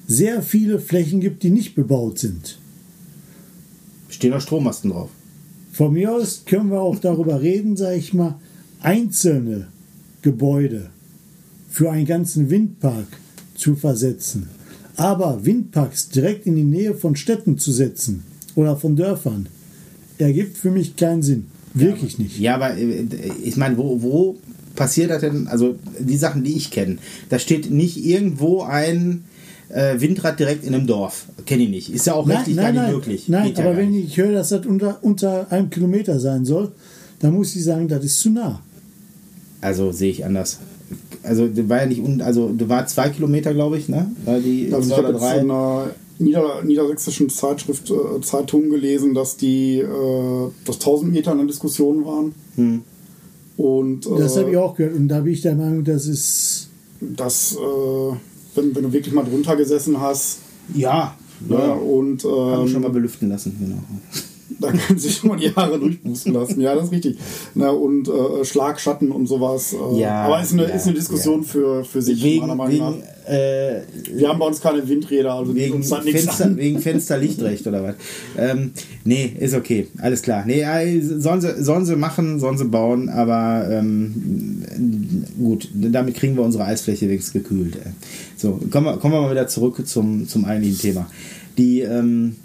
sehr 0.08 0.42
viele 0.42 0.80
Flächen 0.80 1.20
gibt, 1.20 1.44
die 1.44 1.50
nicht 1.50 1.74
bebaut 1.76 2.18
sind. 2.18 2.58
Stehen 4.08 4.30
noch 4.30 4.40
Strommasten 4.40 4.90
drauf. 4.90 5.10
Von 5.70 5.92
mir 5.92 6.12
aus 6.12 6.42
können 6.46 6.70
wir 6.70 6.80
auch 6.80 6.98
darüber 6.98 7.40
reden, 7.40 7.76
sage 7.76 7.98
ich 7.98 8.14
mal, 8.14 8.40
einzelne 8.80 9.68
Gebäude 10.22 10.90
für 11.68 11.92
einen 11.92 12.06
ganzen 12.06 12.50
Windpark 12.50 13.06
zu 13.54 13.76
versetzen. 13.76 14.48
Aber 14.96 15.44
Windparks 15.44 16.08
direkt 16.08 16.46
in 16.46 16.56
die 16.56 16.64
Nähe 16.64 16.94
von 16.94 17.14
Städten 17.14 17.58
zu 17.58 17.70
setzen 17.70 18.24
oder 18.56 18.76
von 18.76 18.96
Dörfern, 18.96 19.48
ergibt 20.16 20.56
für 20.56 20.70
mich 20.70 20.96
keinen 20.96 21.22
Sinn. 21.22 21.46
Wirklich 21.74 22.18
nicht. 22.18 22.40
Ja, 22.40 22.56
aber 22.56 22.76
äh, 22.76 23.04
ich 23.44 23.56
meine, 23.56 23.76
wo, 23.76 24.02
wo 24.02 24.38
passiert 24.74 25.10
das 25.10 25.20
denn? 25.20 25.46
Also 25.46 25.76
die 26.00 26.16
Sachen, 26.16 26.42
die 26.42 26.56
ich 26.56 26.70
kenne, 26.70 26.96
da 27.28 27.38
steht 27.38 27.70
nicht 27.70 28.04
irgendwo 28.04 28.62
ein 28.62 29.24
äh, 29.68 30.00
Windrad 30.00 30.38
direkt 30.38 30.64
in 30.64 30.74
einem 30.74 30.86
Dorf. 30.86 31.26
Kenne 31.46 31.64
ich 31.64 31.70
nicht. 31.70 31.92
Ist 31.92 32.06
ja 32.06 32.14
auch 32.14 32.28
rechtlich 32.28 32.56
gar 32.56 32.72
nicht 32.72 32.88
möglich. 32.88 33.28
Nein, 33.28 33.48
Geht 33.48 33.60
aber 33.60 33.76
wenn 33.76 33.90
nicht. 33.90 34.08
ich 34.08 34.16
höre, 34.16 34.32
dass 34.32 34.48
das 34.50 34.66
unter, 34.66 34.98
unter 35.02 35.50
einem 35.52 35.70
Kilometer 35.70 36.20
sein 36.20 36.44
soll, 36.44 36.72
dann 37.20 37.34
muss 37.34 37.54
ich 37.54 37.64
sagen, 37.64 37.88
das 37.88 38.04
ist 38.04 38.20
zu 38.20 38.30
nah. 38.30 38.60
Also 39.60 39.92
sehe 39.92 40.10
ich 40.10 40.24
anders. 40.24 40.58
Also 41.22 41.48
du 41.48 41.68
war 41.68 41.80
ja 41.80 41.86
nicht 41.86 42.00
un, 42.00 42.22
also 42.22 42.48
du 42.48 42.68
war 42.68 42.86
zwei 42.86 43.10
Kilometer, 43.10 43.52
glaube 43.52 43.76
ich, 43.76 43.88
ne? 43.88 44.10
War 44.24 44.38
die 44.38 44.72
Also 44.72 44.90
ich 44.90 44.96
habe 44.96 45.12
jetzt 45.12 45.22
in 45.22 45.50
einer 45.50 45.90
Nieder 46.20 46.64
niedersächsischen 46.64 47.28
Zeitschrift, 47.28 47.90
äh, 47.90 48.20
Zeitung 48.22 48.70
gelesen, 48.70 49.14
dass 49.14 49.36
die, 49.36 49.78
äh, 49.78 50.50
dass 50.64 50.76
1000 50.76 51.12
Meter 51.12 51.32
in 51.32 51.38
der 51.38 51.46
Diskussion 51.46 52.04
waren. 52.04 52.34
Hm. 52.56 52.82
Und 53.56 54.06
äh, 54.06 54.18
Das 54.18 54.36
habe 54.36 54.50
ich 54.50 54.56
auch 54.56 54.74
gehört 54.74 54.96
und 54.96 55.08
da 55.08 55.20
bin 55.20 55.32
ich 55.32 55.42
der 55.42 55.54
Meinung, 55.54 55.84
das 55.84 56.06
ist 56.06 56.68
dass, 57.00 57.54
äh, 57.54 58.16
wenn, 58.54 58.74
wenn 58.74 58.82
du 58.84 58.92
wirklich 58.92 59.14
mal 59.14 59.24
drunter 59.24 59.56
gesessen 59.56 60.00
hast, 60.00 60.38
Ja, 60.74 61.16
ja, 61.48 61.58
ja. 61.58 61.72
und 61.72 62.24
wir 62.24 62.68
schon 62.68 62.82
mal 62.82 62.88
ähm, 62.88 62.92
belüften 62.94 63.28
lassen, 63.28 63.56
genau. 63.60 63.82
da 64.60 64.72
können 64.72 64.98
sich 64.98 65.16
schon 65.16 65.30
mal 65.30 65.38
die 65.38 65.54
Haare 65.54 65.78
durchpusten 65.78 66.32
lassen. 66.32 66.60
Ja, 66.60 66.74
das 66.74 66.86
ist 66.86 66.92
richtig. 66.92 67.18
Na, 67.54 67.70
und 67.70 68.08
äh, 68.08 68.44
Schlagschatten 68.44 69.10
und 69.12 69.26
sowas. 69.26 69.72
Äh, 69.74 70.00
Ja, 70.00 70.22
aber 70.24 70.42
ist 70.42 70.52
eine, 70.52 70.62
ja, 70.62 70.68
ist 70.74 70.86
eine 70.86 70.94
Diskussion 70.96 71.42
ja. 71.42 71.48
für, 71.48 71.84
für 71.84 72.02
sich, 72.02 72.22
Wegen, 72.22 72.40
meiner 72.40 72.54
Meinung 72.54 73.00
nach. 73.00 73.28
äh, 73.32 73.82
Wir 74.14 74.28
haben 74.28 74.38
bei 74.38 74.46
uns 74.46 74.60
keine 74.60 74.86
Windräder, 74.88 75.34
also 75.34 75.54
wegen, 75.54 75.74
uns 75.74 75.92
halt 75.92 76.04
Fenster, 76.08 76.44
an. 76.46 76.56
wegen 76.56 76.78
Fensterlichtrecht 76.80 77.66
oder 77.66 77.82
was. 77.84 77.94
Ähm, 78.36 78.72
nee, 79.04 79.32
ist 79.38 79.54
okay. 79.54 79.86
Alles 79.98 80.22
klar. 80.22 80.44
Nee, 80.46 80.62
äh, 80.62 81.00
sollen 81.00 81.40
sie, 81.40 81.62
sollen 81.62 81.84
sie 81.86 81.96
machen, 81.96 82.40
sollen 82.40 82.58
sie 82.58 82.64
bauen, 82.64 83.08
aber 83.08 83.68
ähm, 83.70 84.64
gut, 85.38 85.68
damit 85.74 86.14
kriegen 86.16 86.36
wir 86.36 86.42
unsere 86.42 86.64
Eisfläche 86.64 87.08
wenigstens 87.08 87.32
gekühlt. 87.32 87.76
Ey. 87.76 87.92
So, 88.36 88.58
kommen 88.70 88.86
wir, 88.86 88.96
kommen 88.98 89.14
wir 89.14 89.20
mal 89.22 89.30
wieder 89.30 89.48
zurück 89.48 89.86
zum, 89.86 90.26
zum 90.28 90.44
eigentlichen 90.44 90.78
Thema. 90.78 91.06
Die 91.56 91.80
ähm, 91.80 92.36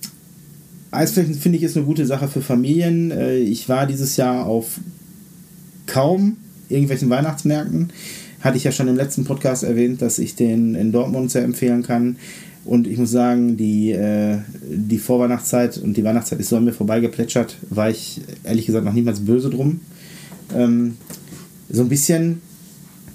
Eisflächen 0.94 1.34
finde 1.36 1.58
ich 1.58 1.64
ist 1.64 1.78
eine 1.78 1.86
gute 1.86 2.06
Sache 2.06 2.28
für 2.28 2.42
Familien. 2.42 3.12
Äh, 3.12 3.38
Ich 3.40 3.70
war 3.70 3.88
dieses 3.88 4.18
Jahr 4.18 4.46
auf 4.46 4.80
kaum 5.86 6.38
irgendwelchen 6.70 7.10
Weihnachtsmärkten. 7.10 7.92
Hatte 8.42 8.58
ich 8.58 8.64
ja 8.64 8.72
schon 8.72 8.88
im 8.88 8.96
letzten 8.96 9.24
Podcast 9.26 9.64
erwähnt, 9.64 10.02
dass 10.02 10.20
ich 10.20 10.36
den 10.36 10.76
in 10.76 10.92
Dortmund 10.92 11.32
sehr 11.32 11.44
empfehlen 11.44 11.84
kann. 11.84 12.18
Und 12.66 12.88
ich 12.88 12.98
muss 12.98 13.12
sagen, 13.12 13.58
die, 13.58 13.92
äh, 13.92 14.38
die 14.70 14.98
Vorweihnachtszeit 14.98 15.78
und 15.78 15.98
die 15.98 16.04
Weihnachtszeit 16.04 16.40
ist 16.40 16.50
so 16.50 16.58
an 16.58 16.66
mir 16.66 16.74
vorbeigeplätschert, 16.74 17.58
war 17.70 17.90
ich 17.90 18.22
ehrlich 18.44 18.66
gesagt 18.66 18.86
noch 18.86 18.94
niemals 18.94 19.20
böse 19.20 19.50
drum. 19.50 19.82
Ähm, 20.56 20.98
so 21.70 21.82
ein 21.82 21.90
bisschen 21.90 22.42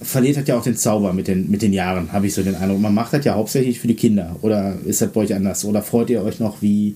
verliert 0.03 0.37
hat 0.37 0.49
ja 0.49 0.57
auch 0.57 0.63
den 0.63 0.77
Zauber 0.77 1.13
mit 1.13 1.29
den, 1.29 1.51
mit 1.51 1.63
den 1.63 1.73
Jahren, 1.73 2.13
habe 2.13 2.27
ich 2.27 2.35
so 2.35 2.43
den 2.43 2.55
Eindruck. 2.55 2.81
Man 2.81 2.95
macht 2.95 3.13
das 3.13 3.25
ja 3.25 3.35
hauptsächlich 3.35 3.81
für 3.81 3.89
die 3.89 3.95
Kinder. 3.95 4.37
Oder 4.43 4.77
ist 4.85 5.01
das 5.01 5.11
bei 5.11 5.21
euch 5.23 5.35
anders? 5.35 5.65
Oder 5.65 5.83
freut 5.83 6.11
ihr 6.11 6.23
euch 6.23 6.41
noch 6.41 6.63
wie 6.63 6.95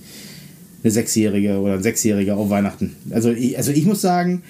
eine 0.83 0.91
Sechsjährige 0.91 1.59
oder 1.61 1.75
ein 1.75 1.83
Sechsjähriger 1.83 2.37
auf 2.37 2.51
Weihnachten? 2.51 2.97
Also 3.11 3.31
ich, 3.31 3.57
also 3.57 3.71
ich 3.73 3.85
muss 3.85 4.01
sagen, 4.01 4.43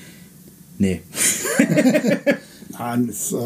nee. 0.78 1.00
Nein, 2.78 3.08
ist, 3.08 3.32
äh, 3.32 3.36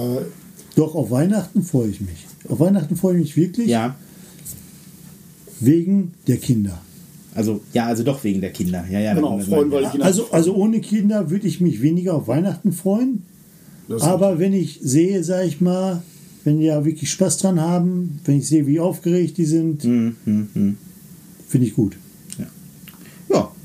doch 0.76 0.94
auf 0.94 1.10
Weihnachten 1.10 1.62
freue 1.62 1.88
ich 1.88 2.00
mich. 2.00 2.26
Auf 2.48 2.60
Weihnachten 2.60 2.96
freue 2.96 3.14
ich 3.16 3.20
mich 3.22 3.36
wirklich 3.36 3.68
Ja, 3.68 3.96
wegen 5.60 6.12
der 6.26 6.36
Kinder. 6.36 6.80
also 7.34 7.60
ja, 7.72 7.86
also 7.86 8.02
doch 8.02 8.22
wegen 8.24 8.40
der 8.40 8.50
Kinder. 8.52 8.84
Ja, 8.90 9.00
ja, 9.00 9.14
Genau, 9.14 9.38
freuen, 9.38 9.70
weil 9.70 9.88
Kinder- 9.90 10.04
Also, 10.06 10.30
also 10.30 10.54
ohne 10.54 10.80
Kinder 10.80 11.30
würde 11.30 11.46
ich 11.48 11.60
mich 11.60 11.82
weniger 11.82 12.14
auf 12.14 12.28
Weihnachten 12.28 12.72
freuen. 12.72 13.22
das 13.88 14.02
Aber 14.02 14.38
wenn 14.38 14.52
ich 14.52 14.80
sehe, 14.82 15.24
sage 15.24 15.46
ich 15.48 15.60
mal, 15.60 16.02
wenn 16.44 16.58
die 16.60 16.66
ja 16.66 16.84
wirklich 16.84 17.10
Spaß 17.10 17.38
dran 17.38 17.60
haben, 17.60 18.20
wenn 18.24 18.38
ich 18.38 18.46
sehe, 18.46 18.66
wie 18.66 18.78
aufgeregt 18.80 19.36
die 19.38 19.44
sind, 19.46 19.82
Hm, 19.82 20.16
hm, 20.24 20.48
hm. 20.52 20.76
finde 21.48 21.66
ich 21.66 21.74
gut. 21.74 21.96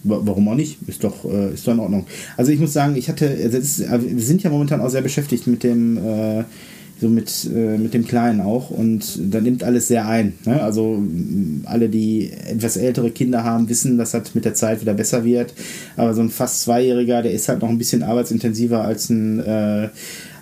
Warum 0.04 0.48
auch 0.48 0.56
nicht? 0.56 0.78
Ist 0.88 1.04
doch, 1.04 1.26
äh, 1.26 1.54
ist 1.54 1.68
doch 1.68 1.74
in 1.74 1.80
Ordnung. 1.80 2.06
Also 2.38 2.52
ich 2.52 2.60
muss 2.60 2.74
sagen, 2.74 2.96
ich 2.96 3.08
hatte, 3.08 3.26
es 3.26 3.54
ist, 3.54 3.82
äh, 3.82 4.00
wir 4.02 4.24
sind 4.24 4.42
ja 4.44 4.50
momentan 4.50 4.82
auch 4.82 4.90
sehr 4.90 5.02
beschäftigt 5.02 5.46
mit 5.48 5.64
dem, 5.64 5.98
äh, 5.98 6.44
so 7.02 7.10
mit, 7.10 7.50
äh, 7.54 7.78
mit 7.78 7.94
dem 7.94 8.06
Kleinen 8.06 8.42
auch. 8.42 8.70
Und 8.70 9.20
da 9.34 9.42
nimmt 9.42 9.64
alles 9.64 9.88
sehr 9.88 10.08
ein. 10.08 10.34
Ne? 10.46 10.62
Also 10.62 10.96
m, 10.96 11.62
alle, 11.66 11.90
die 11.90 12.32
etwas 12.32 12.78
ältere 12.78 13.10
Kinder 13.12 13.44
haben, 13.44 13.68
wissen, 13.70 13.98
dass 13.98 14.12
das 14.12 14.36
mit 14.36 14.46
der 14.46 14.54
Zeit 14.54 14.82
wieder 14.82 14.94
besser 14.94 15.26
wird. 15.26 15.54
Aber 15.98 16.14
so 16.14 16.22
ein 16.22 16.30
fast 16.30 16.62
Zweijähriger, 16.62 17.24
der 17.24 17.32
ist 17.32 17.50
halt 17.50 17.62
noch 17.62 17.70
ein 17.70 17.80
bisschen 17.80 18.04
arbeitsintensiver 18.04 18.84
als 18.84 19.10
ein, 19.10 19.40
äh, 19.40 19.90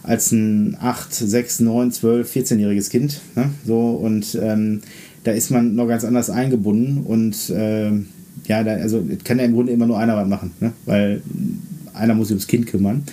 als 0.04 0.32
ein 0.32 0.78
8, 0.80 1.14
6, 1.14 1.62
9, 1.62 1.92
12, 1.92 2.36
14-jähriges 2.36 2.90
Kind. 2.90 3.22
Ne? 3.36 3.50
So, 3.66 3.92
und 3.92 4.38
ähm, 4.42 4.82
da 5.24 5.32
ist 5.32 5.52
man 5.52 5.76
noch 5.76 5.88
ganz 5.88 6.04
anders 6.04 6.30
eingebunden. 6.30 7.04
Und 7.06 7.54
ähm, 7.56 8.08
ja, 8.50 8.64
da, 8.64 8.74
also 8.74 9.08
kann 9.24 9.38
ja 9.38 9.46
im 9.46 9.54
Grunde 9.54 9.72
immer 9.72 9.86
nur 9.86 9.98
einer 9.98 10.18
was 10.18 10.28
machen, 10.28 10.52
ne? 10.60 10.74
weil 10.86 11.22
einer 11.94 12.16
muss 12.16 12.28
sich 12.28 12.34
ums 12.34 12.48
Kind 12.48 12.66
kümmern. 12.66 13.04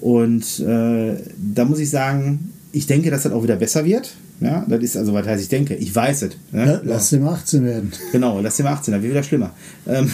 Und 0.00 0.60
äh, 0.60 1.16
da 1.36 1.64
muss 1.64 1.80
ich 1.80 1.90
sagen, 1.90 2.52
ich 2.70 2.86
denke, 2.86 3.10
dass 3.10 3.24
das 3.24 3.32
auch 3.32 3.42
wieder 3.42 3.56
besser 3.56 3.84
wird. 3.84 4.14
Ja, 4.40 4.64
das 4.68 4.82
ist 4.82 4.96
also, 4.96 5.12
was 5.14 5.26
heißt 5.26 5.42
ich 5.42 5.48
denke, 5.48 5.74
ich 5.74 5.94
weiß 5.94 6.22
es. 6.22 6.30
Ne? 6.52 6.66
Ja, 6.66 6.80
lass 6.84 7.10
dem 7.10 7.26
18 7.26 7.64
werden. 7.64 7.92
Genau, 8.12 8.40
lass 8.40 8.56
dem 8.56 8.66
18, 8.66 8.92
das 8.92 9.02
wird 9.02 9.12
wieder 9.12 9.22
schlimmer. 9.22 9.52
Ähm 9.86 10.10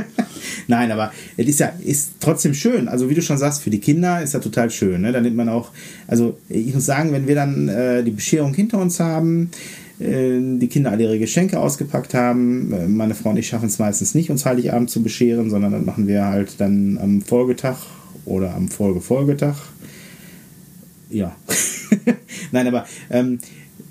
Nein, 0.66 0.90
aber 0.90 1.12
es 1.36 1.46
ist 1.46 1.60
ja 1.60 1.72
ist 1.82 2.12
trotzdem 2.20 2.54
schön. 2.54 2.88
Also 2.88 3.10
wie 3.10 3.14
du 3.14 3.22
schon 3.22 3.38
sagst, 3.38 3.62
für 3.62 3.70
die 3.70 3.80
Kinder 3.80 4.22
ist 4.22 4.34
das 4.34 4.42
total 4.42 4.70
schön. 4.70 5.02
Ne? 5.02 5.12
Da 5.12 5.20
nimmt 5.20 5.36
man 5.36 5.48
auch, 5.48 5.70
also 6.06 6.38
ich 6.48 6.74
muss 6.74 6.86
sagen, 6.86 7.12
wenn 7.12 7.26
wir 7.26 7.34
dann 7.34 7.68
äh, 7.68 8.02
die 8.02 8.12
Bescherung 8.12 8.54
hinter 8.54 8.78
uns 8.78 9.00
haben, 9.00 9.50
die 9.98 10.68
Kinder 10.68 10.90
alle 10.90 11.04
ihre 11.04 11.18
Geschenke 11.18 11.60
ausgepackt 11.60 12.14
haben, 12.14 12.72
äh, 12.72 12.88
meine 12.88 13.14
Frau 13.14 13.30
und 13.30 13.36
ich 13.36 13.46
schaffen 13.46 13.66
es 13.66 13.78
meistens 13.78 14.14
nicht, 14.14 14.30
uns 14.30 14.44
Heiligabend 14.44 14.90
zu 14.90 15.02
bescheren, 15.02 15.50
sondern 15.50 15.72
das 15.72 15.84
machen 15.84 16.08
wir 16.08 16.24
halt 16.24 16.60
dann 16.60 16.98
am 17.00 17.22
Folgetag 17.22 17.76
oder 18.24 18.54
am 18.54 18.68
Folgefolgetag. 18.68 19.54
Ja. 21.10 21.36
Nein, 22.52 22.66
aber 22.66 22.86
ähm, 23.10 23.38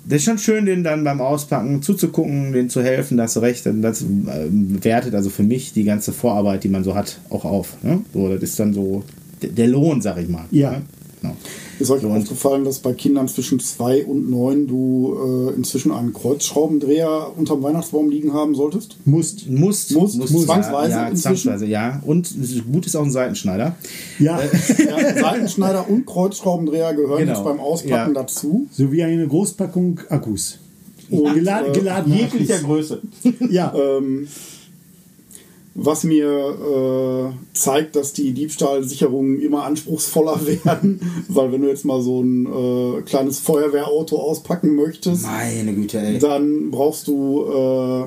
das 0.06 0.18
ist 0.18 0.24
schon 0.24 0.38
schön, 0.38 0.66
den 0.66 0.84
dann 0.84 1.04
beim 1.04 1.22
Auspacken 1.22 1.80
zuzugucken, 1.80 2.52
den 2.52 2.68
zu 2.68 2.82
helfen, 2.82 3.16
da 3.16 3.22
hast 3.22 3.36
du 3.36 3.40
recht. 3.40 3.66
Und 3.66 3.80
das 3.80 4.02
ähm, 4.02 4.78
wertet 4.82 5.14
also 5.14 5.30
für 5.30 5.42
mich 5.42 5.72
die 5.72 5.84
ganze 5.84 6.12
Vorarbeit, 6.12 6.64
die 6.64 6.68
man 6.68 6.84
so 6.84 6.94
hat, 6.94 7.18
auch 7.30 7.46
auf. 7.46 7.82
Ne? 7.82 8.00
So, 8.12 8.28
das 8.28 8.42
ist 8.42 8.60
dann 8.60 8.74
so 8.74 9.04
der, 9.40 9.50
der 9.50 9.68
Lohn, 9.68 10.02
sag 10.02 10.18
ich 10.18 10.28
mal. 10.28 10.44
Ja. 10.50 10.72
Ne? 10.72 10.82
Genau. 11.24 11.36
Ist 11.78 11.90
euch 11.90 12.02
So, 12.02 12.08
und- 12.08 12.18
aufgefallen, 12.22 12.64
dass 12.64 12.78
bei 12.80 12.92
Kindern 12.92 13.26
zwischen 13.28 13.58
zwei 13.60 14.04
und 14.04 14.30
neun 14.30 14.66
du 14.66 15.16
äh, 15.50 15.54
inzwischen 15.56 15.90
einen 15.92 16.12
Kreuzschraubendreher 16.12 17.32
unterm 17.36 17.62
Weihnachtsbaum 17.62 18.10
liegen 18.10 18.32
haben 18.32 18.54
solltest? 18.54 18.96
Musst. 19.04 19.48
Musst, 19.48 19.92
Musst, 19.92 20.20
zwangsweise 20.46 20.90
ja, 20.92 21.08
ja, 21.08 21.14
zwangsweise, 21.14 21.66
ja. 21.66 22.02
Und 22.04 22.28
gut 22.70 22.86
ist 22.86 22.94
auch 22.96 23.02
ein 23.04 23.10
Seitenschneider. 23.10 23.76
Ja, 24.18 24.38
Ja, 24.78 25.14
Seitenschneider 25.20 25.88
und 25.88 26.06
Kreuzschraubendreher 26.06 26.94
gehören 26.94 27.20
Genau. 27.20 27.32
jetzt 27.32 27.44
beim 27.44 27.58
Auspacken 27.60 28.14
Ja. 28.14 28.22
dazu. 28.22 28.66
sowie 28.70 29.02
eine 29.02 29.26
Großpackung 29.26 30.00
Akkus. 30.10 30.58
Und, 31.10 31.34
Gela 31.34 31.66
äh, 31.66 31.72
geladen 31.72 32.12
Jeglicher. 32.14 32.58
Größe. 32.58 33.00
Ja, 33.50 33.74
Ähm, 33.74 34.26
was 35.74 36.04
mir 36.04 37.34
äh, 37.34 37.56
zeigt, 37.56 37.96
dass 37.96 38.12
die 38.12 38.32
Diebstahlsicherungen 38.32 39.40
immer 39.40 39.64
anspruchsvoller 39.64 40.40
werden, 40.64 41.00
weil 41.28 41.52
wenn 41.52 41.62
du 41.62 41.68
jetzt 41.68 41.84
mal 41.84 42.00
so 42.00 42.22
ein 42.22 42.46
äh, 42.46 43.02
kleines 43.02 43.40
Feuerwehrauto 43.40 44.16
auspacken 44.20 44.74
möchtest, 44.76 45.24
Meine 45.24 45.74
Güte, 45.74 45.98
ey. 45.98 46.18
dann 46.18 46.70
brauchst 46.70 47.08
du 47.08 47.44
äh, 47.44 48.04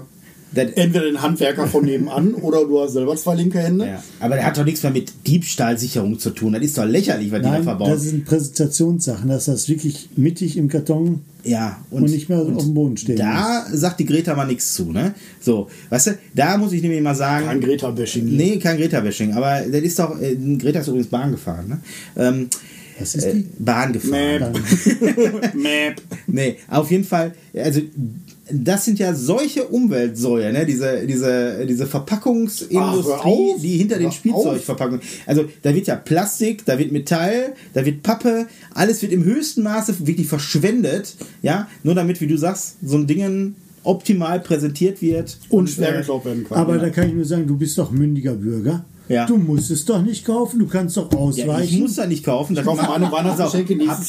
entweder 0.53 1.05
den 1.05 1.21
Handwerker 1.21 1.67
von 1.67 1.85
nebenan 1.85 2.33
oder 2.41 2.65
du 2.65 2.79
hast 2.81 2.93
selber 2.93 3.15
zwei 3.15 3.35
linke 3.35 3.59
Hände. 3.59 3.85
ja. 3.85 4.03
Aber 4.19 4.35
der 4.35 4.45
hat 4.45 4.57
doch 4.57 4.65
nichts 4.65 4.83
mehr 4.83 4.91
mit 4.91 5.11
Diebstahlsicherung 5.27 6.19
zu 6.19 6.31
tun. 6.31 6.53
Das 6.53 6.63
ist 6.63 6.77
doch 6.77 6.85
lächerlich, 6.85 7.31
was 7.31 7.39
die 7.39 7.43
da 7.45 7.51
nein, 7.51 7.63
verbauen. 7.63 7.91
das 7.91 8.03
sind 8.03 8.25
Präsentationssachen, 8.25 9.29
dass 9.29 9.45
das 9.45 9.69
wirklich 9.69 10.09
mittig 10.15 10.57
im 10.57 10.69
Karton 10.69 11.21
Ja, 11.43 11.79
und, 11.91 12.03
nicht 12.03 12.29
mehr 12.29 12.39
auf 12.39 12.63
dem 12.63 12.73
Boden 12.73 12.97
stehen 12.97 13.17
Da 13.17 13.65
sagt 13.71 13.99
die 13.99 14.05
Greta 14.05 14.35
mal 14.35 14.47
nichts 14.47 14.73
zu, 14.73 14.91
ne? 14.91 15.13
So, 15.41 15.69
weißt 15.89 16.07
du, 16.07 16.11
da 16.33 16.57
muss 16.57 16.71
ich 16.73 16.81
nämlich 16.81 17.01
mal 17.01 17.15
sagen. 17.15 17.45
Kein 17.45 17.61
Greta-Bashing. 17.61 18.25
Nee, 18.25 18.57
kein 18.57 18.77
Greta-Bashing, 18.77 19.33
aber 19.33 19.61
das 19.61 19.81
ist 19.81 19.99
doch. 19.99 20.19
Äh, 20.21 20.35
Greta 20.57 20.79
ist 20.79 20.87
übrigens 20.87 21.07
Bahn 21.07 21.31
gefahren, 21.31 21.67
ne? 21.67 21.79
Ähm, 22.15 22.49
Was 22.99 23.15
ist 23.15 23.25
äh, 23.25 23.33
die? 23.35 23.45
Bahn 23.59 23.93
gefahren. 23.93 24.53
Mäp. 25.03 25.53
Mäp. 25.53 26.01
Nee, 26.27 26.57
auf 26.69 26.89
jeden 26.89 27.03
Fall, 27.03 27.33
also 27.55 27.81
das 28.51 28.85
sind 28.85 28.99
ja 28.99 29.13
solche 29.13 29.65
Umweltsäue, 29.65 30.51
ne? 30.53 30.65
diese, 30.65 31.05
diese, 31.05 31.65
diese 31.67 31.85
Ach, 31.85 31.89
Verpackungsindustrie, 31.89 33.13
auf. 33.21 33.61
die 33.61 33.77
hinter 33.77 33.97
den 33.97 34.11
Spielzeugverpackungen. 34.11 35.01
Also 35.25 35.45
da 35.61 35.73
wird 35.73 35.87
ja 35.87 35.95
Plastik, 35.95 36.65
da 36.65 36.77
wird 36.79 36.91
Metall, 36.91 37.53
da 37.73 37.85
wird 37.85 38.03
Pappe, 38.03 38.47
alles 38.73 39.01
wird 39.01 39.11
im 39.11 39.23
höchsten 39.23 39.63
Maße 39.63 40.07
wirklich 40.07 40.27
verschwendet, 40.27 41.15
ja, 41.41 41.67
nur 41.83 41.95
damit, 41.95 42.21
wie 42.21 42.27
du 42.27 42.37
sagst, 42.37 42.77
so 42.83 42.97
ein 42.97 43.07
Ding 43.07 43.55
optimal 43.83 44.39
präsentiert 44.39 45.01
wird. 45.01 45.37
Und 45.49 45.69
schwer 45.69 45.95
äh, 45.95 45.97
geklaut 45.99 46.25
werden 46.25 46.45
kann. 46.47 46.57
Aber 46.57 46.77
da 46.77 46.89
kann 46.89 47.07
ich 47.07 47.15
nur 47.15 47.25
sagen, 47.25 47.47
du 47.47 47.57
bist 47.57 47.77
doch 47.77 47.91
mündiger 47.91 48.33
Bürger. 48.33 48.85
Ja. 49.09 49.25
Du 49.25 49.37
musst 49.37 49.71
es 49.71 49.85
doch 49.85 50.01
nicht 50.01 50.25
kaufen, 50.25 50.59
du 50.59 50.67
kannst 50.67 50.97
doch 50.97 51.11
Ja, 51.11 51.17
ausweichen. 51.17 51.73
ich 51.75 51.79
muss 51.79 51.95
da 51.95 52.05
nicht 52.05 52.23
kaufen. 52.25 52.55
Das 52.55 52.63
Ich 52.63 52.67
kaufe 52.67 52.81
meine 52.83 53.05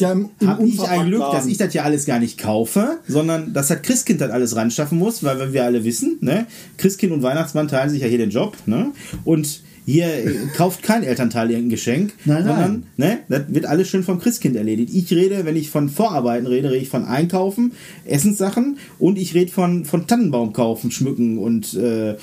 Jahr 0.01 0.13
im- 0.13 0.29
im 0.41 0.49
Hab 0.49 0.61
ich 0.63 0.81
ein 0.81 1.07
Glück, 1.07 1.23
dass 1.33 1.47
ich 1.47 1.57
das 1.59 1.73
ja 1.75 1.83
alles 1.85 2.05
gar 2.07 2.19
nicht 2.19 2.39
kaufe, 2.39 2.99
sondern 3.07 3.53
dass 3.53 3.69
das 3.69 3.83
Christkind 3.83 4.21
das 4.21 4.31
alles 4.31 4.57
ran 4.57 4.71
schaffen 4.71 4.99
muss, 4.99 5.23
weil 5.23 5.53
wir- 5.53 5.65
alle 5.65 5.85
wissen, 5.85 6.19
ne? 6.21 6.47
Christkind 6.79 7.13
und 7.13 7.23
Weihnachtsmann 7.23 7.69
teilen 7.69 7.91
sich 7.91 8.03
ja 8.03 8.09
hier 8.09 8.19
den 8.19 8.31
Job, 8.31 8.57
ne? 8.67 8.93
Und 9.25 9.61
hier 9.85 10.07
äh, 10.07 10.35
kauft 10.55 10.83
kein 10.83 11.03
Elternteil 11.03 11.49
irgendein 11.51 11.71
Geschenk, 11.71 12.13
Nein, 12.27 12.45
sondern 12.45 12.83
ne, 12.99 13.21
das 13.31 13.45
wird 13.49 13.65
alles 13.65 13.89
schön 13.89 14.03
vom 14.03 14.19
Christkind 14.19 14.55
erledigt. 14.55 14.93
Ich 14.95 15.11
rede, 15.13 15.47
wenn 15.47 15.57
ich 15.57 15.71
von 15.71 15.89
Vorarbeiten 15.89 16.47
rede, 16.47 16.71
rede 16.71 16.83
ich 16.83 16.91
von 16.91 17.05
Einkaufen, 17.07 17.73
Essenssachen 18.05 18.77
und 18.99 19.19
ich 19.19 19.35
rede 19.35 19.51
von, 19.51 19.85
von 19.87 20.07
Tannenbaum 20.07 20.53
kaufen, 20.53 20.91
schmücken 20.91 21.39
und 21.39 21.73
äh, 21.75 22.17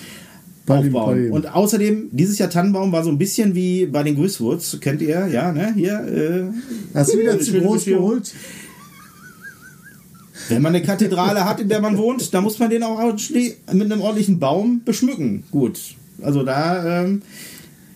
Aufbauen. 0.68 0.92
Palim. 0.92 1.32
Und 1.32 1.54
außerdem, 1.54 2.10
dieses 2.12 2.38
Jahr 2.38 2.50
Tannenbaum 2.50 2.92
war 2.92 3.04
so 3.04 3.10
ein 3.10 3.18
bisschen 3.18 3.56
wie 3.56 3.86
bei 3.86 4.04
den 4.04 4.16
Grüßwurz, 4.16 4.80
kennt 4.82 5.02
ihr, 5.02 5.28
ja, 5.28 5.52
ne? 5.52 5.74
Hier, 5.76 6.00
äh, 6.00 6.98
Hast 6.98 7.14
du 7.14 7.20
wieder 7.20 7.40
zu 7.40 7.60
groß 7.60 7.86
geholt? 7.86 8.34
Wenn 10.50 10.62
man 10.62 10.76
eine 10.76 10.86
Kathedrale 10.86 11.46
hat, 11.46 11.60
in 11.60 11.70
der 11.70 11.82
man 11.82 11.98
wohnt, 11.98 12.34
dann 12.34 12.44
muss 12.44 12.60
man 12.60 12.70
den 12.70 12.84
auch 12.84 13.00
mit 13.74 13.92
einem 13.92 14.02
ordentlichen 14.02 14.40
Baum 14.40 14.82
beschmücken. 14.86 15.44
Gut. 15.52 15.80
Also 16.22 16.44
da, 16.44 17.04
ähm, 17.04 17.22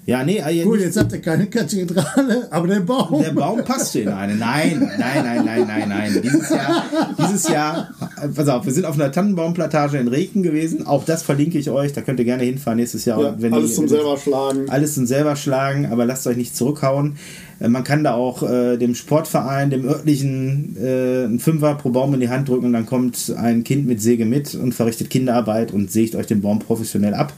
ja, 0.10 0.24
nee, 0.24 0.38
äh, 0.39 0.64
Gut, 0.64 0.76
nicht- 0.78 0.86
jetzt 0.86 0.97
habt 0.97 1.12
ihr 1.14 1.20
keine 1.22 1.45
Kathedrale, 1.47 2.47
aber 2.51 2.68
der 2.68 2.80
Baum. 2.80 3.22
der 3.22 3.32
Baum 3.32 3.64
passt 3.64 3.95
in 3.95 4.07
eine. 4.07 4.36
Nein, 4.36 4.80
nein, 4.97 5.24
nein, 5.24 5.45
nein, 5.45 5.68
nein, 5.68 5.89
nein. 5.89 6.22
Dieses 6.24 6.49
Jahr, 6.49 6.84
dieses 7.20 7.47
Jahr, 7.49 7.89
äh, 8.22 8.28
pass 8.28 8.47
auf, 8.47 8.66
wir 8.66 8.74
sind 8.74 8.86
auf 8.86 8.95
einer 8.95 9.12
Tannenbaumplantage 9.12 9.97
in 9.97 10.07
Reken 10.07 10.43
gewesen. 10.43 10.86
Auch 10.88 11.05
das 11.05 11.24
verlinke 11.24 11.57
ich 11.57 11.70
euch. 11.70 11.93
Da 11.93 12.01
könnt 12.01 12.20
ihr 12.20 12.26
gerne 12.26 12.43
hinfahren 12.43 12.78
nächstes 12.80 13.05
Jahr. 13.05 13.22
Ja, 13.22 13.36
wenn 13.38 13.53
alles 13.53 13.70
die- 13.70 13.76
zum 13.76 13.84
wenn- 13.84 13.89
selber 13.89 14.18
schlagen. 14.18 14.70
alles 14.70 14.95
zum 14.95 15.05
selber 15.05 15.36
schlagen, 15.36 15.86
aber 15.91 16.05
lasst 16.05 16.26
euch 16.28 16.38
nicht 16.38 16.55
zurückhauen. 16.57 17.18
Äh, 17.60 17.68
Man 17.70 17.84
kann 17.84 18.03
da 18.03 18.14
auch 18.14 18.41
äh, 18.41 18.78
dem 18.78 18.95
Sportverein, 18.95 19.70
dem 19.70 19.86
örtlichen, 19.86 20.76
äh, 20.82 21.26
einen 21.26 21.39
Fünfer 21.39 21.76
pro 21.76 21.89
Baum 21.89 22.14
in 22.14 22.20
die 22.22 22.30
Hand 22.30 22.47
drücken 22.49 22.66
und 22.68 22.74
dann 22.74 22.86
kommt 22.86 23.34
ein 23.38 23.64
Kind 23.64 23.86
mit 23.86 24.01
Säge 24.01 24.26
mit 24.26 24.55
und 24.55 24.74
verrichtet 24.74 25.10
Kinderarbeit 25.10 25.72
und 25.72 25.91
sägt 25.91 26.16
euch 26.16 26.26
den 26.28 26.41
Baum 26.41 26.60
professionell 26.60 27.14
ab. 27.14 27.34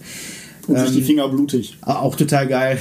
Und 0.71 0.79
sich 0.79 0.91
die 0.91 0.99
Ähm, 0.99 1.05
Finger 1.05 1.27
blutig. 1.29 1.77
Auch 1.81 2.15
total 2.15 2.47
geil. 2.47 2.77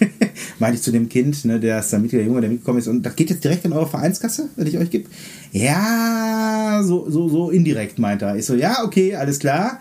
Meinte 0.58 0.76
ich 0.76 0.82
zu 0.82 0.92
dem 0.92 1.08
Kind, 1.08 1.44
ne, 1.44 1.58
der 1.60 1.80
ist 1.80 1.92
da 1.92 1.98
mit, 1.98 2.12
der 2.12 2.24
Junge, 2.24 2.40
der 2.40 2.50
mitgekommen 2.50 2.78
ist. 2.78 2.88
Und 2.88 3.02
das 3.02 3.16
geht 3.16 3.30
jetzt 3.30 3.44
direkt 3.44 3.64
in 3.64 3.72
eure 3.72 3.88
Vereinskasse, 3.88 4.48
wenn 4.56 4.66
ich 4.66 4.78
euch 4.78 4.90
gebe? 4.90 5.08
Ja, 5.52 6.82
so, 6.84 7.08
so, 7.10 7.28
so 7.28 7.50
indirekt, 7.50 7.98
meint 7.98 8.22
er. 8.22 8.36
Ich 8.36 8.46
so, 8.46 8.54
ja, 8.54 8.84
okay, 8.84 9.14
alles 9.14 9.38
klar. 9.38 9.80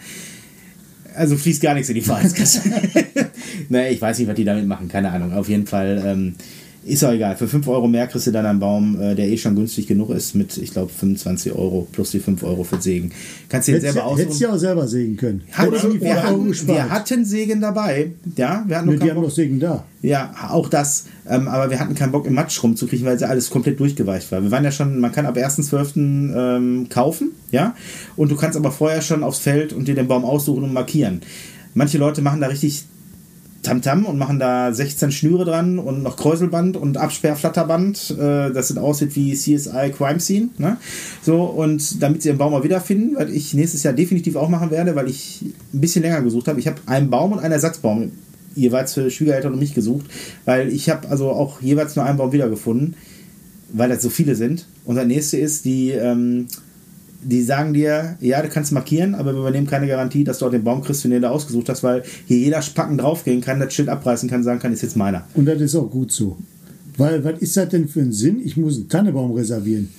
Also 1.16 1.36
fließt 1.36 1.62
gar 1.62 1.74
nichts 1.74 1.90
in 1.90 1.96
die 1.96 2.02
Vereinskasse. 2.02 2.62
ne, 3.70 3.90
ich 3.90 4.02
weiß 4.02 4.20
nicht, 4.20 4.28
was 4.28 4.36
die 4.36 4.46
damit 4.46 4.66
machen, 4.66 4.88
keine 4.88 5.12
Ahnung. 5.12 5.34
Auf 5.34 5.50
jeden 5.50 5.68
Fall 5.68 6.02
ähm, 6.06 6.36
ist 6.84 7.04
auch 7.04 7.12
egal. 7.12 7.36
Für 7.36 7.48
5 7.48 7.68
Euro 7.68 7.88
mehr 7.88 8.08
kriegst 8.08 8.28
du 8.28 8.32
dann 8.32 8.46
einen 8.46 8.60
Baum, 8.60 9.00
äh, 9.00 9.14
der 9.16 9.28
eh 9.30 9.38
schon 9.38 9.56
günstig 9.56 9.88
genug 9.88 10.10
ist, 10.10 10.34
mit, 10.36 10.58
ich 10.58 10.72
glaube, 10.72 10.92
25 10.92 11.52
Euro 11.54 11.88
plus 11.92 12.12
die 12.12 12.20
5 12.20 12.42
Euro 12.44 12.64
für 12.64 12.82
Sägen. 12.82 13.12
Kannst 13.50 13.68
du 13.68 13.74
Hättest 13.74 13.94
selber 13.94 14.10
du 14.10 14.18
hättest 14.18 14.30
aussuchen. 14.36 14.50
du 14.50 14.56
auch 14.56 14.60
selber 14.60 14.88
sägen 14.88 15.18
können. 15.18 15.42
Hatten, 15.52 15.72
du 15.72 15.78
die 15.90 16.02
wir, 16.02 16.16
5 16.16 16.26
Euro 16.26 16.46
hatten, 16.48 16.68
wir 16.68 16.90
hatten 16.90 17.26
Sägen 17.26 17.62
dabei. 17.62 18.12
Ja, 18.36 18.64
wir 18.68 18.78
hatten 18.78 18.86
nur 18.88 18.94
Ne, 18.96 19.00
keinen 19.00 19.08
die 19.10 19.12
haben 19.16 19.22
doch 19.22 19.30
Sägen 19.32 19.60
da. 19.60 19.86
ja, 20.02 20.34
auch 20.50 20.70
das. 20.70 21.06
Ähm, 21.30 21.48
aber 21.48 21.70
wir 21.70 21.80
hatten 21.80 21.94
keinen 21.96 22.12
Bock 22.12 22.26
im 22.26 22.34
Matsch 22.34 22.62
rumzukriegen, 22.64 23.06
weil 23.06 23.20
ja 23.20 23.28
alles 23.28 23.50
komplett 23.50 23.80
durchgeweicht 23.80 24.32
war. 24.32 24.42
Wir 24.42 24.50
waren 24.52 24.64
ja 24.64 24.72
schon, 24.72 25.00
man 25.00 25.12
kann 25.12 25.26
ab 25.28 25.38
1.12. 25.38 26.34
Ähm, 26.36 26.88
kaufen, 26.90 27.32
ja. 27.52 27.76
Und 28.16 28.32
du 28.32 28.36
kannst 28.36 28.58
aber 28.58 28.72
vorher 28.72 29.02
schon 29.02 29.24
aufs 29.24 29.40
Feld 29.40 29.74
und 29.74 29.88
dir 29.88 29.96
den 29.96 30.08
Baum 30.08 30.26
aussuchen 30.26 30.64
und 30.64 30.74
markieren. 30.74 31.22
Manche 31.74 31.98
Leute 31.98 32.22
machen 32.22 32.42
da 32.42 32.48
richtig 32.48 32.86
Tamtam 33.62 34.06
und 34.06 34.18
machen 34.18 34.40
da 34.40 34.74
16 34.74 35.12
Schnüre 35.12 35.46
dran 35.46 35.80
und 35.80 36.04
noch 36.04 36.18
Kräuselband 36.18 36.78
und 36.78 36.98
Absperrflatterband, 36.98 38.12
äh, 38.12 38.52
dass 38.52 38.70
es 38.70 38.78
aussieht 38.78 39.16
wie 39.16 39.34
CSI 39.34 39.92
Crime 39.96 40.20
Scene. 40.20 40.50
Ne? 40.58 40.78
So, 41.22 41.44
und 41.44 42.02
damit 42.02 42.24
sie 42.24 42.30
ihren 42.30 42.38
Baum 42.38 42.54
mal 42.54 42.64
wiederfinden, 42.64 43.16
was 43.16 43.30
ich 43.30 43.54
nächstes 43.54 43.84
Jahr 43.84 43.94
definitiv 43.94 44.36
auch 44.36 44.50
machen 44.50 44.72
werde, 44.72 44.96
weil 44.96 45.08
ich 45.10 45.42
ein 45.74 45.82
bisschen 45.82 46.02
länger 46.02 46.22
gesucht 46.22 46.48
habe. 46.48 46.60
Ich 46.60 46.68
habe 46.68 46.78
einen 46.86 47.10
Baum 47.10 47.34
und 47.34 47.40
einen 47.40 47.54
Ersatzbaum 47.54 48.12
jeweils 48.56 48.94
für 48.94 49.10
Schwiegereltern 49.10 49.54
und 49.54 49.60
mich 49.60 49.74
gesucht, 49.74 50.06
weil 50.46 50.70
ich 50.70 50.90
habe 50.90 51.08
also 51.10 51.30
auch 51.30 51.62
jeweils 51.62 51.96
nur 51.96 52.06
einen 52.06 52.18
Baum 52.18 52.32
wiedergefunden. 52.32 52.96
weil 53.74 53.88
das 53.88 54.02
so 54.02 54.10
viele 54.10 54.36
sind. 54.36 54.66
Und 54.84 54.98
das 54.98 55.06
nächste 55.06 55.38
ist, 55.38 55.64
die, 55.64 55.92
ähm, 55.92 56.48
die 57.24 57.42
sagen 57.42 57.74
dir, 57.74 58.18
ja, 58.20 58.42
du 58.42 58.50
kannst 58.50 58.72
markieren, 58.72 59.16
aber 59.16 59.34
wir 59.34 59.40
übernehmen 59.40 59.68
keine 59.68 59.88
Garantie, 59.88 60.24
dass 60.24 60.40
du 60.40 60.48
auch 60.48 60.52
den 60.52 60.64
Baum 60.64 60.82
kriegst, 60.82 61.04
den 61.04 61.22
du 61.22 61.30
ausgesucht 61.30 61.70
hast, 61.70 61.84
weil 61.84 62.04
hier 62.28 62.38
jeder 62.38 62.62
Spacken 62.62 62.98
draufgehen 62.98 63.42
kann, 63.42 63.60
das 63.60 63.74
Schild 63.74 63.90
abreißen 63.90 64.30
kann, 64.30 64.44
sagen 64.44 64.60
kann, 64.60 64.74
ist 64.74 64.82
jetzt 64.82 64.98
meiner. 64.98 65.26
Und 65.34 65.46
das 65.46 65.62
ist 65.62 65.76
auch 65.76 65.90
gut 65.90 66.12
so. 66.12 66.38
Weil, 66.98 67.24
was 67.24 67.40
ist 67.40 67.58
das 67.58 67.70
denn 67.70 67.88
für 67.88 68.02
ein 68.02 68.12
Sinn? 68.12 68.42
Ich 68.44 68.58
muss 68.58 68.78
einen 68.78 68.90
Tannebaum 68.90 69.32
reservieren. 69.32 69.90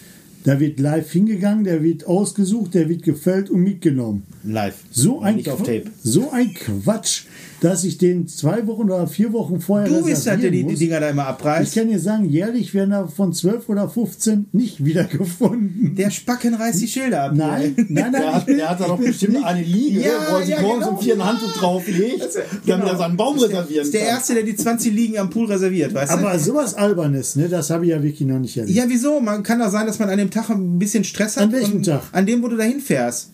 Da 0.45 0.59
wird 0.59 0.81
live 0.81 1.11
hingegangen, 1.11 1.65
der 1.65 1.83
wird 1.83 2.07
ausgesucht, 2.07 2.75
der 2.75 2.89
wird 2.89 3.03
gefällt 3.03 3.49
und 3.49 3.63
mitgenommen. 3.63 4.25
Live. 4.43 4.75
So 4.91 5.21
ein, 5.21 5.37
nicht 5.37 5.49
auf 5.49 5.63
Tape. 5.63 5.85
so 6.03 6.31
ein 6.33 6.53
Quatsch, 6.53 7.25
dass 7.63 7.85
ich 7.85 7.97
den 7.99 8.27
zwei 8.27 8.67
Wochen 8.67 8.83
oder 8.91 9.07
vier 9.07 9.33
Wochen 9.33 9.61
vorher 9.61 9.89
Du 9.89 10.05
bist 10.05 10.27
halt 10.27 10.43
der, 10.43 10.51
der 10.51 10.63
die, 10.63 10.67
die. 10.67 10.75
Dinger 10.77 11.01
da 11.01 11.09
immer 11.11 11.23
Ich 11.23 11.29
abreißt. 11.29 11.75
kann 11.75 11.89
dir 11.89 11.99
sagen, 12.01 12.25
jährlich 12.29 12.75
werden 12.75 12.91
da 12.91 13.07
von 13.07 13.33
12 13.33 13.69
oder 13.69 13.89
15 13.89 14.47
nicht 14.53 14.85
wiedergefunden. 14.85 15.95
Der 15.95 16.11
Spacken 16.11 16.55
reißt 16.55 16.81
die 16.81 16.89
Schilder 16.89 17.25
ab. 17.25 17.33
Nein, 17.35 17.75
nein, 17.89 18.11
nein. 18.11 18.13
Der 18.13 18.21
ich 18.21 18.35
hat, 18.35 18.47
bin- 18.47 18.57
der 18.57 18.69
hat 18.71 18.81
da 18.81 18.85
ich 18.85 18.91
doch 18.91 18.99
bestimmt 18.99 19.33
nicht- 19.35 19.45
eine 19.45 19.63
Liege, 19.63 20.01
Ja, 20.01 20.09
wo 20.31 20.37
er 20.37 20.41
sich 20.43 20.49
ja, 20.57 20.61
morgens 20.63 20.85
genau. 20.87 20.97
um 20.97 21.03
vier 21.03 21.15
ein 21.15 21.25
Handtuch 21.25 21.53
drauflegt, 21.53 22.29
damit 22.67 22.87
er 22.89 22.97
seinen 22.97 23.17
Baum 23.17 23.39
reservieren 23.39 23.83
ist 23.85 23.95
der 23.95 24.01
kann. 24.03 24.11
Erste, 24.17 24.35
der 24.35 24.43
die 24.43 24.57
20 24.57 24.93
Liegen 24.93 25.19
am 25.19 25.31
Pool 25.31 25.47
reserviert, 25.47 25.95
weißt 25.95 26.13
Aber 26.13 26.33
du? 26.33 26.39
sowas 26.41 26.75
Albernes, 26.75 27.37
ne, 27.37 27.49
das 27.49 27.71
habe 27.71 27.85
ich 27.85 27.91
ja 27.93 28.03
wirklich 28.03 28.27
noch 28.29 28.39
nicht 28.39 28.57
erlebt. 28.57 28.77
Ja, 28.77 28.85
wieso? 28.89 29.21
Man 29.21 29.43
kann 29.43 29.59
doch 29.61 29.71
sein, 29.71 29.87
dass 29.87 29.99
man 29.99 30.11
an 30.11 30.19
dem 30.19 30.31
Tag 30.31 30.51
ein 30.51 30.79
bisschen 30.79 31.05
Stress 31.05 31.37
hat. 31.37 31.45
An 31.45 31.53
welchem 31.53 31.77
und 31.77 31.87
Tag? 31.87 32.03
An 32.13 32.27
dem, 32.27 32.43
wo 32.43 32.49
du 32.49 32.57
dahin 32.57 32.81
fährst. 32.81 33.31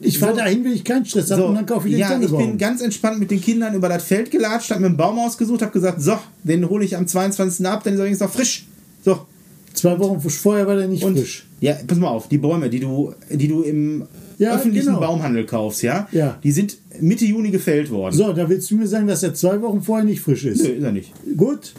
Ich 0.00 0.18
fahre 0.18 0.36
dahin, 0.36 0.64
will 0.64 0.72
ich 0.72 0.84
keinen 0.84 1.04
Stress 1.06 1.30
haben 1.30 1.42
und 1.44 1.54
dann 1.54 1.66
kaufe 1.66 1.88
ich 1.88 1.94
den 1.94 2.00
ja, 2.00 2.18
ich 2.20 2.30
bin 2.30 2.58
ganz 2.58 2.80
entspannt 2.82 3.18
mit 3.18 3.30
den 3.30 3.40
Kindern 3.40 3.74
über 3.74 3.88
das 3.88 4.04
Feld 4.04 4.30
gelatscht, 4.30 4.70
hab 4.70 4.80
mir 4.80 4.86
einen 4.86 4.96
Baum 4.96 5.18
ausgesucht, 5.18 5.62
hab 5.62 5.72
gesagt, 5.72 6.02
so, 6.02 6.18
den 6.42 6.68
hole 6.68 6.84
ich 6.84 6.96
am 6.96 7.06
22. 7.06 7.64
ab, 7.66 7.82
dann 7.84 7.94
ist 7.94 7.98
er 8.00 8.04
übrigens 8.04 8.20
noch 8.20 8.30
frisch. 8.30 8.66
So. 9.04 9.20
Zwei 9.72 9.98
Wochen 9.98 10.20
vorher 10.20 10.66
war 10.68 10.76
der 10.76 10.86
nicht 10.88 11.02
Und 11.02 11.18
frisch. 11.18 11.46
ja, 11.60 11.74
pass 11.86 11.98
mal 11.98 12.08
auf, 12.08 12.28
die 12.28 12.38
Bäume, 12.38 12.70
die 12.70 12.78
du, 12.80 13.12
die 13.30 13.48
du 13.48 13.62
im 13.62 14.04
Ja, 14.38 14.54
öffentlichen 14.56 14.86
genau. 14.86 15.00
Baumhandel 15.00 15.46
kaufst, 15.46 15.82
ja, 15.82 16.06
Ja. 16.12 16.38
die 16.44 16.52
sind 16.52 16.76
Mitte 17.00 17.24
Juni 17.24 17.50
gefällt 17.50 17.90
worden. 17.90 18.14
So, 18.14 18.32
da 18.32 18.48
willst 18.48 18.70
du 18.70 18.76
mir 18.76 18.86
sagen, 18.86 19.06
dass 19.08 19.22
er 19.24 19.34
zwei 19.34 19.60
Wochen 19.62 19.82
vorher 19.82 20.04
nicht 20.04 20.20
frisch 20.20 20.44
ist. 20.44 20.62
Nö, 20.62 20.68
ist 20.70 20.82
er 20.84 20.92
nicht. 20.92 21.12
Gut, 21.36 21.72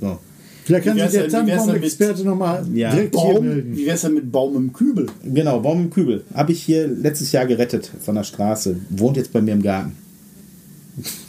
So. 0.00 0.18
Vielleicht 0.64 0.84
kann 0.86 0.98
sich 0.98 1.10
der 1.10 1.28
Tannenbaum-Experte 1.28 2.24
nochmal 2.24 2.66
Ja. 2.72 2.90
direkt 2.92 3.14
hier 3.16 3.32
Baum, 3.34 3.44
melden. 3.46 3.76
wie 3.76 3.86
wär's 3.86 4.02
denn 4.02 4.14
mit 4.14 4.30
Baum 4.32 4.56
im 4.56 4.72
Kübel? 4.72 5.06
Genau, 5.24 5.60
Baum 5.60 5.82
im 5.84 5.90
Kübel. 5.90 6.24
Habe 6.34 6.52
ich 6.52 6.62
hier 6.62 6.86
letztes 6.88 7.32
Jahr 7.32 7.46
gerettet 7.46 7.90
von 8.04 8.14
der 8.14 8.24
Straße. 8.24 8.76
Wohnt 8.90 9.16
jetzt 9.16 9.32
bei 9.32 9.40
mir 9.40 9.52
im 9.54 9.62
Garten. 9.62 9.92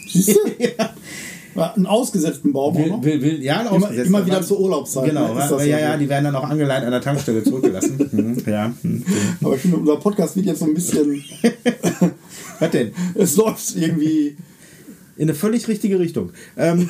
Siehst 0.10 0.30
du? 0.30 0.40
Ja, 1.54 1.74
Einen 1.74 1.86
ausgesetzten 1.86 2.54
Baum 2.54 2.78
Will, 2.78 2.88
noch? 2.88 3.04
will, 3.04 3.22
will, 3.22 3.44
ja, 3.44 3.60
Immer, 3.60 3.72
ausgesetzt. 3.74 4.08
immer 4.08 4.26
wieder 4.26 4.42
zur 4.42 4.62
Urlaubszeit. 4.62 5.10
Genau, 5.10 5.34
ne? 5.34 5.40
Ja, 5.50 5.64
ja, 5.66 5.80
ja, 5.80 5.98
die 5.98 6.08
werden 6.08 6.24
dann 6.24 6.36
auch 6.38 6.46
angeleint 6.50 6.86
an 6.86 6.92
der 6.92 7.02
Tankstelle 7.02 7.44
zurückgelassen. 7.44 7.98
Mhm, 8.14 8.38
ja. 8.46 8.72
hm. 8.82 9.04
Aber 9.44 9.56
ich 9.56 9.62
finde, 9.62 9.76
unser 9.78 9.98
Podcast 9.98 10.38
wird 10.38 10.46
jetzt 10.46 10.60
so 10.60 10.66
ein 10.66 10.74
bisschen. 10.74 11.22
Was 12.60 12.72
denn? 12.72 12.92
es 13.16 13.36
läuft 13.36 13.76
irgendwie. 13.76 14.38
In 15.18 15.24
eine 15.24 15.34
völlig 15.36 15.68
richtige 15.68 16.00
Richtung. 16.00 16.30
Ähm, 16.58 16.88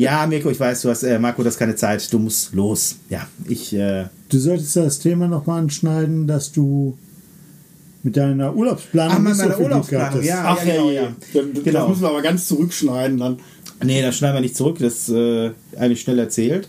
ja, 0.00 0.26
Mirko, 0.26 0.50
ich 0.50 0.58
weiß, 0.58 0.82
du 0.82 0.88
hast, 0.88 1.02
äh, 1.02 1.18
Marco, 1.18 1.42
das 1.42 1.54
ist 1.54 1.58
keine 1.58 1.76
Zeit. 1.76 2.12
Du 2.12 2.18
musst 2.18 2.54
los. 2.54 2.96
Ja, 3.10 3.26
ich, 3.46 3.72
äh, 3.74 4.06
Du 4.28 4.38
solltest 4.38 4.76
das 4.76 4.98
Thema 5.00 5.28
nochmal 5.28 5.60
anschneiden, 5.60 6.26
dass 6.26 6.52
du 6.52 6.96
mit 8.02 8.16
deiner 8.16 8.54
Urlaubsplanung 8.56 9.16
Ach, 9.16 9.20
mit 9.20 9.34
so 9.34 9.42
meiner 9.42 9.54
Glück 9.56 9.66
Urlaubsplanung, 9.68 10.22
ja. 10.22 10.44
Ach 10.46 10.64
ja, 10.64 10.72
genau, 10.72 10.90
ja. 10.90 11.02
ja. 11.02 11.12
Dann, 11.34 11.52
Das 11.54 11.64
Genau. 11.64 11.88
müssen 11.88 12.02
wir 12.02 12.08
aber 12.08 12.22
ganz 12.22 12.46
zurückschneiden 12.48 13.18
dann. 13.18 13.36
nee, 13.84 14.00
das 14.00 14.16
schneiden 14.16 14.36
wir 14.36 14.40
nicht 14.40 14.56
zurück. 14.56 14.78
Das 14.78 15.08
ist 15.08 15.08
äh, 15.10 15.50
eigentlich 15.76 16.00
schnell 16.00 16.18
erzählt. 16.18 16.68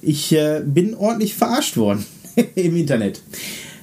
Ich 0.00 0.32
äh, 0.32 0.62
bin 0.64 0.94
ordentlich 0.94 1.34
verarscht 1.34 1.76
worden 1.76 2.06
im 2.54 2.76
Internet. 2.76 3.20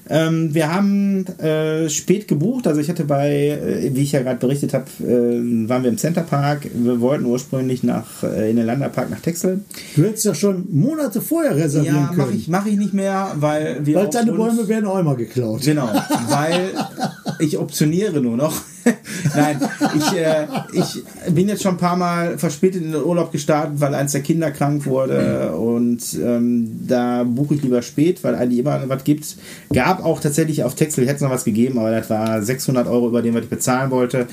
Ähm, 0.09 0.53
wir 0.53 0.73
haben 0.73 1.25
äh, 1.39 1.87
spät 1.89 2.27
gebucht, 2.27 2.65
also 2.67 2.81
ich 2.81 2.89
hatte 2.89 3.05
bei, 3.05 3.29
äh, 3.49 3.91
wie 3.93 4.01
ich 4.01 4.11
ja 4.11 4.21
gerade 4.21 4.39
berichtet 4.39 4.73
habe, 4.73 4.85
äh, 5.01 5.69
waren 5.69 5.83
wir 5.83 5.89
im 5.89 5.97
Centerpark. 5.97 6.67
Wir 6.73 6.99
wollten 6.99 7.25
ursprünglich 7.25 7.83
nach, 7.83 8.23
äh, 8.23 8.49
in 8.49 8.55
den 8.55 8.65
Landerpark 8.65 9.09
nach 9.09 9.19
Texel. 9.19 9.61
Du 9.95 10.03
hättest 10.03 10.25
ja 10.25 10.33
schon 10.33 10.65
Monate 10.71 11.21
vorher 11.21 11.55
reservieren 11.55 11.95
Ja, 11.95 12.07
können. 12.07 12.17
mache 12.17 12.33
ich, 12.33 12.47
mach 12.47 12.65
ich 12.65 12.77
nicht 12.77 12.93
mehr, 12.93 13.33
weil 13.35 13.85
wir 13.85 13.95
weil 13.97 14.09
deine 14.09 14.31
Bäume 14.31 14.67
werden 14.67 14.85
auch 14.85 14.97
immer 14.99 15.15
geklaut. 15.15 15.61
Genau, 15.61 15.89
weil 16.29 16.71
ich 17.39 17.57
optioniere 17.57 18.21
nur 18.21 18.37
noch. 18.37 18.53
Nein, 19.35 19.59
ich, 19.97 20.13
äh, 20.17 20.47
ich 20.73 21.03
bin 21.33 21.47
jetzt 21.49 21.63
schon 21.63 21.75
ein 21.75 21.77
paar 21.77 21.95
Mal 21.97 22.37
verspätet 22.37 22.81
in 22.83 22.91
den 22.91 23.03
Urlaub 23.03 23.31
gestartet, 23.31 23.79
weil 23.79 23.93
eins 23.95 24.11
der 24.13 24.21
Kinder 24.21 24.51
krank 24.51 24.85
wurde 24.85 25.53
und 25.53 26.01
ähm, 26.23 26.79
da 26.87 27.23
buche 27.23 27.55
ich 27.55 27.61
lieber 27.63 27.81
spät, 27.81 28.23
weil 28.23 28.35
eigentlich 28.35 28.59
immer 28.59 28.81
was 28.87 29.03
gibt. 29.03 29.35
Gab 29.73 30.03
auch 30.03 30.19
tatsächlich 30.21 30.63
auf 30.63 30.75
Texel, 30.75 31.05
hätte 31.05 31.15
es 31.17 31.21
noch 31.21 31.29
was 31.29 31.43
gegeben, 31.43 31.77
aber 31.79 31.91
das 31.91 32.09
war 32.09 32.41
600 32.41 32.87
Euro 32.87 33.07
über 33.09 33.21
den, 33.21 33.33
was 33.35 33.43
ich 33.43 33.49
bezahlen 33.49 33.91
wollte. 33.91 34.27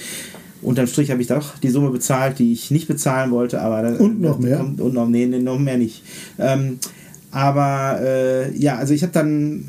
Unterm 0.62 0.86
Strich 0.86 1.10
habe 1.10 1.20
ich 1.20 1.28
doch 1.28 1.58
die 1.58 1.68
Summe 1.68 1.90
bezahlt, 1.90 2.38
die 2.38 2.52
ich 2.52 2.70
nicht 2.70 2.88
bezahlen 2.88 3.30
wollte, 3.30 3.60
aber 3.60 3.82
das- 3.82 3.98
Und 4.00 4.20
noch 4.20 4.38
mehr? 4.38 4.56
kommt- 4.58 4.80
und 4.80 4.94
noch, 4.94 5.06
nee, 5.08 5.26
nee, 5.26 5.38
noch 5.38 5.58
mehr 5.58 5.76
nicht. 5.76 6.02
Ähm, 6.38 6.78
aber 7.30 7.98
äh, 8.00 8.56
ja, 8.56 8.76
also 8.76 8.94
ich 8.94 9.02
habe 9.02 9.12
dann 9.12 9.68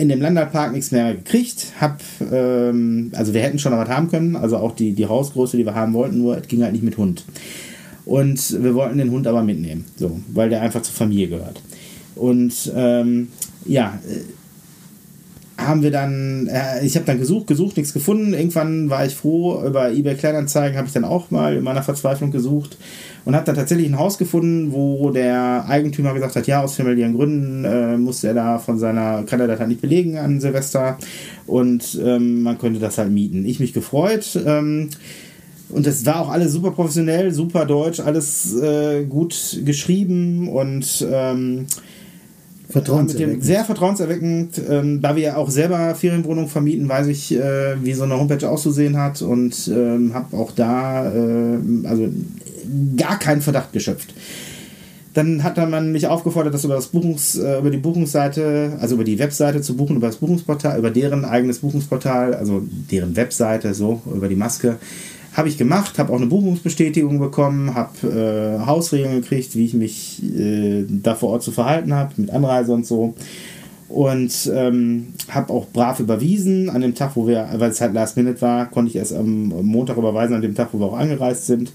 in 0.00 0.08
dem 0.08 0.22
Landerpark 0.22 0.72
nichts 0.72 0.92
mehr 0.92 1.14
gekriegt. 1.14 1.74
Hab, 1.78 2.00
ähm, 2.32 3.12
also 3.14 3.34
wir 3.34 3.42
hätten 3.42 3.58
schon 3.58 3.72
noch 3.72 3.78
was 3.78 3.88
haben 3.90 4.08
können, 4.08 4.34
also 4.34 4.56
auch 4.56 4.74
die, 4.74 4.92
die 4.92 5.06
Hausgröße, 5.06 5.58
die 5.58 5.66
wir 5.66 5.74
haben 5.74 5.92
wollten, 5.92 6.18
nur 6.18 6.38
es 6.38 6.48
ging 6.48 6.62
halt 6.62 6.72
nicht 6.72 6.82
mit 6.82 6.96
Hund. 6.96 7.24
Und 8.06 8.62
wir 8.62 8.74
wollten 8.74 8.96
den 8.96 9.10
Hund 9.10 9.26
aber 9.26 9.42
mitnehmen, 9.42 9.84
so, 9.96 10.18
weil 10.32 10.48
der 10.48 10.62
einfach 10.62 10.80
zur 10.80 10.94
Familie 10.94 11.28
gehört. 11.28 11.60
Und 12.16 12.72
ähm, 12.74 13.28
ja, 13.66 13.98
äh, 14.08 14.20
haben 15.66 15.82
wir 15.82 15.90
dann, 15.90 16.48
äh, 16.48 16.84
ich 16.84 16.96
habe 16.96 17.06
dann 17.06 17.18
gesucht, 17.18 17.46
gesucht, 17.46 17.76
nichts 17.76 17.92
gefunden. 17.92 18.32
Irgendwann 18.32 18.90
war 18.90 19.04
ich 19.04 19.14
froh, 19.14 19.62
über 19.64 19.92
eBay 19.92 20.14
Kleinanzeigen 20.14 20.76
habe 20.76 20.86
ich 20.86 20.94
dann 20.94 21.04
auch 21.04 21.30
mal 21.30 21.56
in 21.56 21.64
meiner 21.64 21.82
Verzweiflung 21.82 22.30
gesucht 22.30 22.76
und 23.24 23.34
habe 23.34 23.44
dann 23.44 23.56
tatsächlich 23.56 23.88
ein 23.88 23.98
Haus 23.98 24.18
gefunden, 24.18 24.72
wo 24.72 25.10
der 25.10 25.66
Eigentümer 25.68 26.14
gesagt 26.14 26.36
hat, 26.36 26.46
ja, 26.46 26.62
aus 26.62 26.76
familiären 26.76 27.14
Gründen 27.14 27.64
äh, 27.64 27.96
musste 27.96 28.28
er 28.28 28.34
da 28.34 28.58
von 28.58 28.78
seiner, 28.78 29.24
kann 29.24 29.40
er 29.40 29.46
das 29.46 29.60
halt 29.60 29.68
nicht 29.68 29.80
belegen 29.80 30.16
an 30.18 30.40
Silvester 30.40 30.98
und 31.46 32.00
ähm, 32.02 32.42
man 32.42 32.58
könnte 32.58 32.80
das 32.80 32.98
halt 32.98 33.10
mieten. 33.10 33.44
Ich 33.44 33.60
mich 33.60 33.72
gefreut. 33.72 34.38
Ähm, 34.44 34.90
und 35.68 35.86
das 35.86 36.04
war 36.04 36.20
auch 36.20 36.30
alles 36.30 36.52
super 36.52 36.72
professionell, 36.72 37.32
super 37.32 37.64
deutsch, 37.64 38.00
alles 38.00 38.60
äh, 38.60 39.04
gut 39.04 39.60
geschrieben 39.64 40.48
und 40.48 41.06
ähm, 41.08 41.66
Vertrauenserweckend. 42.70 43.44
sehr 43.44 43.64
vertrauenserweckend. 43.64 44.60
Ähm, 44.68 45.00
da 45.02 45.16
wir 45.16 45.22
ja 45.22 45.36
auch 45.36 45.50
selber 45.50 45.94
Ferienwohnungen 45.94 46.48
vermieten, 46.48 46.88
weiß 46.88 47.08
ich, 47.08 47.34
äh, 47.34 47.82
wie 47.82 47.92
so 47.92 48.04
eine 48.04 48.18
Homepage 48.18 48.48
auszusehen 48.48 48.96
hat 48.96 49.22
und 49.22 49.68
ähm, 49.68 50.14
habe 50.14 50.36
auch 50.36 50.52
da 50.52 51.12
äh, 51.12 51.58
also 51.84 52.08
gar 52.96 53.18
keinen 53.18 53.40
Verdacht 53.40 53.72
geschöpft. 53.72 54.14
Dann 55.12 55.42
hat 55.42 55.56
man 55.56 55.90
mich 55.90 56.06
aufgefordert, 56.06 56.54
das 56.54 56.64
über 56.64 56.74
das 56.74 56.86
Buchungs, 56.86 57.36
äh, 57.36 57.58
über 57.58 57.70
die 57.70 57.78
Buchungsseite, 57.78 58.76
also 58.80 58.94
über 58.94 59.04
die 59.04 59.18
Webseite 59.18 59.60
zu 59.60 59.76
buchen, 59.76 59.96
über 59.96 60.06
das 60.06 60.16
Buchungsportal, 60.16 60.78
über 60.78 60.90
deren 60.90 61.24
eigenes 61.24 61.58
Buchungsportal, 61.58 62.34
also 62.34 62.62
deren 62.90 63.16
Webseite, 63.16 63.74
so 63.74 64.02
über 64.14 64.28
die 64.28 64.36
Maske. 64.36 64.76
Habe 65.32 65.48
ich 65.48 65.56
gemacht, 65.56 65.98
habe 65.98 66.12
auch 66.12 66.16
eine 66.16 66.26
Buchungsbestätigung 66.26 67.18
bekommen, 67.18 67.74
habe 67.74 68.58
äh, 68.62 68.66
Hausregeln 68.66 69.20
gekriegt, 69.20 69.54
wie 69.54 69.64
ich 69.64 69.74
mich 69.74 70.22
äh, 70.36 70.84
da 70.88 71.14
vor 71.14 71.30
Ort 71.30 71.42
zu 71.42 71.52
verhalten 71.52 71.94
habe, 71.94 72.12
mit 72.16 72.30
Anreise 72.30 72.72
und 72.72 72.84
so. 72.84 73.14
Und 73.88 74.50
ähm, 74.54 75.08
habe 75.28 75.52
auch 75.52 75.66
brav 75.68 75.98
überwiesen 75.98 76.70
an 76.70 76.80
dem 76.80 76.94
Tag, 76.94 77.16
wo 77.16 77.26
wir, 77.26 77.48
weil 77.56 77.70
es 77.70 77.80
halt 77.80 77.92
Last 77.92 78.16
Minute 78.16 78.40
war, 78.40 78.66
konnte 78.66 78.90
ich 78.90 78.96
erst 78.96 79.12
am 79.12 79.48
Montag 79.48 79.96
überweisen, 79.96 80.34
an 80.34 80.42
dem 80.42 80.54
Tag, 80.54 80.68
wo 80.72 80.78
wir 80.78 80.86
auch 80.86 80.98
angereist 80.98 81.46
sind. 81.46 81.72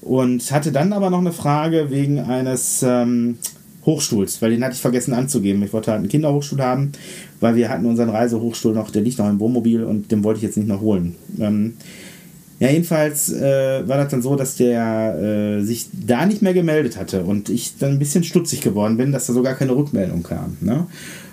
Und 0.00 0.50
hatte 0.52 0.70
dann 0.70 0.92
aber 0.92 1.10
noch 1.10 1.18
eine 1.18 1.32
Frage 1.32 1.90
wegen 1.90 2.20
eines 2.20 2.84
ähm, 2.84 3.38
Hochstuhls, 3.84 4.40
weil 4.40 4.50
den 4.50 4.62
hatte 4.62 4.74
ich 4.74 4.80
vergessen 4.80 5.14
anzugeben. 5.14 5.62
Ich 5.62 5.72
wollte 5.72 5.90
halt 5.90 6.00
einen 6.00 6.08
Kinderhochstuhl 6.08 6.62
haben, 6.62 6.92
weil 7.40 7.56
wir 7.56 7.68
hatten 7.68 7.86
unseren 7.86 8.10
Reisehochstuhl 8.10 8.74
noch, 8.74 8.90
der 8.90 9.02
liegt 9.02 9.18
noch 9.18 9.28
im 9.28 9.40
Wohnmobil 9.40 9.82
und 9.82 10.12
den 10.12 10.22
wollte 10.22 10.38
ich 10.38 10.44
jetzt 10.44 10.56
nicht 10.56 10.68
noch 10.68 10.80
holen. 10.80 11.16
Ähm, 11.40 11.74
ja, 12.60 12.70
jedenfalls 12.70 13.32
äh, 13.32 13.86
war 13.86 13.98
das 13.98 14.08
dann 14.08 14.22
so, 14.22 14.34
dass 14.34 14.56
der 14.56 15.16
äh, 15.16 15.62
sich 15.62 15.86
da 15.92 16.26
nicht 16.26 16.42
mehr 16.42 16.54
gemeldet 16.54 16.96
hatte 16.96 17.22
und 17.22 17.48
ich 17.50 17.78
dann 17.78 17.92
ein 17.92 17.98
bisschen 18.00 18.24
stutzig 18.24 18.62
geworden 18.62 18.96
bin, 18.96 19.12
dass 19.12 19.26
da 19.26 19.32
sogar 19.32 19.54
keine 19.54 19.76
Rückmeldung 19.76 20.24
kam. 20.24 20.56
Ne? 20.60 20.86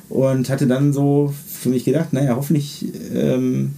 Und 0.07 0.49
hatte 0.49 0.67
dann 0.67 0.93
so 0.93 1.33
für 1.47 1.69
mich 1.69 1.83
gedacht, 1.83 2.13
naja, 2.13 2.35
hoffentlich 2.35 2.85
ähm, 3.15 3.73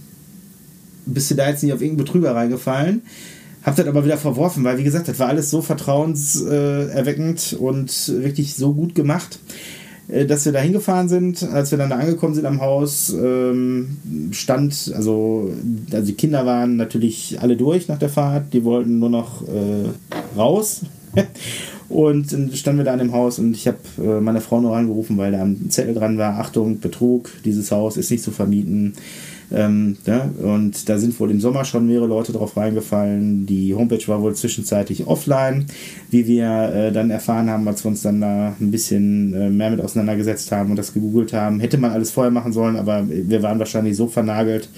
bist 1.06 1.30
du 1.30 1.36
da 1.36 1.48
jetzt 1.48 1.62
nicht 1.62 1.72
auf 1.72 1.80
irgendeinen 1.80 2.04
Betrüger 2.04 2.34
reingefallen. 2.34 3.02
Hab 3.62 3.76
das 3.76 3.86
aber 3.86 4.04
wieder 4.04 4.18
verworfen, 4.18 4.62
weil 4.64 4.76
wie 4.76 4.84
gesagt, 4.84 5.08
das 5.08 5.18
war 5.18 5.28
alles 5.28 5.50
so 5.50 5.62
vertrauenserweckend 5.62 7.56
und 7.58 8.12
wirklich 8.22 8.56
so 8.56 8.74
gut 8.74 8.94
gemacht, 8.94 9.38
äh, 9.38 9.77
dass 10.08 10.44
wir 10.44 10.52
da 10.52 10.60
hingefahren 10.60 11.08
sind. 11.08 11.42
Als 11.52 11.70
wir 11.70 11.78
dann 11.78 11.90
da 11.90 11.96
angekommen 11.96 12.34
sind 12.34 12.46
am 12.46 12.60
Haus, 12.60 13.10
ähm, 13.10 13.98
stand, 14.32 14.92
also, 14.94 15.52
also 15.92 16.06
die 16.06 16.14
Kinder 16.14 16.46
waren 16.46 16.76
natürlich 16.76 17.38
alle 17.40 17.56
durch 17.56 17.88
nach 17.88 17.98
der 17.98 18.08
Fahrt, 18.08 18.52
die 18.52 18.64
wollten 18.64 18.98
nur 18.98 19.10
noch 19.10 19.42
äh, 19.42 20.36
raus. 20.36 20.82
Und 21.88 22.32
dann 22.32 22.52
standen 22.52 22.78
wir 22.78 22.84
da 22.84 22.92
in 22.92 22.98
dem 22.98 23.12
Haus 23.12 23.38
und 23.38 23.52
ich 23.52 23.66
habe 23.66 23.78
äh, 23.98 24.20
meine 24.20 24.42
Frau 24.42 24.60
nur 24.60 24.76
angerufen, 24.76 25.16
weil 25.16 25.32
da 25.32 25.42
ein 25.42 25.70
Zettel 25.70 25.94
dran 25.94 26.18
war, 26.18 26.38
Achtung, 26.38 26.80
Betrug, 26.80 27.30
dieses 27.46 27.72
Haus 27.72 27.96
ist 27.96 28.10
nicht 28.10 28.22
zu 28.22 28.30
vermieten. 28.30 28.92
Ähm, 29.50 29.96
ja, 30.04 30.30
und 30.42 30.88
da 30.88 30.98
sind 30.98 31.18
wohl 31.18 31.30
im 31.30 31.40
Sommer 31.40 31.64
schon 31.64 31.86
mehrere 31.86 32.06
Leute 32.06 32.32
drauf 32.32 32.56
reingefallen. 32.56 33.46
Die 33.46 33.74
Homepage 33.74 34.06
war 34.06 34.20
wohl 34.20 34.34
zwischenzeitlich 34.34 35.06
offline, 35.06 35.66
wie 36.10 36.26
wir 36.26 36.72
äh, 36.74 36.92
dann 36.92 37.10
erfahren 37.10 37.48
haben, 37.48 37.66
als 37.66 37.84
wir 37.84 37.90
uns 37.90 38.02
dann 38.02 38.20
da 38.20 38.54
ein 38.60 38.70
bisschen 38.70 39.32
äh, 39.32 39.50
mehr 39.50 39.70
mit 39.70 39.80
auseinandergesetzt 39.80 40.52
haben 40.52 40.70
und 40.70 40.76
das 40.76 40.92
gegoogelt 40.92 41.32
haben. 41.32 41.60
Hätte 41.60 41.78
man 41.78 41.92
alles 41.92 42.10
vorher 42.10 42.30
machen 42.30 42.52
sollen, 42.52 42.76
aber 42.76 43.04
wir 43.08 43.42
waren 43.42 43.58
wahrscheinlich 43.58 43.96
so 43.96 44.06
vernagelt, 44.06 44.68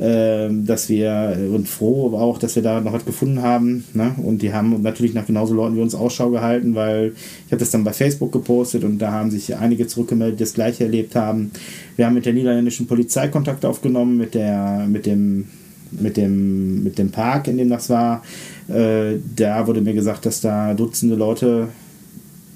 dass 0.00 0.88
wir 0.88 1.36
und 1.52 1.68
froh 1.68 2.16
auch, 2.16 2.38
dass 2.38 2.56
wir 2.56 2.62
da 2.62 2.80
noch 2.80 2.94
was 2.94 3.04
gefunden 3.04 3.42
haben. 3.42 3.84
Ne? 3.92 4.14
Und 4.22 4.40
die 4.40 4.52
haben 4.52 4.80
natürlich 4.80 5.12
nach 5.12 5.26
genauso 5.26 5.52
Leuten 5.52 5.76
wie 5.76 5.82
uns 5.82 5.94
Ausschau 5.94 6.30
gehalten, 6.30 6.74
weil 6.74 7.12
ich 7.46 7.52
habe 7.52 7.58
das 7.58 7.70
dann 7.70 7.84
bei 7.84 7.92
Facebook 7.92 8.32
gepostet 8.32 8.82
und 8.84 8.98
da 8.98 9.12
haben 9.12 9.30
sich 9.30 9.54
einige 9.56 9.86
zurückgemeldet, 9.86 10.40
die 10.40 10.44
das 10.44 10.54
gleiche 10.54 10.84
erlebt 10.84 11.14
haben. 11.16 11.50
Wir 11.96 12.06
haben 12.06 12.14
mit 12.14 12.24
der 12.24 12.32
niederländischen 12.32 12.86
Polizei 12.86 13.28
Kontakt 13.28 13.66
aufgenommen, 13.66 14.16
mit 14.16 14.34
der, 14.34 14.86
mit 14.88 15.04
dem 15.04 15.48
mit 15.92 16.16
dem, 16.16 16.84
mit 16.84 16.98
dem 16.98 17.10
Park, 17.10 17.48
in 17.48 17.58
dem 17.58 17.68
das 17.68 17.90
war. 17.90 18.22
Äh, 18.68 19.16
da 19.36 19.66
wurde 19.66 19.80
mir 19.80 19.94
gesagt, 19.94 20.24
dass 20.24 20.40
da 20.40 20.72
Dutzende 20.74 21.16
Leute 21.16 21.68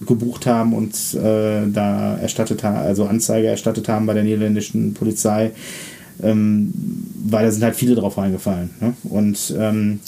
gebucht 0.06 0.46
haben 0.46 0.72
und 0.72 0.94
äh, 1.14 1.66
da 1.72 2.16
erstattet 2.16 2.62
haben, 2.62 2.76
also 2.76 3.04
Anzeige 3.06 3.48
erstattet 3.48 3.88
haben 3.88 4.06
bei 4.06 4.14
der 4.14 4.24
niederländischen 4.24 4.94
Polizei 4.94 5.52
ähm, 6.22 6.72
weil 7.26 7.44
da 7.44 7.50
sind 7.50 7.62
halt 7.62 7.76
viele 7.76 7.94
drauf 7.94 8.18
reingefallen. 8.18 8.70
Ne? 8.80 8.94
Und 9.04 9.54
ähm, 9.58 10.00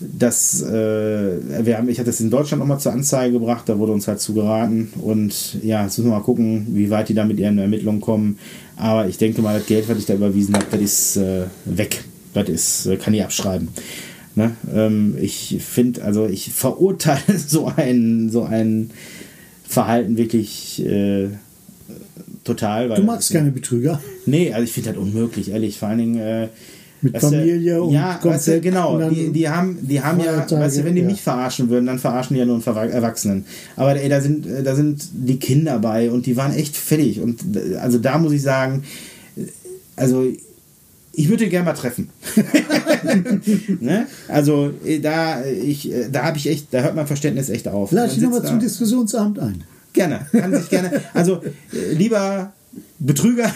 das, 0.00 0.62
äh, 0.62 1.64
wir 1.64 1.76
haben, 1.76 1.88
ich 1.88 1.98
hatte 1.98 2.10
das 2.10 2.20
in 2.20 2.30
Deutschland 2.30 2.60
nochmal 2.60 2.80
zur 2.80 2.92
Anzeige 2.92 3.34
gebracht, 3.34 3.68
da 3.68 3.78
wurde 3.78 3.92
uns 3.92 4.08
halt 4.08 4.20
zugeraten 4.20 4.92
und 5.02 5.62
ja, 5.62 5.84
jetzt 5.84 5.98
müssen 5.98 6.10
wir 6.10 6.16
mal 6.16 6.24
gucken, 6.24 6.68
wie 6.70 6.90
weit 6.90 7.10
die 7.10 7.14
da 7.14 7.24
mit 7.24 7.38
ihren 7.38 7.58
Ermittlungen 7.58 8.00
kommen. 8.00 8.38
Aber 8.76 9.06
ich 9.08 9.18
denke 9.18 9.42
mal, 9.42 9.58
das 9.58 9.66
Geld, 9.66 9.88
was 9.88 9.98
ich 9.98 10.06
da 10.06 10.14
überwiesen 10.14 10.54
habe, 10.54 10.66
das 10.70 10.80
ist 10.80 11.16
äh, 11.16 11.44
weg. 11.66 12.02
Das 12.32 12.48
ist, 12.48 12.86
äh, 12.86 12.96
kann 12.96 13.12
ich 13.12 13.22
abschreiben. 13.22 13.68
Ne? 14.34 14.52
Ähm, 14.72 15.16
ich 15.20 15.58
finde, 15.60 16.02
also 16.02 16.26
ich 16.26 16.52
verurteile 16.52 17.38
so 17.46 17.66
ein, 17.66 18.30
so 18.30 18.44
ein 18.44 18.90
Verhalten 19.68 20.16
wirklich 20.16 20.84
äh, 20.84 21.28
total. 22.44 22.88
du 22.88 23.02
magst 23.02 23.32
keine 23.32 23.50
Betrüger? 23.50 24.00
Nee, 24.26 24.52
also 24.52 24.64
ich 24.64 24.72
finde 24.72 24.90
das 24.90 24.98
unmöglich, 24.98 25.50
ehrlich. 25.50 25.78
Vor 25.78 25.88
allen 25.88 25.98
Dingen. 25.98 26.18
Äh, 26.18 26.48
mit 27.02 27.18
Familie 27.18 27.76
du, 27.76 27.84
und 27.84 27.94
ja, 27.94 28.20
weißt 28.22 28.48
du, 28.48 28.60
genau. 28.60 29.08
Die, 29.08 29.30
die 29.30 29.48
haben, 29.48 29.78
die 29.80 30.02
haben 30.02 30.20
ja, 30.20 30.50
weißt 30.50 30.78
du, 30.78 30.84
wenn 30.84 30.94
die 30.94 31.00
ja. 31.00 31.06
mich 31.06 31.22
verarschen 31.22 31.70
würden, 31.70 31.86
dann 31.86 31.98
verarschen 31.98 32.34
die 32.34 32.40
ja 32.40 32.46
nur 32.46 32.56
einen 32.56 32.90
Erwachsenen. 32.90 33.46
Aber 33.76 33.96
ey, 33.96 34.08
da 34.10 34.20
sind, 34.20 34.46
da 34.64 34.74
sind 34.74 35.02
die 35.12 35.38
Kinder 35.38 35.78
bei 35.78 36.10
und 36.10 36.26
die 36.26 36.36
waren 36.36 36.52
echt 36.52 36.76
fertig. 36.76 37.20
Und 37.20 37.40
also 37.80 37.98
da 37.98 38.18
muss 38.18 38.32
ich 38.32 38.42
sagen, 38.42 38.84
also 39.96 40.26
ich 41.12 41.28
würde 41.28 41.48
gerne 41.48 41.64
mal 41.64 41.72
treffen. 41.72 42.10
ne? 43.80 44.06
Also 44.28 44.72
da, 45.02 45.42
ich, 45.44 45.90
da 46.12 46.24
habe 46.24 46.36
ich 46.36 46.48
echt, 46.48 46.68
da 46.72 46.82
hört 46.82 46.96
mein 46.96 47.06
Verständnis 47.06 47.48
echt 47.48 47.66
auf. 47.66 47.92
Lade 47.92 48.12
ich 48.12 48.20
nochmal 48.20 48.44
zum 48.44 48.60
Diskussionsamt 48.60 49.38
ein. 49.38 49.64
Gerne, 49.92 50.26
kann 50.32 50.54
sich 50.54 50.68
gerne. 50.68 51.02
Also 51.14 51.42
äh, 51.72 51.92
lieber 51.92 52.52
Betrüger, 52.98 53.52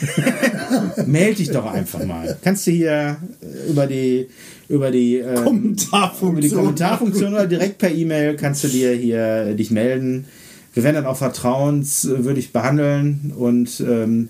melde 1.06 1.36
dich 1.36 1.50
doch 1.50 1.66
einfach 1.66 2.04
mal. 2.04 2.36
Kannst 2.42 2.66
du 2.66 2.72
hier 2.72 3.16
äh, 3.40 3.70
über 3.70 3.86
die 3.86 4.28
über 4.68 4.90
die, 4.90 5.18
äh, 5.18 5.34
Kommentarfunktion. 5.34 6.32
über 6.32 6.40
die 6.40 6.50
Kommentarfunktion 6.50 7.34
oder 7.34 7.46
direkt 7.46 7.78
per 7.78 7.90
E-Mail 7.90 8.36
kannst 8.36 8.64
du 8.64 8.68
dir 8.68 8.92
hier 8.92 9.48
äh, 9.48 9.54
dich 9.54 9.70
melden. 9.70 10.24
Wir 10.72 10.82
werden 10.82 10.96
dann 10.96 11.06
auch 11.06 11.18
vertrauenswürdig 11.18 12.52
behandeln 12.52 13.32
und 13.36 13.80
ähm, 13.80 14.28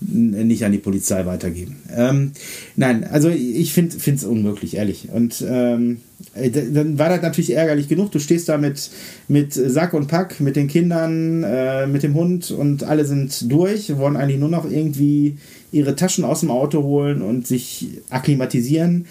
nicht 0.00 0.64
an 0.64 0.72
die 0.72 0.78
Polizei 0.78 1.24
weitergeben. 1.26 1.76
Ähm, 1.94 2.32
nein, 2.76 3.04
also 3.04 3.28
ich 3.28 3.72
finde 3.72 3.96
es 3.96 4.24
unmöglich, 4.24 4.76
ehrlich. 4.76 5.08
Und 5.12 5.44
ähm, 5.48 5.98
äh, 6.34 6.50
dann 6.50 6.98
war 6.98 7.08
das 7.08 7.22
natürlich 7.22 7.54
ärgerlich 7.54 7.88
genug. 7.88 8.10
Du 8.12 8.18
stehst 8.18 8.48
da 8.48 8.58
mit, 8.58 8.90
mit 9.28 9.52
Sack 9.54 9.94
und 9.94 10.08
Pack, 10.08 10.40
mit 10.40 10.56
den 10.56 10.68
Kindern, 10.68 11.42
äh, 11.42 11.86
mit 11.86 12.02
dem 12.02 12.14
Hund 12.14 12.50
und 12.50 12.84
alle 12.84 13.04
sind 13.04 13.50
durch, 13.50 13.96
wollen 13.96 14.16
eigentlich 14.16 14.40
nur 14.40 14.50
noch 14.50 14.70
irgendwie 14.70 15.36
ihre 15.72 15.96
Taschen 15.96 16.24
aus 16.24 16.40
dem 16.40 16.50
Auto 16.50 16.82
holen 16.82 17.22
und 17.22 17.46
sich 17.46 17.88
akklimatisieren. 18.10 19.06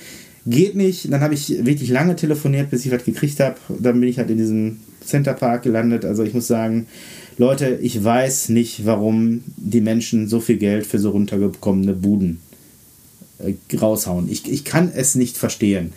Geht 0.46 0.76
nicht. 0.76 1.12
Dann 1.12 1.22
habe 1.22 1.34
ich 1.34 1.66
wirklich 1.66 1.90
lange 1.90 2.16
telefoniert, 2.16 2.70
bis 2.70 2.86
ich 2.86 2.92
was 2.92 3.06
gekriegt 3.06 3.40
habe. 3.40 3.56
Dann 3.80 4.00
bin 4.00 4.10
ich 4.10 4.18
halt 4.18 4.30
in 4.30 4.38
diesem 5.04 5.08
Centerpark 5.08 5.64
gelandet. 5.64 6.06
Also 6.06 6.24
ich 6.24 6.34
muss 6.34 6.48
sagen, 6.48 6.88
Leute, 7.38 7.80
ich 7.82 8.04
weiß 8.04 8.50
nicht, 8.50 8.86
warum 8.86 9.44
die 9.58 9.82
Menschen 9.82 10.28
so 10.28 10.40
viel 10.40 10.58
Geld 10.58 10.86
für 10.86 11.00
so 11.00 11.12
runtergekommene 11.12 11.94
Buden 11.94 12.40
äh, 13.40 13.54
raushauen. 13.76 14.30
Ich, 14.32 14.50
ich 14.52 14.64
kann 14.64 14.92
es 14.94 15.16
nicht 15.16 15.38
verstehen. 15.38 15.94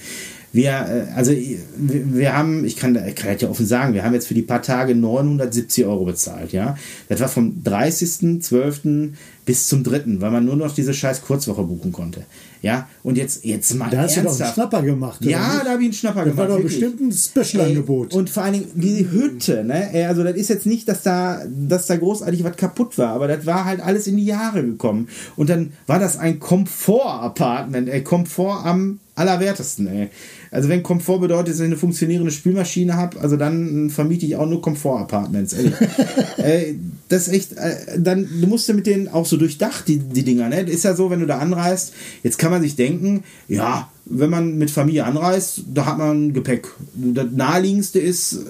Wir, 0.57 0.71
äh, 0.71 1.13
also 1.15 1.33
wir 1.77 2.35
haben, 2.37 2.65
ich 2.65 2.77
kann, 2.77 2.97
ich 3.07 3.15
kann 3.15 3.31
das 3.31 3.43
ja 3.43 3.51
offen 3.51 3.67
sagen, 3.67 3.93
wir 3.93 4.05
haben 4.05 4.15
jetzt 4.15 4.27
für 4.27 4.33
die 4.33 4.41
paar 4.41 4.63
Tage 4.63 4.95
970 4.95 5.85
Euro 5.85 6.07
bezahlt, 6.07 6.53
ja. 6.53 6.79
Das 7.11 7.21
war 7.21 7.29
vom 7.29 7.63
30.12. 7.63 9.11
bis 9.45 9.69
zum 9.69 9.85
3., 9.85 10.19
weil 10.19 10.31
man 10.31 10.47
nur 10.47 10.57
noch 10.57 10.75
diese 10.75 10.95
scheiß 10.95 11.21
Kurzwoche 11.23 11.63
buchen 11.63 11.93
konnte. 11.93 12.23
Ja, 12.63 12.89
und 13.03 13.19
jetzt, 13.19 13.45
jetzt 13.45 13.75
mal 13.75 13.91
Da 13.91 13.99
hast 13.99 14.17
ernsthaft. 14.17 14.25
du 14.25 14.39
doch 14.39 14.45
einen 14.47 14.55
Schnapper 14.55 14.83
gemacht. 14.83 15.25
Ja, 15.25 15.61
da 15.63 15.73
habe 15.73 15.83
ich 15.83 15.89
einen 15.89 15.93
Schnapper 15.93 16.25
das 16.25 16.31
gemacht. 16.31 16.49
Das 16.49 16.51
war 16.51 16.57
doch 16.57 16.65
bestimmt 16.65 17.01
ein 17.03 17.13
Special-Angebot. 17.13 18.15
Und 18.15 18.31
vor 18.31 18.43
allen 18.43 18.55
Dingen 18.55 18.71
die 18.75 19.11
Hütte, 19.11 19.63
ne? 19.63 19.91
Also 20.09 20.25
das 20.25 20.37
ist 20.37 20.49
jetzt 20.49 20.65
nicht, 20.65 20.89
dass 20.89 21.03
da, 21.03 21.43
dass 21.47 21.87
da 21.87 21.97
großartig 21.97 22.43
was 22.45 22.57
kaputt 22.57 22.97
war, 22.97 23.11
aber 23.11 23.29
das 23.29 23.45
war 23.45 23.67
halt 23.67 23.81
alles 23.81 24.07
in 24.07 24.17
die 24.17 24.25
Jahre 24.25 24.65
gekommen. 24.65 25.09
Und 25.37 25.51
dann 25.51 25.75
war 25.87 25.99
das 25.99 26.17
ein 26.19 26.41
Komfort-Apartment, 26.41 27.91
ey, 27.91 28.03
Komfort 28.03 28.65
am 28.65 29.01
allerwertesten, 29.15 29.87
ey. 29.87 30.09
Also 30.51 30.69
wenn 30.69 30.83
Komfort 30.83 31.21
bedeutet, 31.21 31.49
dass 31.49 31.61
ich 31.61 31.67
eine 31.67 31.77
funktionierende 31.77 32.31
Spülmaschine 32.31 32.97
habe, 32.97 33.21
also 33.21 33.37
dann 33.37 33.91
vermiete 33.91 34.27
ich 34.27 34.37
auch 34.37 34.47
nur 34.47 34.63
Komfort-Apartments. 34.63 35.53
äh, 36.37 36.75
das 37.09 37.29
ist 37.29 37.35
echt, 37.35 37.53
äh, 37.53 37.99
dann, 37.99 38.29
du 38.41 38.47
musst 38.47 38.69
ja 38.69 38.75
mit 38.75 38.87
denen 38.87 39.09
auch 39.09 39.27
so 39.27 39.37
durchdacht, 39.37 39.89
die, 39.89 39.99
die 39.99 40.25
Dinger, 40.25 40.49
ne? 40.49 40.61
Ist 40.63 40.85
ja 40.85 40.95
so, 40.95 41.11
wenn 41.11 41.21
du 41.21 41.27
da 41.27 41.39
anreist, 41.39 41.93
jetzt 42.23 42.39
kann 42.39 42.51
man 42.51 42.63
sich 42.63 42.77
denken, 42.77 43.25
ja, 43.49 43.91
wenn 44.05 44.31
man 44.31 44.57
mit 44.57 44.71
Familie 44.71 45.05
anreist, 45.05 45.63
da 45.73 45.87
hat 45.87 45.99
man 45.99 46.33
Gepäck. 46.33 46.69
Das 46.95 47.27
naheliegendste 47.33 47.99
ist, 47.99 48.41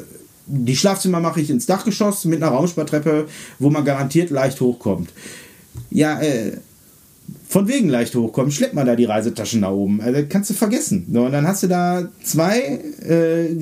die 0.46 0.76
Schlafzimmer 0.76 1.20
mache 1.20 1.40
ich 1.40 1.50
ins 1.50 1.66
Dachgeschoss 1.66 2.24
mit 2.24 2.42
einer 2.42 2.52
Raumspartreppe, 2.52 3.26
wo 3.58 3.70
man 3.70 3.84
garantiert 3.84 4.30
leicht 4.30 4.60
hochkommt. 4.60 5.10
Ja, 5.90 6.20
äh, 6.20 6.52
von 7.48 7.68
wegen 7.68 7.88
leicht 7.88 8.14
hochkommen, 8.14 8.50
schleppt 8.50 8.74
man 8.74 8.86
da 8.86 8.96
die 8.96 9.04
Reisetaschen 9.04 9.60
nach 9.60 9.70
oben. 9.70 10.00
Also 10.00 10.20
kannst 10.28 10.50
du 10.50 10.54
vergessen. 10.54 11.06
So, 11.12 11.24
und 11.24 11.32
dann 11.32 11.46
hast 11.46 11.62
du 11.62 11.68
da 11.68 12.08
zwei 12.22 12.58
äh, 13.06 13.56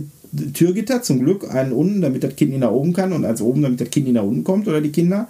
Türgitter, 0.53 1.03
zum 1.03 1.21
Glück, 1.21 1.49
einen 1.51 1.73
unten, 1.73 2.01
damit 2.01 2.25
das 2.25 2.35
Kind 2.37 2.51
nicht 2.51 2.61
nach 2.61 2.71
oben 2.71 2.93
kann 2.93 3.13
und 3.13 3.25
eins 3.25 3.41
oben, 3.41 3.63
damit 3.63 3.81
das 3.81 3.91
Kind 3.91 4.07
nicht 4.07 4.15
nach 4.15 4.25
unten 4.25 4.45
kommt 4.45 4.67
oder 4.69 4.81
die 4.81 4.93
Kinder. 4.93 5.29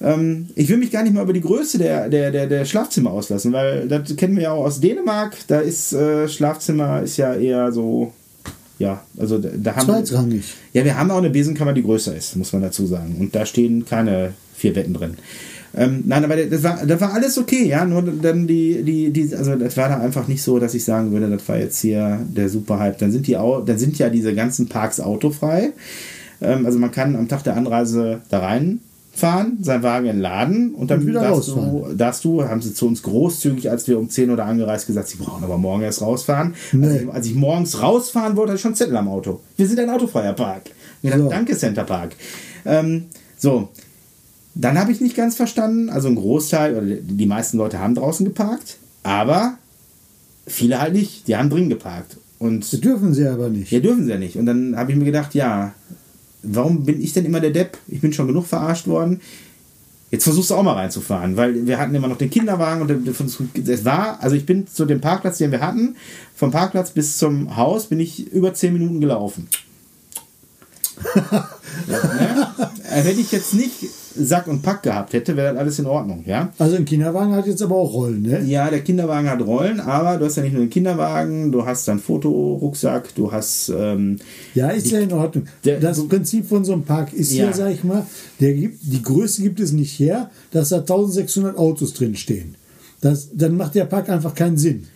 Ähm, 0.00 0.48
ich 0.54 0.68
will 0.68 0.76
mich 0.76 0.90
gar 0.90 1.02
nicht 1.02 1.14
mal 1.14 1.22
über 1.22 1.32
die 1.32 1.40
Größe 1.40 1.78
der, 1.78 2.08
der, 2.08 2.30
der, 2.30 2.46
der 2.46 2.64
Schlafzimmer 2.64 3.10
auslassen, 3.10 3.52
weil 3.52 3.88
das 3.88 4.14
kennen 4.16 4.36
wir 4.36 4.44
ja 4.44 4.52
auch 4.52 4.66
aus 4.66 4.80
Dänemark. 4.80 5.36
Da 5.48 5.60
ist 5.60 5.92
äh, 5.92 6.28
Schlafzimmer 6.28 7.02
ist 7.02 7.16
ja 7.16 7.34
eher 7.34 7.72
so 7.72 8.12
ja, 8.78 9.02
also 9.16 9.38
da, 9.38 9.48
da 9.56 9.74
haben 9.74 9.86
Zweitrangig. 9.86 10.44
Ja, 10.72 10.84
wir 10.84 10.96
haben 10.96 11.10
auch 11.10 11.18
eine 11.18 11.30
Besenkammer, 11.30 11.72
die 11.72 11.82
größer 11.82 12.14
ist, 12.16 12.36
muss 12.36 12.52
man 12.52 12.62
dazu 12.62 12.86
sagen. 12.86 13.16
Und 13.18 13.34
da 13.34 13.44
stehen 13.44 13.84
keine 13.84 14.34
vier 14.54 14.72
Betten 14.72 14.94
drin. 14.94 15.16
Ähm, 15.76 16.04
nein, 16.06 16.24
aber 16.24 16.36
das 16.36 16.62
war, 16.62 16.84
das 16.86 17.00
war 17.00 17.12
alles 17.12 17.38
okay, 17.38 17.66
ja. 17.66 17.84
Nur 17.84 18.02
dann 18.02 18.46
die, 18.46 18.82
die, 18.82 19.10
die, 19.10 19.34
also 19.34 19.54
das 19.54 19.76
war 19.76 19.88
da 19.88 19.98
einfach 19.98 20.26
nicht 20.28 20.42
so, 20.42 20.58
dass 20.58 20.74
ich 20.74 20.84
sagen 20.84 21.12
würde, 21.12 21.28
das 21.28 21.48
war 21.48 21.58
jetzt 21.58 21.80
hier 21.80 22.20
der 22.28 22.48
Superhype. 22.48 22.96
Dann 22.98 23.12
sind 23.12 23.26
die 23.26 23.32
dann 23.32 23.78
sind 23.78 23.98
ja 23.98 24.08
diese 24.08 24.34
ganzen 24.34 24.68
Parks 24.68 25.00
autofrei. 25.00 25.72
Ähm, 26.40 26.66
also 26.66 26.78
man 26.78 26.90
kann 26.90 27.16
am 27.16 27.28
Tag 27.28 27.44
der 27.44 27.56
Anreise 27.56 28.20
da 28.30 28.40
reinfahren, 28.40 29.58
seinen 29.60 29.82
Wagen 29.82 30.06
entladen 30.06 30.74
und 30.74 30.90
dann 30.90 31.00
und 31.00 31.06
wieder 31.06 31.20
darfst, 31.20 31.48
du, 31.48 31.86
darfst 31.94 32.24
du, 32.24 32.44
haben 32.44 32.62
sie 32.62 32.72
zu 32.72 32.86
uns 32.86 33.02
großzügig, 33.02 33.70
als 33.70 33.86
wir 33.88 33.98
um 33.98 34.08
10 34.08 34.30
Uhr 34.30 34.38
angereist, 34.38 34.86
gesagt, 34.86 35.08
sie 35.08 35.18
brauchen 35.18 35.44
aber 35.44 35.58
morgen 35.58 35.82
erst 35.82 36.00
rausfahren. 36.00 36.54
Nee. 36.72 36.86
Als, 36.86 37.02
ich, 37.02 37.08
als, 37.12 37.26
ich, 37.26 37.34
morgens 37.34 37.82
rausfahren 37.82 38.36
wollte, 38.36 38.52
hatte 38.52 38.56
ich 38.56 38.62
schon 38.62 38.74
Zettel 38.74 38.96
am 38.96 39.08
Auto. 39.08 39.40
Wir 39.56 39.66
sind 39.66 39.78
ein 39.80 39.90
autofreier 39.90 40.32
Park. 40.32 40.62
Ich 41.02 41.12
so. 41.12 41.28
Danke, 41.28 41.56
Center 41.56 41.84
Park. 41.84 42.12
Ähm, 42.64 43.04
so, 43.36 43.68
dann 44.60 44.76
habe 44.76 44.90
ich 44.90 45.00
nicht 45.00 45.16
ganz 45.16 45.36
verstanden, 45.36 45.88
also 45.88 46.08
ein 46.08 46.16
Großteil 46.16 46.76
oder 46.76 46.96
die 47.00 47.26
meisten 47.26 47.58
Leute 47.58 47.78
haben 47.78 47.94
draußen 47.94 48.26
geparkt, 48.26 48.76
aber 49.04 49.56
viele 50.48 50.80
halt 50.80 50.94
nicht, 50.94 51.28
die 51.28 51.36
haben 51.36 51.48
drin 51.48 51.68
geparkt. 51.68 52.16
Und 52.40 52.72
das 52.72 52.80
dürfen 52.80 53.14
sie 53.14 53.26
aber 53.26 53.50
nicht. 53.50 53.70
Ja, 53.70 53.78
dürfen 53.78 54.04
sie 54.04 54.10
ja 54.10 54.18
nicht. 54.18 54.36
Und 54.36 54.46
dann 54.46 54.76
habe 54.76 54.90
ich 54.90 54.98
mir 54.98 55.04
gedacht, 55.04 55.34
ja, 55.34 55.74
warum 56.42 56.84
bin 56.84 57.00
ich 57.00 57.12
denn 57.12 57.24
immer 57.24 57.40
der 57.40 57.50
Depp? 57.50 57.78
Ich 57.86 58.00
bin 58.00 58.12
schon 58.12 58.26
genug 58.26 58.46
verarscht 58.46 58.88
worden. 58.88 59.20
Jetzt 60.10 60.24
versuchst 60.24 60.50
du 60.50 60.54
auch 60.54 60.62
mal 60.62 60.72
reinzufahren, 60.72 61.36
weil 61.36 61.66
wir 61.66 61.78
hatten 61.78 61.94
immer 61.94 62.08
noch 62.08 62.18
den 62.18 62.30
Kinderwagen 62.30 62.82
und 62.82 63.06
es 63.68 63.84
war, 63.84 64.20
also 64.22 64.34
ich 64.34 64.46
bin 64.46 64.66
zu 64.66 64.86
dem 64.86 65.00
Parkplatz, 65.00 65.38
den 65.38 65.52
wir 65.52 65.60
hatten, 65.60 65.96
vom 66.34 66.50
Parkplatz 66.50 66.90
bis 66.90 67.18
zum 67.18 67.56
Haus 67.56 67.86
bin 67.86 68.00
ich 68.00 68.32
über 68.32 68.54
zehn 68.54 68.72
Minuten 68.72 69.00
gelaufen. 69.00 69.48
ne? 71.14 72.48
Äh, 72.90 73.04
Wenn 73.04 73.18
ich 73.20 73.30
jetzt 73.30 73.54
nicht 73.54 73.74
Sack 74.20 74.46
und 74.48 74.62
Pack 74.62 74.82
gehabt 74.82 75.12
hätte, 75.12 75.36
wäre 75.36 75.52
das 75.54 75.60
alles 75.60 75.78
in 75.78 75.86
Ordnung, 75.86 76.24
ja? 76.26 76.52
Also 76.58 76.76
ein 76.76 76.84
Kinderwagen 76.84 77.32
hat 77.34 77.46
jetzt 77.46 77.62
aber 77.62 77.76
auch 77.76 77.92
Rollen, 77.92 78.22
ne? 78.22 78.42
Ja, 78.44 78.68
der 78.70 78.80
Kinderwagen 78.80 79.28
hat 79.30 79.40
Rollen, 79.44 79.80
aber 79.80 80.16
du 80.18 80.24
hast 80.24 80.36
ja 80.36 80.42
nicht 80.42 80.52
nur 80.52 80.62
den 80.64 80.70
Kinderwagen, 80.70 81.52
du 81.52 81.64
hast 81.64 81.86
dann 81.88 81.98
Fotorucksack, 81.98 83.14
du 83.14 83.30
hast 83.32 83.70
ähm, 83.76 84.18
Ja, 84.54 84.68
ist 84.70 84.90
ja 84.90 85.00
in 85.00 85.12
Ordnung. 85.12 85.44
Der- 85.64 85.80
das 85.80 86.06
Prinzip 86.08 86.46
von 86.48 86.64
so 86.64 86.72
einem 86.72 86.82
Park 86.82 87.12
ist 87.12 87.32
ja, 87.32 87.46
Ja. 87.46 87.52
sag 87.52 87.72
ich 87.72 87.84
mal, 87.84 88.04
der 88.40 88.54
gibt, 88.54 88.78
die 88.82 89.02
Größe 89.02 89.42
gibt 89.42 89.60
es 89.60 89.72
nicht 89.72 89.98
her, 89.98 90.30
dass 90.50 90.70
da 90.70 90.78
1600 90.78 91.56
Autos 91.56 91.94
drin 91.94 92.14
stehen. 92.16 92.54
Das, 93.00 93.28
dann 93.32 93.56
macht 93.56 93.74
der 93.76 93.84
Park 93.84 94.08
einfach 94.08 94.34
keinen 94.34 94.58
Sinn. 94.58 94.86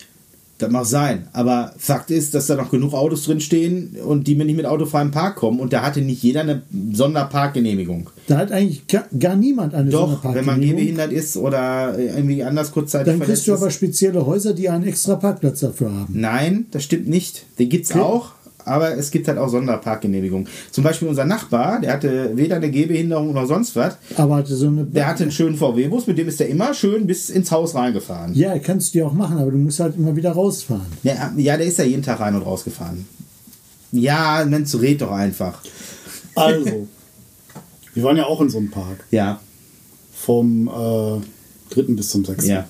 Das 0.63 0.71
mag 0.71 0.87
sein, 0.87 1.27
aber 1.33 1.73
Fakt 1.77 2.11
ist, 2.11 2.35
dass 2.35 2.47
da 2.47 2.55
noch 2.55 2.71
genug 2.71 2.95
Autos 2.95 3.25
drin 3.25 3.41
stehen 3.41 3.97
und 4.07 4.27
die 4.29 4.35
mir 4.37 4.45
nicht 4.45 4.57
mit 4.57 4.67
autofreiem 4.67 5.11
Park 5.11 5.37
kommen 5.37 5.59
und 5.61 5.73
da 5.73 5.83
hatte 5.83 6.01
nicht 6.01 6.23
jeder 6.23 6.41
eine 6.43 6.63
Sonderparkgenehmigung. 6.93 8.11
Da 8.29 8.39
hat 8.39 8.53
eigentlich 8.53 8.87
gar, 8.87 9.05
gar 9.19 9.37
niemand 9.37 9.75
eine 9.75 9.91
Doch, 9.91 10.01
wenn 10.03 10.09
man 10.09 10.23
Sonderparkgenehmigung. 10.23 10.77
gehbehindert 10.79 11.13
ist 11.13 11.37
oder 11.37 11.99
irgendwie 11.99 12.43
anders 12.45 12.73
kurzzeitig 12.73 13.13
Dann 13.13 13.21
kriegst 13.21 13.47
du 13.49 13.55
aber 13.55 13.69
ist. 13.69 13.75
spezielle 13.75 14.25
Häuser, 14.27 14.55
die 14.55 14.69
einen 14.69 14.85
extra 14.85 15.17
Parkplatz 15.17 15.61
dafür 15.61 15.93
haben. 15.93 16.15
Nein, 16.19 16.67
das 16.71 16.85
stimmt 16.85 17.09
nicht. 17.09 17.45
Den 17.59 17.69
gibt's 17.69 17.91
Okay. 17.91 18.01
auch, 18.01 18.33
aber 18.65 18.97
es 18.97 19.11
gibt 19.11 19.29
halt 19.29 19.39
auch 19.39 19.49
Sonderparkgenehmigungen. 19.49 20.49
Zum 20.71 20.85
Beispiel 20.85 21.09
unser 21.09 21.25
Nachbar, 21.25 21.81
der 21.81 21.93
hatte 21.93 22.31
weder 22.37 22.57
eine 22.57 22.71
Gehbehinderung 22.71 23.33
noch 23.33 23.47
sonst 23.47 23.77
was. 23.77 23.97
Aber 24.17 24.37
hatte 24.37 24.55
so 24.55 24.67
eine. 24.67 24.85
Der 24.85 25.07
hatte 25.07 25.23
einen 25.25 25.33
schönen 25.33 25.57
VW-Bus, 25.57 26.07
mit 26.07 26.19
dem 26.19 26.29
ist 26.29 26.41
er 26.41 26.49
immer 26.49 26.75
schön 26.75 27.07
bis 27.07 27.31
ins 27.31 27.51
Haus 27.51 27.75
reingefahren. 27.75 28.35
ja, 28.35 28.59
kannst 28.59 28.95
du 28.95 28.99
ja 28.99 29.07
auch 29.07 29.13
machen, 29.13 29.39
aber 29.39 29.51
du 29.51 29.59
musst 29.59 29.81
halt 29.81 29.97
immer 29.97 30.15
wieder 30.17 30.33
rausfahren. 30.33 30.87
Ja, 31.03 31.33
ja, 31.37 31.57
der 31.57 31.67
ist 31.67 31.79
ja 31.79 31.85
jeden 31.85 32.03
Tag 32.03 32.21
rein 32.21 32.35
und 32.35 32.43
raus 32.43 32.65
gefahren. 32.65 33.07
Ja, 33.93 34.45
Mensch, 34.49 34.75
red 34.75 35.03
doch 35.03 35.11
einfach. 35.11 35.61
Also, 36.35 36.87
wir 37.95 38.03
waren 38.03 38.17
ja 38.17 38.25
auch 38.25 38.41
in 38.41 38.49
so 38.49 38.59
einem 38.59 38.71
Park. 38.71 39.05
Ja, 39.11 39.39
Vom 40.15 40.69
äh, 40.69 41.75
3. 41.75 41.83
bis 41.95 42.09
zum 42.11 42.25
6. 42.25 42.47
ja. 42.47 42.67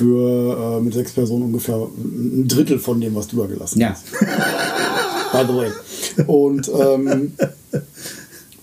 Für 0.00 0.78
äh, 0.78 0.80
mit 0.80 0.94
sechs 0.94 1.12
Personen 1.12 1.42
ungefähr 1.42 1.76
ein 1.76 2.48
Drittel 2.48 2.78
von 2.78 3.02
dem, 3.02 3.14
was 3.14 3.28
du 3.28 3.36
da 3.36 3.46
gelassen 3.46 3.80
Ja, 3.80 3.90
hast. 3.90 4.04
By 5.32 5.44
the 5.46 5.54
way. 5.54 5.70
Und 6.26 6.70
ähm, 6.74 7.32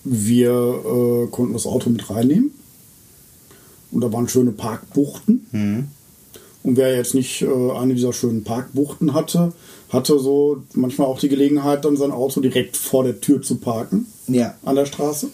wir 0.03 0.51
äh, 0.51 1.27
konnten 1.29 1.53
das 1.53 1.67
Auto 1.67 1.91
mit 1.91 2.09
reinnehmen. 2.09 2.51
Und 3.91 4.01
da 4.01 4.11
waren 4.11 4.27
schöne 4.27 4.51
Parkbuchten. 4.51 5.47
Und 6.63 6.75
wer 6.75 6.95
jetzt 6.95 7.13
nicht 7.13 7.43
äh, 7.43 7.71
eine 7.71 7.93
dieser 7.93 8.13
schönen 8.13 8.43
Parkbuchten 8.43 9.13
hatte, 9.13 9.53
hatte 9.89 10.19
so 10.19 10.63
manchmal 10.73 11.07
auch 11.07 11.19
die 11.19 11.29
Gelegenheit, 11.29 11.85
dann 11.85 11.95
sein 11.97 12.11
Auto 12.11 12.41
direkt 12.41 12.75
vor 12.75 13.03
der 13.03 13.21
Tür 13.21 13.41
zu 13.41 13.57
parken 13.57 14.07
ja. 14.27 14.55
an 14.65 14.75
der 14.75 14.85
Straße. 14.85 15.29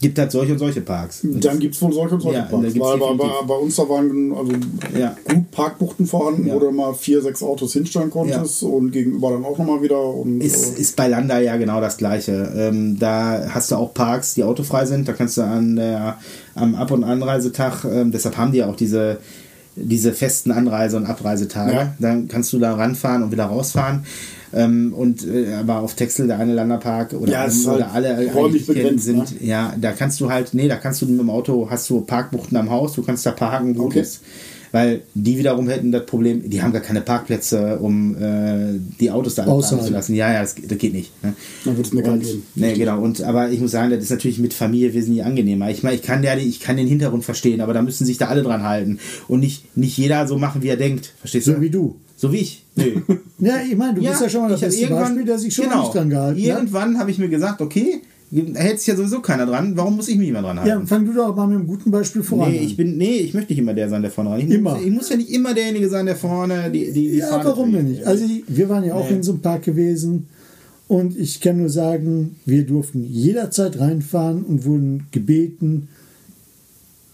Gibt 0.00 0.18
halt 0.18 0.32
solche 0.32 0.52
und 0.52 0.58
solche 0.58 0.80
Parks. 0.82 1.20
Dann 1.22 1.58
gibt 1.60 1.74
es 1.76 1.80
wohl 1.80 1.92
solche 1.92 2.16
und 2.16 2.20
solche 2.20 2.38
Ja, 2.40 2.44
Parks. 2.44 2.74
Weil 2.78 2.98
bei, 2.98 3.14
bei, 3.14 3.28
bei 3.46 3.54
uns 3.54 3.76
da 3.76 3.88
waren 3.88 4.34
also 4.36 4.52
Ja. 4.98 5.16
gut 5.24 5.50
Parkbuchten 5.50 6.06
vorhanden, 6.06 6.46
Ja. 6.48 6.54
wo 6.54 6.58
du 6.58 6.70
mal 6.72 6.92
vier, 6.94 7.22
sechs 7.22 7.42
Autos 7.42 7.72
hinstellen 7.72 8.10
konntest 8.10 8.62
und 8.64 8.90
gegenüber 8.90 9.30
dann 9.30 9.44
auch 9.44 9.56
nochmal 9.56 9.82
wieder. 9.82 10.02
Und, 10.04 10.40
Ist, 10.42 10.76
äh, 10.76 10.80
ist 10.80 10.96
bei 10.96 11.08
Landa 11.08 11.38
ja 11.38 11.56
genau 11.56 11.80
das 11.80 11.96
gleiche. 11.96 12.52
Ähm, 12.56 12.98
da 12.98 13.46
hast 13.50 13.70
du 13.70 13.76
auch 13.76 13.94
Parks, 13.94 14.34
die 14.34 14.42
autofrei 14.44 14.84
sind. 14.84 15.08
Da 15.08 15.12
kannst 15.12 15.36
du 15.38 15.42
an 15.42 15.76
der, 15.76 16.18
am 16.54 16.74
Ab- 16.74 16.90
und 16.90 17.04
Anreisetag, 17.04 17.84
ähm, 17.84 18.10
deshalb 18.12 18.36
haben 18.36 18.52
die 18.52 18.58
ja 18.58 18.66
auch 18.68 18.76
diese, 18.76 19.18
diese 19.76 20.12
festen 20.12 20.50
Anreise- 20.50 20.96
und 20.96 21.06
Abreisetage. 21.06 21.72
Ja. 21.72 21.94
Dann 21.98 22.28
kannst 22.28 22.52
du 22.52 22.58
da 22.58 22.74
ranfahren 22.74 23.22
und 23.22 23.32
wieder 23.32 23.46
rausfahren. 23.46 24.04
Ähm, 24.54 24.94
und 24.94 25.26
äh, 25.26 25.54
aber 25.54 25.80
auf 25.80 25.94
Texel, 25.94 26.28
der 26.28 26.38
eine 26.38 26.54
Landerpark 26.54 27.12
oder, 27.12 27.32
Ja, 27.32 27.46
es 27.46 27.56
ist 27.56 27.66
oder 27.66 27.92
halt 27.92 28.06
alle 28.06 28.32
räumlich 28.32 28.66
begrenzt, 28.66 29.08
ne? 29.08 29.26
sind, 29.26 29.40
ja, 29.42 29.74
da 29.80 29.92
kannst 29.92 30.20
du 30.20 30.30
halt, 30.30 30.54
nee, 30.54 30.68
da 30.68 30.76
kannst 30.76 31.02
du 31.02 31.06
mit 31.06 31.18
dem 31.18 31.28
Auto, 31.30 31.68
hast 31.70 31.90
du 31.90 32.00
Parkbuchten 32.02 32.56
am 32.56 32.70
Haus, 32.70 32.92
du 32.94 33.02
kannst 33.02 33.26
da 33.26 33.32
parken, 33.32 33.76
wo 33.76 33.84
Okay. 33.84 33.94
du 33.94 34.00
bist. 34.00 34.20
Weil 34.70 35.02
die 35.14 35.38
wiederum 35.38 35.68
hätten 35.68 35.92
das 35.92 36.04
Problem, 36.04 36.50
die 36.50 36.60
haben 36.60 36.72
gar 36.72 36.82
keine 36.82 37.00
Parkplätze, 37.00 37.78
um 37.78 38.16
äh, 38.20 38.72
die 38.98 39.08
Autos 39.08 39.36
da 39.36 39.44
parken 39.44 39.62
zu 39.62 39.92
lassen. 39.92 40.14
Ja, 40.16 40.32
ja, 40.32 40.40
das, 40.40 40.56
das 40.56 40.78
geht 40.78 40.92
nicht. 40.92 41.12
Ne? 41.22 41.32
Dann 41.64 41.76
wird's 41.76 41.92
meckern 41.92 42.14
Und- 42.14 42.22
gehen. 42.24 42.42
Nee, 42.56 42.74
genau. 42.74 43.00
Und, 43.00 43.22
aber 43.22 43.50
ich 43.50 43.60
muss 43.60 43.70
sagen, 43.70 43.90
das 43.90 44.02
ist 44.02 44.10
natürlich 44.10 44.40
mit 44.40 44.52
Familie 44.52 44.92
wesentlich 44.92 45.24
angenehmer. 45.24 45.70
Ich 45.70 45.84
meine, 45.84 45.94
ich 45.94 46.02
kann, 46.02 46.24
ja, 46.24 46.36
ich 46.36 46.58
kann 46.58 46.76
den 46.76 46.88
Hintergrund 46.88 47.24
verstehen, 47.24 47.60
aber 47.60 47.72
da 47.72 47.82
müssen 47.82 48.04
sich 48.04 48.18
da 48.18 48.26
alle 48.26 48.42
dran 48.42 48.64
halten. 48.64 48.98
Und 49.28 49.40
nicht, 49.40 49.76
nicht 49.76 49.96
jeder 49.96 50.26
so 50.26 50.38
machen, 50.38 50.62
wie 50.62 50.68
er 50.68 50.76
denkt. 50.76 51.12
Verstehst 51.20 51.46
du? 51.46 51.52
So 51.52 51.60
wie 51.60 51.70
du. 51.70 51.94
So 52.16 52.32
wie 52.32 52.38
ich. 52.38 52.63
Nö. 52.76 52.84
Ja, 53.38 53.56
ich 53.68 53.76
meine, 53.76 53.94
du 53.94 54.00
bist 54.02 54.20
ja 54.22 54.28
schon 54.28 54.42
mal 54.42 54.48
das 54.50 54.60
beste 54.60 54.86
Beispiel, 54.86 55.24
der 55.24 55.38
sich 55.38 55.52
schon 55.54 55.66
mal 55.66 55.80
nicht 55.80 55.94
dran 55.94 56.08
gehalten 56.08 56.40
hat. 56.40 56.46
Irgendwann 56.46 56.98
habe 56.98 57.10
ich 57.10 57.18
mir 57.18 57.28
gesagt, 57.28 57.60
okay, 57.60 58.00
da 58.30 58.58
hält 58.60 58.78
sich 58.78 58.86
ja 58.86 58.96
sowieso 58.96 59.20
keiner 59.20 59.44
dran, 59.44 59.76
warum 59.76 59.96
muss 59.96 60.08
ich 60.08 60.16
mich 60.16 60.28
immer 60.28 60.40
dran 60.40 60.58
halten? 60.58 60.80
Ja, 60.80 60.86
fang 60.86 61.04
du 61.04 61.12
doch 61.12 61.34
mal 61.36 61.46
mit 61.46 61.58
einem 61.58 61.66
guten 61.66 61.90
Beispiel 61.90 62.22
voran 62.22 62.52
Nee, 62.52 62.58
ich 62.58 62.76
bin, 62.76 62.96
nee, 62.96 63.16
ich 63.18 63.34
möchte 63.34 63.52
nicht 63.52 63.58
immer 63.58 63.74
der 63.74 63.88
sein, 63.90 64.00
der 64.02 64.10
vorne 64.10 64.30
ran. 64.30 64.40
Ich 64.40 64.48
Immer. 64.50 64.76
Muss, 64.76 64.84
ich 64.84 64.90
muss 64.92 65.08
ja 65.10 65.16
nicht 65.16 65.30
immer 65.30 65.52
derjenige 65.52 65.88
sein, 65.90 66.06
der 66.06 66.16
vorne 66.16 66.70
die, 66.70 66.86
die, 66.92 67.10
die 67.10 67.16
Ja, 67.18 67.26
Fahne 67.26 67.44
warum 67.44 67.72
denn 67.72 67.86
nicht? 67.88 68.06
Also 68.06 68.24
wir 68.46 68.68
waren 68.68 68.84
ja 68.84 68.94
auch 68.94 69.10
Nee. 69.10 69.16
in 69.16 69.22
so 69.22 69.32
einem 69.32 69.42
Park 69.42 69.62
gewesen 69.64 70.26
und 70.88 71.18
ich 71.18 71.40
kann 71.40 71.58
nur 71.58 71.68
sagen, 71.70 72.36
wir 72.46 72.64
durften 72.64 73.04
jederzeit 73.04 73.78
reinfahren 73.78 74.42
und 74.42 74.64
wurden 74.64 75.06
gebeten, 75.10 75.88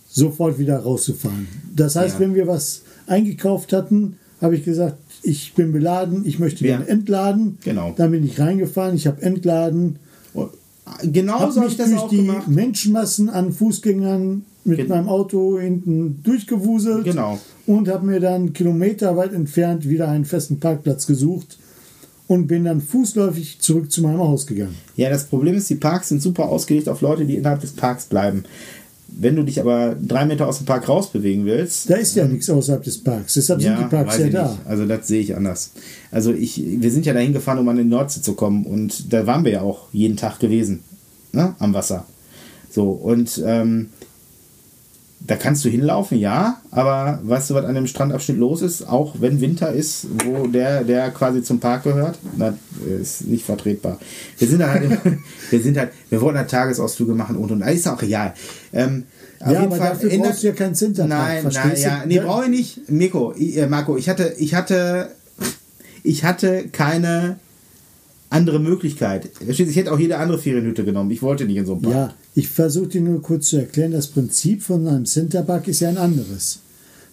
sofort 0.08 0.58
wieder 0.58 0.78
rauszufahren. 0.78 1.48
Das 1.74 1.96
heißt, 1.96 2.14
Ja. 2.14 2.20
wenn 2.20 2.34
wir 2.34 2.46
was 2.46 2.82
eingekauft 3.06 3.72
hatten, 3.72 4.16
habe 4.40 4.56
ich 4.56 4.64
gesagt, 4.64 4.96
ich 5.22 5.54
bin 5.54 5.72
beladen, 5.72 6.24
ich 6.26 6.38
möchte 6.38 6.64
Ja. 6.66 6.76
gerne 6.76 6.88
entladen. 6.88 7.58
Genau. 7.64 7.92
Dann 7.96 8.10
bin 8.10 8.24
ich 8.24 8.38
reingefahren, 8.40 8.94
ich 8.94 9.06
habe 9.06 9.20
entladen, 9.22 9.98
Und 10.32 10.50
Genau 11.12 11.34
habe 11.40 11.52
so 11.52 11.60
habe 11.60 11.68
mich 11.70 11.72
ich 11.74 11.78
das 11.78 11.90
durch 11.90 12.00
auch 12.02 12.08
die 12.08 12.16
gemacht. 12.16 12.48
Menschenmassen 12.48 13.28
an 13.30 13.52
Fußgängern 13.52 14.44
mit 14.64 14.78
Gen- 14.78 14.88
meinem 14.88 15.08
Auto 15.08 15.58
hinten 15.58 16.20
durchgewuselt 16.24 17.04
Genau. 17.04 17.38
und 17.66 17.88
habe 17.88 18.06
mir 18.06 18.18
dann 18.20 18.52
kilometerweit 18.52 19.32
entfernt 19.32 19.88
wieder 19.88 20.08
einen 20.08 20.24
festen 20.24 20.58
Parkplatz 20.58 21.06
gesucht 21.06 21.58
und 22.26 22.46
bin 22.48 22.64
dann 22.64 22.80
fußläufig 22.80 23.60
zurück 23.60 23.90
zu 23.92 24.02
meinem 24.02 24.18
Haus 24.18 24.46
gegangen. 24.46 24.74
Ja, 24.96 25.10
das 25.10 25.24
Problem 25.24 25.54
ist, 25.54 25.70
die 25.70 25.76
Parks 25.76 26.08
sind 26.08 26.22
super 26.22 26.48
ausgelegt 26.48 26.88
auf 26.88 27.00
Leute, 27.02 27.24
die 27.24 27.36
innerhalb 27.36 27.60
des 27.60 27.72
Parks 27.72 28.06
bleiben. 28.06 28.44
Wenn 29.18 29.36
du 29.36 29.42
dich 29.44 29.60
aber 29.60 29.96
drei 30.00 30.24
Meter 30.24 30.46
aus 30.46 30.58
dem 30.58 30.66
Park 30.66 30.88
rausbewegen 30.88 31.44
willst, 31.44 31.90
Da 31.90 31.96
ist 31.96 32.16
ja 32.16 32.26
nichts 32.26 32.48
außerhalb 32.48 32.82
des 32.82 33.02
Parks, 33.02 33.34
deshalb 33.34 33.60
sind 33.60 33.78
die 33.78 33.84
Parks 33.84 34.18
ja 34.18 34.28
da. 34.28 34.48
nicht. 34.48 34.66
Also 34.66 34.86
das 34.86 35.08
sehe 35.08 35.20
ich 35.20 35.36
anders. 35.36 35.72
Also 36.10 36.32
ich, 36.32 36.62
wir 36.64 36.90
sind 36.90 37.06
ja 37.06 37.12
dahin 37.12 37.32
gefahren, 37.32 37.58
um 37.58 37.68
an 37.68 37.76
die 37.76 37.84
Nordsee 37.84 38.22
zu 38.22 38.34
kommen 38.34 38.64
und 38.64 39.12
da 39.12 39.26
waren 39.26 39.44
wir 39.44 39.52
ja 39.52 39.60
auch 39.62 39.88
jeden 39.92 40.16
Tag 40.16 40.38
gewesen, 40.38 40.80
ne? 41.32 41.54
am 41.58 41.74
Wasser. 41.74 42.06
So 42.70 42.90
und 42.90 43.42
ähm, 43.44 43.90
da 45.20 45.36
kannst 45.36 45.64
du 45.64 45.68
hinlaufen, 45.68 46.18
ja, 46.18 46.60
aber 46.70 47.20
weißt 47.22 47.50
du, 47.50 47.54
was 47.54 47.64
an 47.66 47.74
dem 47.74 47.86
Strandabschnitt 47.86 48.38
los 48.38 48.62
ist? 48.62 48.88
Auch 48.88 49.16
wenn 49.20 49.40
Winter 49.40 49.70
ist, 49.72 50.06
wo 50.24 50.46
der, 50.46 50.82
der 50.82 51.10
quasi 51.10 51.42
zum 51.42 51.60
Park 51.60 51.84
gehört, 51.84 52.18
das 52.38 52.54
ist 52.78 53.26
nicht 53.26 53.44
vertretbar. 53.44 53.98
Wir 54.38 54.48
sind 54.48 54.62
halt, 54.66 54.90
wir 55.50 55.60
sind 55.60 55.76
halt, 55.76 55.92
wir 56.08 56.20
wollten 56.20 56.38
halt 56.38 56.50
Tagesausflüge 56.50 57.12
machen 57.14 57.36
und 57.36 57.50
und, 57.52 57.60
ist 57.62 57.86
auch 57.86 58.00
real. 58.00 58.32
Ähm, 58.72 59.04
auf 59.40 59.46
Ja, 59.46 59.52
jeden 59.60 59.72
aber 59.72 59.76
Fall 59.76 59.90
dafür 59.90 60.10
ändert- 60.10 60.28
brauchst 60.30 60.42
du 60.42 60.46
ja 60.48 60.52
keinen 60.54 60.74
Centerpark, 60.74 61.10
Nein, 61.44 61.52
nein, 61.52 61.70
du? 61.74 61.80
ja, 61.80 62.02
nee, 62.06 62.16
Ja. 62.16 62.22
brauche 62.24 62.44
ich 62.44 62.50
nicht. 62.50 62.90
Mirko, 62.90 63.32
äh, 63.34 63.66
Marco, 63.66 63.96
ich 63.96 64.08
hatte, 64.08 64.34
ich 64.38 64.54
hatte, 64.54 65.10
ich 66.02 66.24
hatte 66.24 66.68
keine 66.72 67.36
andere 68.30 68.58
Möglichkeit. 68.60 69.28
Du, 69.40 69.50
Ich 69.50 69.76
hätte 69.76 69.92
auch 69.92 69.98
jede 69.98 70.16
andere 70.18 70.38
Ferienhütte 70.38 70.84
genommen. 70.84 71.10
Ich 71.10 71.20
wollte 71.22 71.44
nicht 71.44 71.56
in 71.56 71.66
so 71.66 71.72
einem 71.74 71.82
Park. 71.82 71.94
Ja, 71.94 72.14
ich 72.34 72.48
versuche 72.48 72.88
dir 72.88 73.00
nur 73.02 73.20
kurz 73.20 73.48
zu 73.48 73.58
erklären, 73.58 73.92
das 73.92 74.06
Prinzip 74.06 74.62
von 74.62 74.86
einem 74.88 75.04
Centerpark 75.04 75.68
ist 75.68 75.80
ja 75.80 75.88
ein 75.90 75.98
anderes. 75.98 76.60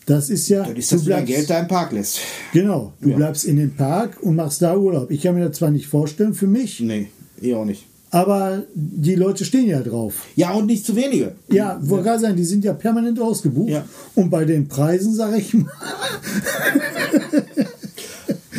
Das 0.06 0.30
ist 0.30 0.48
ja, 0.48 0.64
Das 0.64 0.78
ist, 0.78 0.92
dass 0.94 1.04
du 1.04 1.10
dein 1.10 1.26
Geld 1.26 1.50
da 1.50 1.60
im 1.60 1.68
Park 1.68 1.92
lässt. 1.92 2.20
genau, 2.54 2.94
du 3.02 3.10
Ja. 3.10 3.18
bleibst 3.18 3.44
in 3.46 3.58
dem 3.58 3.76
Park 3.76 4.18
und 4.22 4.36
machst 4.38 4.62
da 4.62 4.78
Urlaub. 4.78 5.12
Ich 5.12 5.22
kann 5.22 5.36
mir 5.36 5.48
das 5.50 5.58
zwar 5.58 5.70
nicht 5.72 5.88
vorstellen 5.88 6.34
für 6.34 6.48
mich, 6.48 6.80
Nee, 6.80 7.08
eh 7.42 7.54
auch 7.56 7.66
nicht. 7.66 7.84
aber 8.10 8.64
die 8.74 9.16
Leute 9.16 9.44
stehen 9.44 9.68
ja 9.68 9.82
drauf. 9.82 10.14
Ja, 10.38 10.54
und 10.54 10.68
nicht 10.68 10.86
zu 10.86 10.96
wenige. 10.96 11.34
Ja, 11.52 11.78
wollte 11.82 12.06
gerade 12.06 12.20
sagen, 12.22 12.36
die 12.38 12.46
sind 12.46 12.64
ja 12.64 12.72
permanent 12.74 13.20
ausgebucht. 13.20 13.70
Ja. 13.70 13.84
Und 14.16 14.30
bei 14.30 14.46
den 14.46 14.70
Preisen, 14.70 15.14
sage 15.14 15.38
ich 15.40 15.54
mal, 15.56 15.66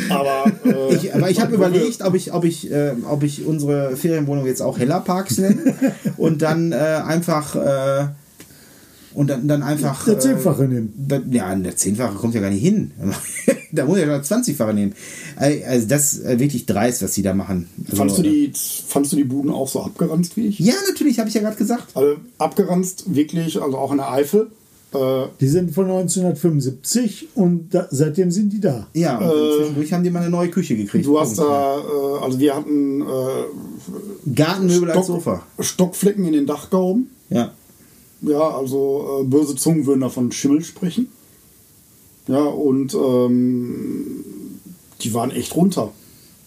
Aber, 0.15 0.51
äh, 0.65 0.95
Ich, 0.95 1.13
aber 1.13 1.29
ich 1.29 1.39
habe 1.41 1.53
überlegt, 1.55 2.01
ob 2.03 2.13
ich, 2.15 2.33
ob, 2.33 2.43
ich, 2.45 2.71
äh, 2.71 2.93
ob 3.09 3.23
ich 3.23 3.45
unsere 3.45 3.95
Ferienwohnung 3.95 4.45
jetzt 4.45 4.61
auch 4.61 4.77
Heller 4.79 4.99
Parks 5.01 5.37
nenne 5.37 5.75
und 6.17 6.41
dann 6.41 6.71
äh, 6.71 6.75
einfach 6.75 7.55
äh, 7.55 8.07
und 9.13 9.27
dann, 9.29 9.47
dann 9.47 9.63
einfach 9.63 10.05
Der 10.05 10.19
Zehnfache 10.19 10.63
nehmen. 10.63 10.93
da- 10.95 11.21
Ja, 11.31 11.53
der 11.55 11.75
Zehnfache 11.75 12.15
kommt 12.15 12.35
ja 12.35 12.41
gar 12.41 12.51
nicht 12.51 12.61
hin. 12.61 12.91
da 13.71 13.85
muss 13.85 13.97
ich 13.97 14.05
ja 14.05 14.17
das 14.17 14.29
20-fache 14.31 14.71
nehmen. 14.73 14.93
Äh, 15.39 15.63
Also 15.65 15.87
das 15.87 16.13
ist 16.13 16.25
äh, 16.25 16.39
wirklich 16.39 16.65
dreist, 16.67 17.01
was 17.03 17.15
sie 17.15 17.23
da 17.23 17.33
machen. 17.33 17.67
Also, 17.85 17.97
fandst, 17.97 18.17
du 18.19 18.21
die, 18.21 18.51
fandst 18.87 19.11
du 19.11 19.15
die 19.17 19.23
Buden 19.23 19.49
auch 19.51 19.67
so 19.67 19.81
abgeranzt 19.81 20.37
wie 20.37 20.47
ich? 20.47 20.59
Ja, 20.59 20.75
natürlich, 20.87 21.17
habe 21.19 21.27
ich 21.27 21.35
ja 21.35 21.41
gerade 21.41 21.55
gesagt. 21.57 21.87
Also 21.95 22.17
abgeranzt, 22.37 23.03
wirklich, 23.07 23.59
also 23.61 23.77
auch 23.77 23.91
in 23.91 23.97
der 23.97 24.11
Eifel. 24.11 24.51
Äh, 24.93 25.25
Die 25.39 25.47
sind 25.47 25.71
von 25.71 25.85
1975 25.85 27.29
und 27.35 27.69
da, 27.73 27.87
seitdem 27.91 28.31
sind 28.31 28.51
die 28.53 28.59
da. 28.59 28.87
Ja, 28.93 29.17
und 29.19 29.57
zwischendurch 29.57 29.93
haben 29.93 30.03
die 30.03 30.09
mal 30.09 30.21
eine 30.21 30.29
neue 30.31 30.49
Küche 30.49 30.75
gekriegt. 30.75 31.05
du 31.05 31.19
hast 31.19 31.37
da, 31.37 31.77
äh, 31.77 32.23
also 32.23 32.39
wir 32.39 32.55
hatten 32.55 33.01
äh, 33.01 33.05
Gartenmöbel 34.33 34.89
als 34.91 35.05
Stock, 35.05 35.17
Sofa. 35.17 35.43
Stockflecken 35.59 36.25
in 36.25 36.33
den 36.33 36.45
Dachgauben. 36.47 37.09
Ja. 37.29 37.51
Ja, 38.21 38.49
also 38.57 39.21
äh, 39.21 39.23
böse 39.25 39.55
Zungen 39.55 39.85
würden 39.85 40.01
davon 40.01 40.31
Schimmel 40.31 40.63
sprechen. 40.63 41.07
Ja, 42.27 42.43
und 42.43 42.93
ähm, 42.93 44.23
die 45.01 45.13
waren 45.13 45.31
echt 45.31 45.55
runter. 45.55 45.91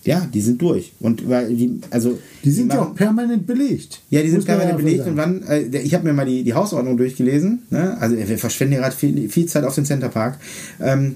Ja, 0.05 0.27
die 0.33 0.41
sind 0.41 0.61
durch. 0.61 0.93
Und 1.01 1.29
weil 1.29 1.55
die, 1.55 1.81
also 1.91 2.19
Die 2.45 2.51
sind 2.51 2.73
ja 2.73 2.83
auch 2.83 2.95
permanent 2.95 3.47
belegt. 3.47 4.01
Ja, 4.11 4.23
die 4.23 4.31
sind 4.31 4.45
permanent 4.45 4.79
belegt 4.79 5.05
sagen. 5.05 5.11
und 5.13 5.17
wann, 5.17 5.43
äh, 5.45 5.61
ich 5.79 5.95
habe 5.95 6.05
mir 6.05 6.13
mal 6.13 6.27
die, 6.27 6.43
die 6.43 6.55
Hausordnung 6.55 6.97
durchgelesen, 6.97 7.63
ne? 7.71 7.97
also 8.01 8.17
wir 8.17 8.39
verschwenden 8.39 8.75
ja 8.75 8.81
gerade 8.81 8.97
viel, 8.97 9.29
viel 9.29 9.47
Zeit 9.47 9.65
auf 9.65 9.75
den 9.75 9.85
Centerpark, 9.85 10.39
ähm, 10.81 11.15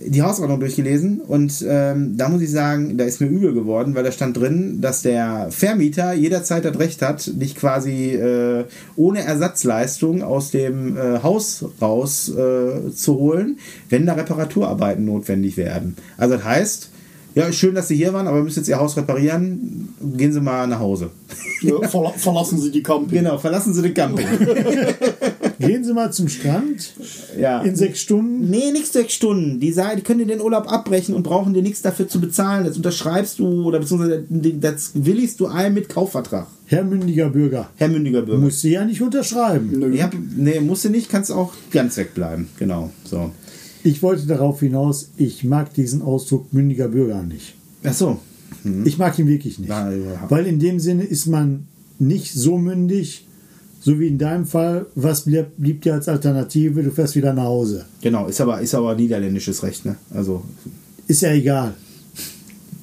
die 0.00 0.22
Hausordnung 0.22 0.60
durchgelesen 0.60 1.20
und 1.20 1.64
ähm, 1.66 2.16
da 2.16 2.28
muss 2.28 2.42
ich 2.42 2.50
sagen, 2.50 2.96
da 2.96 3.04
ist 3.04 3.20
mir 3.20 3.26
übel 3.26 3.52
geworden, 3.52 3.94
weil 3.94 4.04
da 4.04 4.12
stand 4.12 4.36
drin, 4.36 4.80
dass 4.80 5.02
der 5.02 5.48
Vermieter 5.50 6.12
jederzeit 6.12 6.64
das 6.64 6.78
Recht 6.78 7.02
hat, 7.02 7.30
dich 7.40 7.56
quasi 7.56 8.14
äh, 8.14 8.64
ohne 8.96 9.20
Ersatzleistung 9.20 10.22
aus 10.22 10.50
dem 10.50 10.96
äh, 10.96 11.22
Haus 11.22 11.64
raus 11.80 12.28
äh, 12.28 12.92
zu 12.94 13.18
holen, 13.18 13.58
wenn 13.90 14.06
da 14.06 14.14
Reparaturarbeiten 14.14 15.04
notwendig 15.04 15.56
werden. 15.56 15.96
Also 16.16 16.36
das 16.36 16.44
heißt, 16.44 16.90
ja, 17.38 17.52
schön, 17.52 17.74
dass 17.74 17.88
Sie 17.88 17.96
hier 17.96 18.12
waren, 18.12 18.26
aber 18.26 18.38
ihr 18.38 18.44
müsst 18.44 18.56
jetzt 18.56 18.68
Ihr 18.68 18.78
Haus 18.78 18.96
reparieren, 18.96 19.88
gehen 20.16 20.32
Sie 20.32 20.40
mal 20.40 20.66
nach 20.66 20.80
Hause. 20.80 21.10
Ja, 21.62 21.88
verla 21.88 22.10
verlassen 22.10 22.60
Sie 22.60 22.70
die 22.70 22.82
Camping. 22.82 23.18
Genau, 23.18 23.38
verlassen 23.38 23.74
Sie 23.74 23.82
den 23.82 23.94
Camping. 23.94 24.26
Gehen 25.58 25.82
Sie 25.82 25.92
mal 25.92 26.12
zum 26.12 26.28
Strand 26.28 26.92
ja. 27.36 27.62
in 27.62 27.74
sechs 27.74 28.00
Stunden. 28.00 28.48
Nee, 28.48 28.70
nichts 28.70 28.92
sechs 28.92 29.12
Stunden. 29.14 29.58
Die, 29.58 29.72
sagen, 29.72 29.96
die 29.96 30.02
können 30.02 30.20
dir 30.20 30.26
den 30.26 30.40
Urlaub 30.40 30.70
abbrechen 30.70 31.16
und 31.16 31.24
brauchen 31.24 31.52
dir 31.52 31.62
nichts 31.62 31.82
dafür 31.82 32.06
zu 32.06 32.20
bezahlen. 32.20 32.64
Das 32.64 32.76
unterschreibst 32.76 33.40
du 33.40 33.64
oder 33.64 33.80
beziehungsweise 33.80 34.24
das 34.28 34.92
willigst 34.94 35.40
du 35.40 35.46
ein 35.46 35.74
mit 35.74 35.88
Kaufvertrag. 35.88 36.46
Herr 36.66 36.84
mündiger 36.84 37.30
Bürger, 37.30 37.70
Herr 37.76 37.88
mündiger 37.88 38.22
Bürger. 38.22 38.40
musst 38.40 38.62
du 38.62 38.68
ja 38.68 38.84
nicht 38.84 39.02
unterschreiben. 39.02 39.70
Nö. 39.78 39.96
Ja, 39.96 40.10
nee, 40.36 40.60
musst 40.60 40.84
du 40.84 40.90
nicht, 40.90 41.10
kannst 41.10 41.32
auch 41.32 41.52
ganz 41.72 41.96
wegbleiben. 41.96 42.48
Genau, 42.58 42.90
so. 43.04 43.32
Ich 43.88 44.02
wollte 44.02 44.26
darauf 44.26 44.60
hinaus, 44.60 45.12
ich 45.16 45.44
mag 45.44 45.72
diesen 45.72 46.02
Ausdruck 46.02 46.52
mündiger 46.52 46.88
Bürger 46.88 47.22
nicht. 47.22 47.54
Ach 47.82 47.94
so. 47.94 48.18
Ich 48.84 48.98
mag 48.98 49.18
ihn 49.18 49.26
wirklich 49.26 49.58
nicht. 49.58 49.70
Na, 49.70 49.90
ja. 49.90 50.26
Weil 50.28 50.44
in 50.44 50.58
dem 50.58 50.78
Sinne 50.78 51.04
ist 51.04 51.24
man 51.24 51.66
nicht 51.98 52.34
so 52.34 52.58
mündig, 52.58 53.26
so 53.80 53.98
wie 53.98 54.08
in 54.08 54.18
deinem 54.18 54.44
Fall. 54.44 54.84
Was 54.94 55.22
blieb, 55.22 55.46
blieb 55.56 55.80
dir 55.80 55.94
als 55.94 56.06
Alternative? 56.06 56.82
Du 56.82 56.90
fährst 56.90 57.16
wieder 57.16 57.32
nach 57.32 57.44
Hause. 57.44 57.86
Genau, 58.02 58.26
ist 58.26 58.42
aber, 58.42 58.60
ist 58.60 58.74
aber 58.74 58.94
niederländisches 58.94 59.62
Recht, 59.62 59.86
ne? 59.86 59.96
Also, 60.12 60.44
Ist 61.06 61.22
ja 61.22 61.32
egal. 61.32 61.72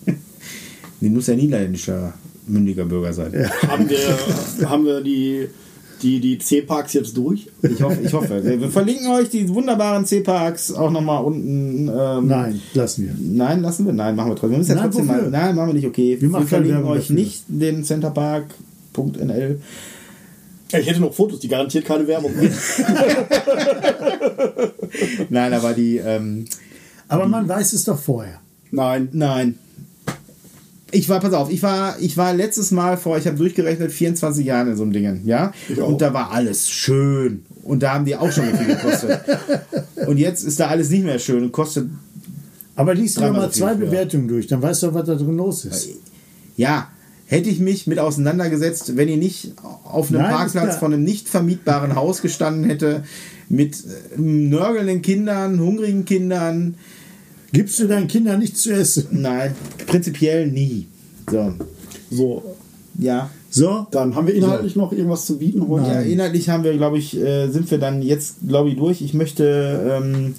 die 1.02 1.10
muss 1.10 1.28
ja 1.28 1.36
niederländischer 1.36 2.16
mündiger 2.48 2.86
Bürger 2.86 3.14
sein. 3.14 3.32
Haben 3.68 3.88
wir, 3.88 4.68
haben 4.68 4.86
wir 4.86 5.02
die, 5.02 5.50
die, 6.02 6.20
die 6.20 6.38
C-Parks 6.38 6.94
jetzt 6.94 7.16
durch? 7.18 7.48
Ich 7.62 7.82
hoffe, 7.82 8.00
ich 8.02 8.14
hoffe. 8.14 8.44
Wir 8.44 8.60
wir 8.60 8.70
verlinken 8.70 9.08
euch 9.08 9.30
die 9.30 9.48
wunderbaren 9.50 10.06
C-Parks 10.06 10.72
auch 10.74 10.92
nochmal 10.92 11.24
unten. 11.24 11.88
Ähm, 11.88 12.28
Nein, 12.28 12.62
lassen 12.74 13.06
wir. 13.06 13.16
Nein, 13.20 13.62
lassen 13.62 13.86
wir. 13.86 13.94
Nein, 13.94 14.16
machen 14.16 14.32
wir 14.32 14.36
trotzdem. 14.36 14.52
Wir 14.52 14.58
müssen 14.60 14.70
ja 14.70 14.76
Nein, 14.76 14.84
trotzdem 14.86 15.06
mal. 15.08 15.30
Nein, 15.30 15.56
machen 15.56 15.68
wir 15.68 15.74
nicht. 15.74 15.88
Okay. 15.88 16.18
Wir, 16.20 16.30
machen 16.30 16.48
keine 16.48 16.66
verlinken 16.66 16.92
euch 16.92 17.08
dafür. 17.08 17.16
nicht 17.16 17.44
den 17.48 17.84
Centerpark.nl. 17.84 19.60
Ich 20.80 20.88
hätte 20.88 21.00
noch 21.00 21.14
Fotos, 21.14 21.40
die 21.40 21.48
garantiert 21.48 21.86
keine 21.86 22.08
Werbung. 22.08 22.32
Nein, 25.30 25.54
aber 25.54 25.74
die. 25.74 25.98
Ähm, 25.98 26.46
Aber 27.08 27.28
man 27.28 27.48
weiß 27.48 27.74
es 27.74 27.84
doch 27.84 28.00
vorher. 28.00 28.40
Nein. 28.72 29.10
nein. 29.12 29.60
Ich 30.92 31.10
war, 31.10 31.20
pass 31.20 31.34
auf, 31.34 31.52
ich 31.52 31.64
war, 31.64 32.00
ich 32.00 32.16
war 32.16 32.34
letztes 32.34 32.72
Mal 32.72 32.98
vor, 32.98 33.18
ich 33.18 33.26
habe 33.26 33.38
durchgerechnet, 33.38 33.92
24 33.92 34.46
Jahren 34.46 34.70
in 34.70 34.78
so 34.78 34.84
einem 34.84 34.94
Ding, 34.94 35.22
ja? 35.26 35.52
Und 35.78 36.02
da 36.02 36.14
war 36.14 36.32
alles 36.32 36.70
schön. 36.70 37.44
Und 37.64 37.82
da 37.82 37.96
haben 37.96 38.06
die 38.06 38.16
auch 38.16 38.32
schon 38.32 38.46
viel 38.56 38.68
gekostet. 38.68 39.20
und 40.08 40.18
jetzt 40.18 40.44
ist 40.44 40.60
da 40.60 40.68
alles 40.68 40.90
nicht 40.92 41.04
mehr 41.04 41.20
schön 41.20 41.44
und 41.44 41.52
kostet 41.52 41.90
Aber 42.76 42.94
liest 42.94 43.18
du 43.18 43.22
doch 43.22 43.32
mal 43.32 43.52
zwei. 43.52 43.74
Bewertungen 43.74 44.28
durch, 44.28 44.48
dann 44.48 44.62
weißt 44.62 44.84
du, 44.84 44.94
was 44.94 45.06
da 45.06 45.16
drin 45.16 45.38
los 45.38 45.66
ist. 45.66 45.90
Ja, 46.56 46.90
hätte 47.26 47.50
ich 47.50 47.60
mich 47.60 47.88
mit 47.88 48.00
auseinandergesetzt, 48.00 48.96
wenn 48.96 49.10
ihr 49.10 49.18
nicht 49.18 49.54
auf 49.84 50.10
einem 50.10 50.22
Nein, 50.22 50.32
Parkplatz 50.32 50.76
von 50.78 50.94
einem 50.94 51.04
nicht 51.04 51.28
vermietbaren 51.28 51.96
Haus 51.96 52.22
gestanden 52.22 52.66
hätte, 52.66 53.04
mit 53.50 53.76
äh, 53.76 54.20
nörgelnden 54.22 55.02
Kindern, 55.02 55.60
hungrigen 55.60 56.06
Kindern. 56.06 56.76
Gibst 57.56 57.80
du 57.80 57.88
deinen 57.88 58.10
Kindern 58.10 58.40
nichts 58.40 58.64
zu 58.64 58.74
essen? 58.74 59.08
Nein, 59.12 59.56
prinzipiell 59.88 60.48
nie. 60.48 60.88
So, 61.32 61.54
So, 62.12 62.56
ja. 63.00 63.30
So, 63.50 63.88
dann 63.92 64.14
haben 64.14 64.28
wir 64.28 64.34
inhaltlich 64.34 64.76
noch 64.76 64.92
irgendwas 64.92 65.26
zu 65.26 65.38
bieten 65.38 65.66
heute. 65.70 65.88
ja 65.88 66.02
inhaltlich 66.02 66.50
haben 66.50 66.66
wir, 66.66 66.76
glaube 66.76 66.98
ich, 66.98 67.16
äh, 67.16 67.48
sind 67.48 67.72
wir 67.72 67.78
dann 67.78 68.02
jetzt, 68.02 68.40
glaube 68.46 68.68
ich, 68.68 68.76
durch. 68.76 69.02
Ich 69.02 69.14
möchte 69.14 70.02
ähm, 70.04 70.34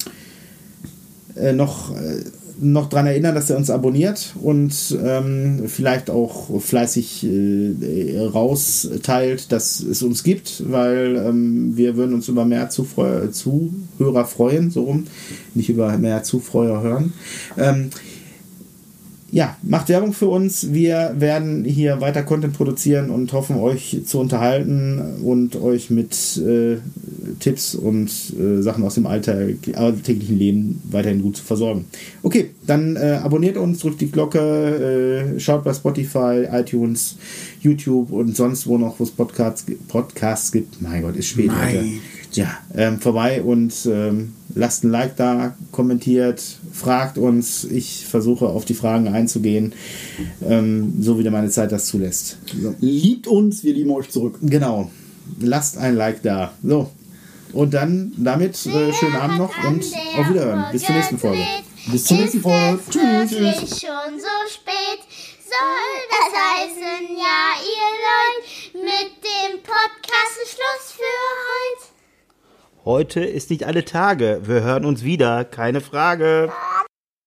äh, 1.36 1.54
noch, 1.54 1.96
äh, 1.96 2.22
noch 2.58 2.88
daran 2.88 3.06
erinnern, 3.06 3.34
dass 3.34 3.50
ihr 3.50 3.56
uns 3.56 3.70
abonniert 3.70 4.34
und 4.40 4.72
ähm, 5.04 5.64
vielleicht 5.66 6.10
auch 6.10 6.60
fleißig 6.60 7.24
äh, 7.24 8.18
rausteilt, 8.32 9.52
dass 9.52 9.80
es 9.80 10.02
uns 10.02 10.22
gibt, 10.22 10.70
weil 10.70 11.16
ähm, 11.16 11.76
wir 11.76 11.96
würden 11.96 12.14
uns 12.14 12.28
über 12.28 12.44
mehr 12.44 12.70
Zufreu 12.70 13.28
Zuhörer 13.28 14.24
freuen, 14.24 14.70
so 14.70 14.84
rum, 14.84 15.06
nicht 15.54 15.68
über 15.68 15.96
mehr 15.98 16.22
Zufreuer 16.22 16.82
hören. 16.82 17.12
Ähm, 17.58 17.90
ja, 19.36 19.54
macht 19.62 19.90
Werbung 19.90 20.14
für 20.14 20.28
uns. 20.28 20.72
Wir 20.72 21.14
werden 21.18 21.66
hier 21.66 22.00
weiter 22.00 22.22
Content 22.22 22.54
produzieren 22.54 23.10
und 23.10 23.34
hoffen, 23.34 23.56
euch 23.56 24.00
zu 24.06 24.18
unterhalten 24.18 25.20
und 25.22 25.56
euch 25.56 25.90
mit 25.90 26.38
äh, 26.38 26.78
Tipps 27.38 27.74
und 27.74 28.08
äh, 28.40 28.62
Sachen 28.62 28.82
aus 28.82 28.94
dem 28.94 29.04
Alltag, 29.04 29.56
alltäglichen 29.74 30.38
Leben 30.38 30.80
weiterhin 30.90 31.20
gut 31.20 31.36
zu 31.36 31.44
versorgen. 31.44 31.84
Okay, 32.22 32.52
dann 32.66 32.96
äh, 32.96 33.20
abonniert 33.22 33.58
uns, 33.58 33.80
drückt 33.80 34.00
die 34.00 34.10
Glocke, 34.10 35.34
äh, 35.36 35.38
schaut 35.38 35.64
bei 35.64 35.74
Spotify, 35.74 36.46
iTunes, 36.50 37.16
YouTube 37.60 38.12
und 38.12 38.34
sonst 38.34 38.66
wo 38.66 38.78
noch, 38.78 38.98
wo 38.98 39.04
es 39.04 39.10
Podcasts, 39.10 39.66
Podcasts 39.86 40.50
gibt. 40.50 40.80
Mein 40.80 41.02
Gott, 41.02 41.14
ist 41.14 41.28
spät 41.28 41.50
heute. 41.50 41.84
Ja, 42.32 42.56
ähm, 42.74 43.00
vorbei 43.00 43.42
und 43.42 43.74
ähm, 43.84 44.32
lasst 44.56 44.82
ein 44.82 44.90
Like 44.90 45.16
da, 45.16 45.54
kommentiert, 45.70 46.42
fragt 46.72 47.18
uns. 47.18 47.64
Ich 47.64 48.06
versuche 48.06 48.46
auf 48.46 48.64
die 48.64 48.74
Fragen 48.74 49.06
einzugehen, 49.08 49.74
ähm, 50.44 50.94
so 51.00 51.18
wie 51.18 51.30
meine 51.30 51.50
Zeit 51.50 51.70
das 51.70 51.86
zulässt. 51.86 52.38
So. 52.60 52.74
Liebt 52.80 53.28
uns, 53.28 53.62
wir 53.62 53.74
lieben 53.74 53.90
euch 53.90 54.08
zurück. 54.08 54.38
Genau, 54.40 54.90
lasst 55.38 55.78
ein 55.78 55.94
Like 55.94 56.22
da. 56.22 56.52
So, 56.64 56.90
und 57.52 57.74
dann 57.74 58.12
damit 58.16 58.54
äh, 58.66 58.92
schönen 58.92 59.16
Abend 59.16 59.38
noch 59.38 59.64
und 59.64 59.84
auf 60.18 60.28
Wiederhören. 60.28 60.64
Bis 60.72 60.82
zur 60.82 60.94
nächsten 60.96 61.18
Folge. 61.18 61.46
Bis 61.92 62.04
zur 62.04 62.16
nächsten 62.16 62.40
Folge. 62.40 62.78
Ist 62.78 63.32
es 63.32 63.38
wirklich 63.38 63.70
schon 63.70 64.18
so 64.18 64.52
spät? 64.52 65.00
Soll 65.46 65.96
das 66.10 66.32
heißen, 66.34 67.16
ja, 67.16 67.54
ihr 67.62 67.92
Leute, 68.02 68.84
mit 68.84 69.22
dem 69.22 69.62
Podcast 69.62 70.36
Schluss 70.44 70.92
für 70.96 71.02
heute? 71.02 71.95
Heute 72.86 73.24
ist 73.24 73.50
nicht 73.50 73.64
alle 73.64 73.84
Tage. 73.84 74.42
Wir 74.44 74.62
hören 74.62 74.84
uns 74.84 75.02
wieder, 75.02 75.44
keine 75.44 75.80
Frage. 75.80 76.52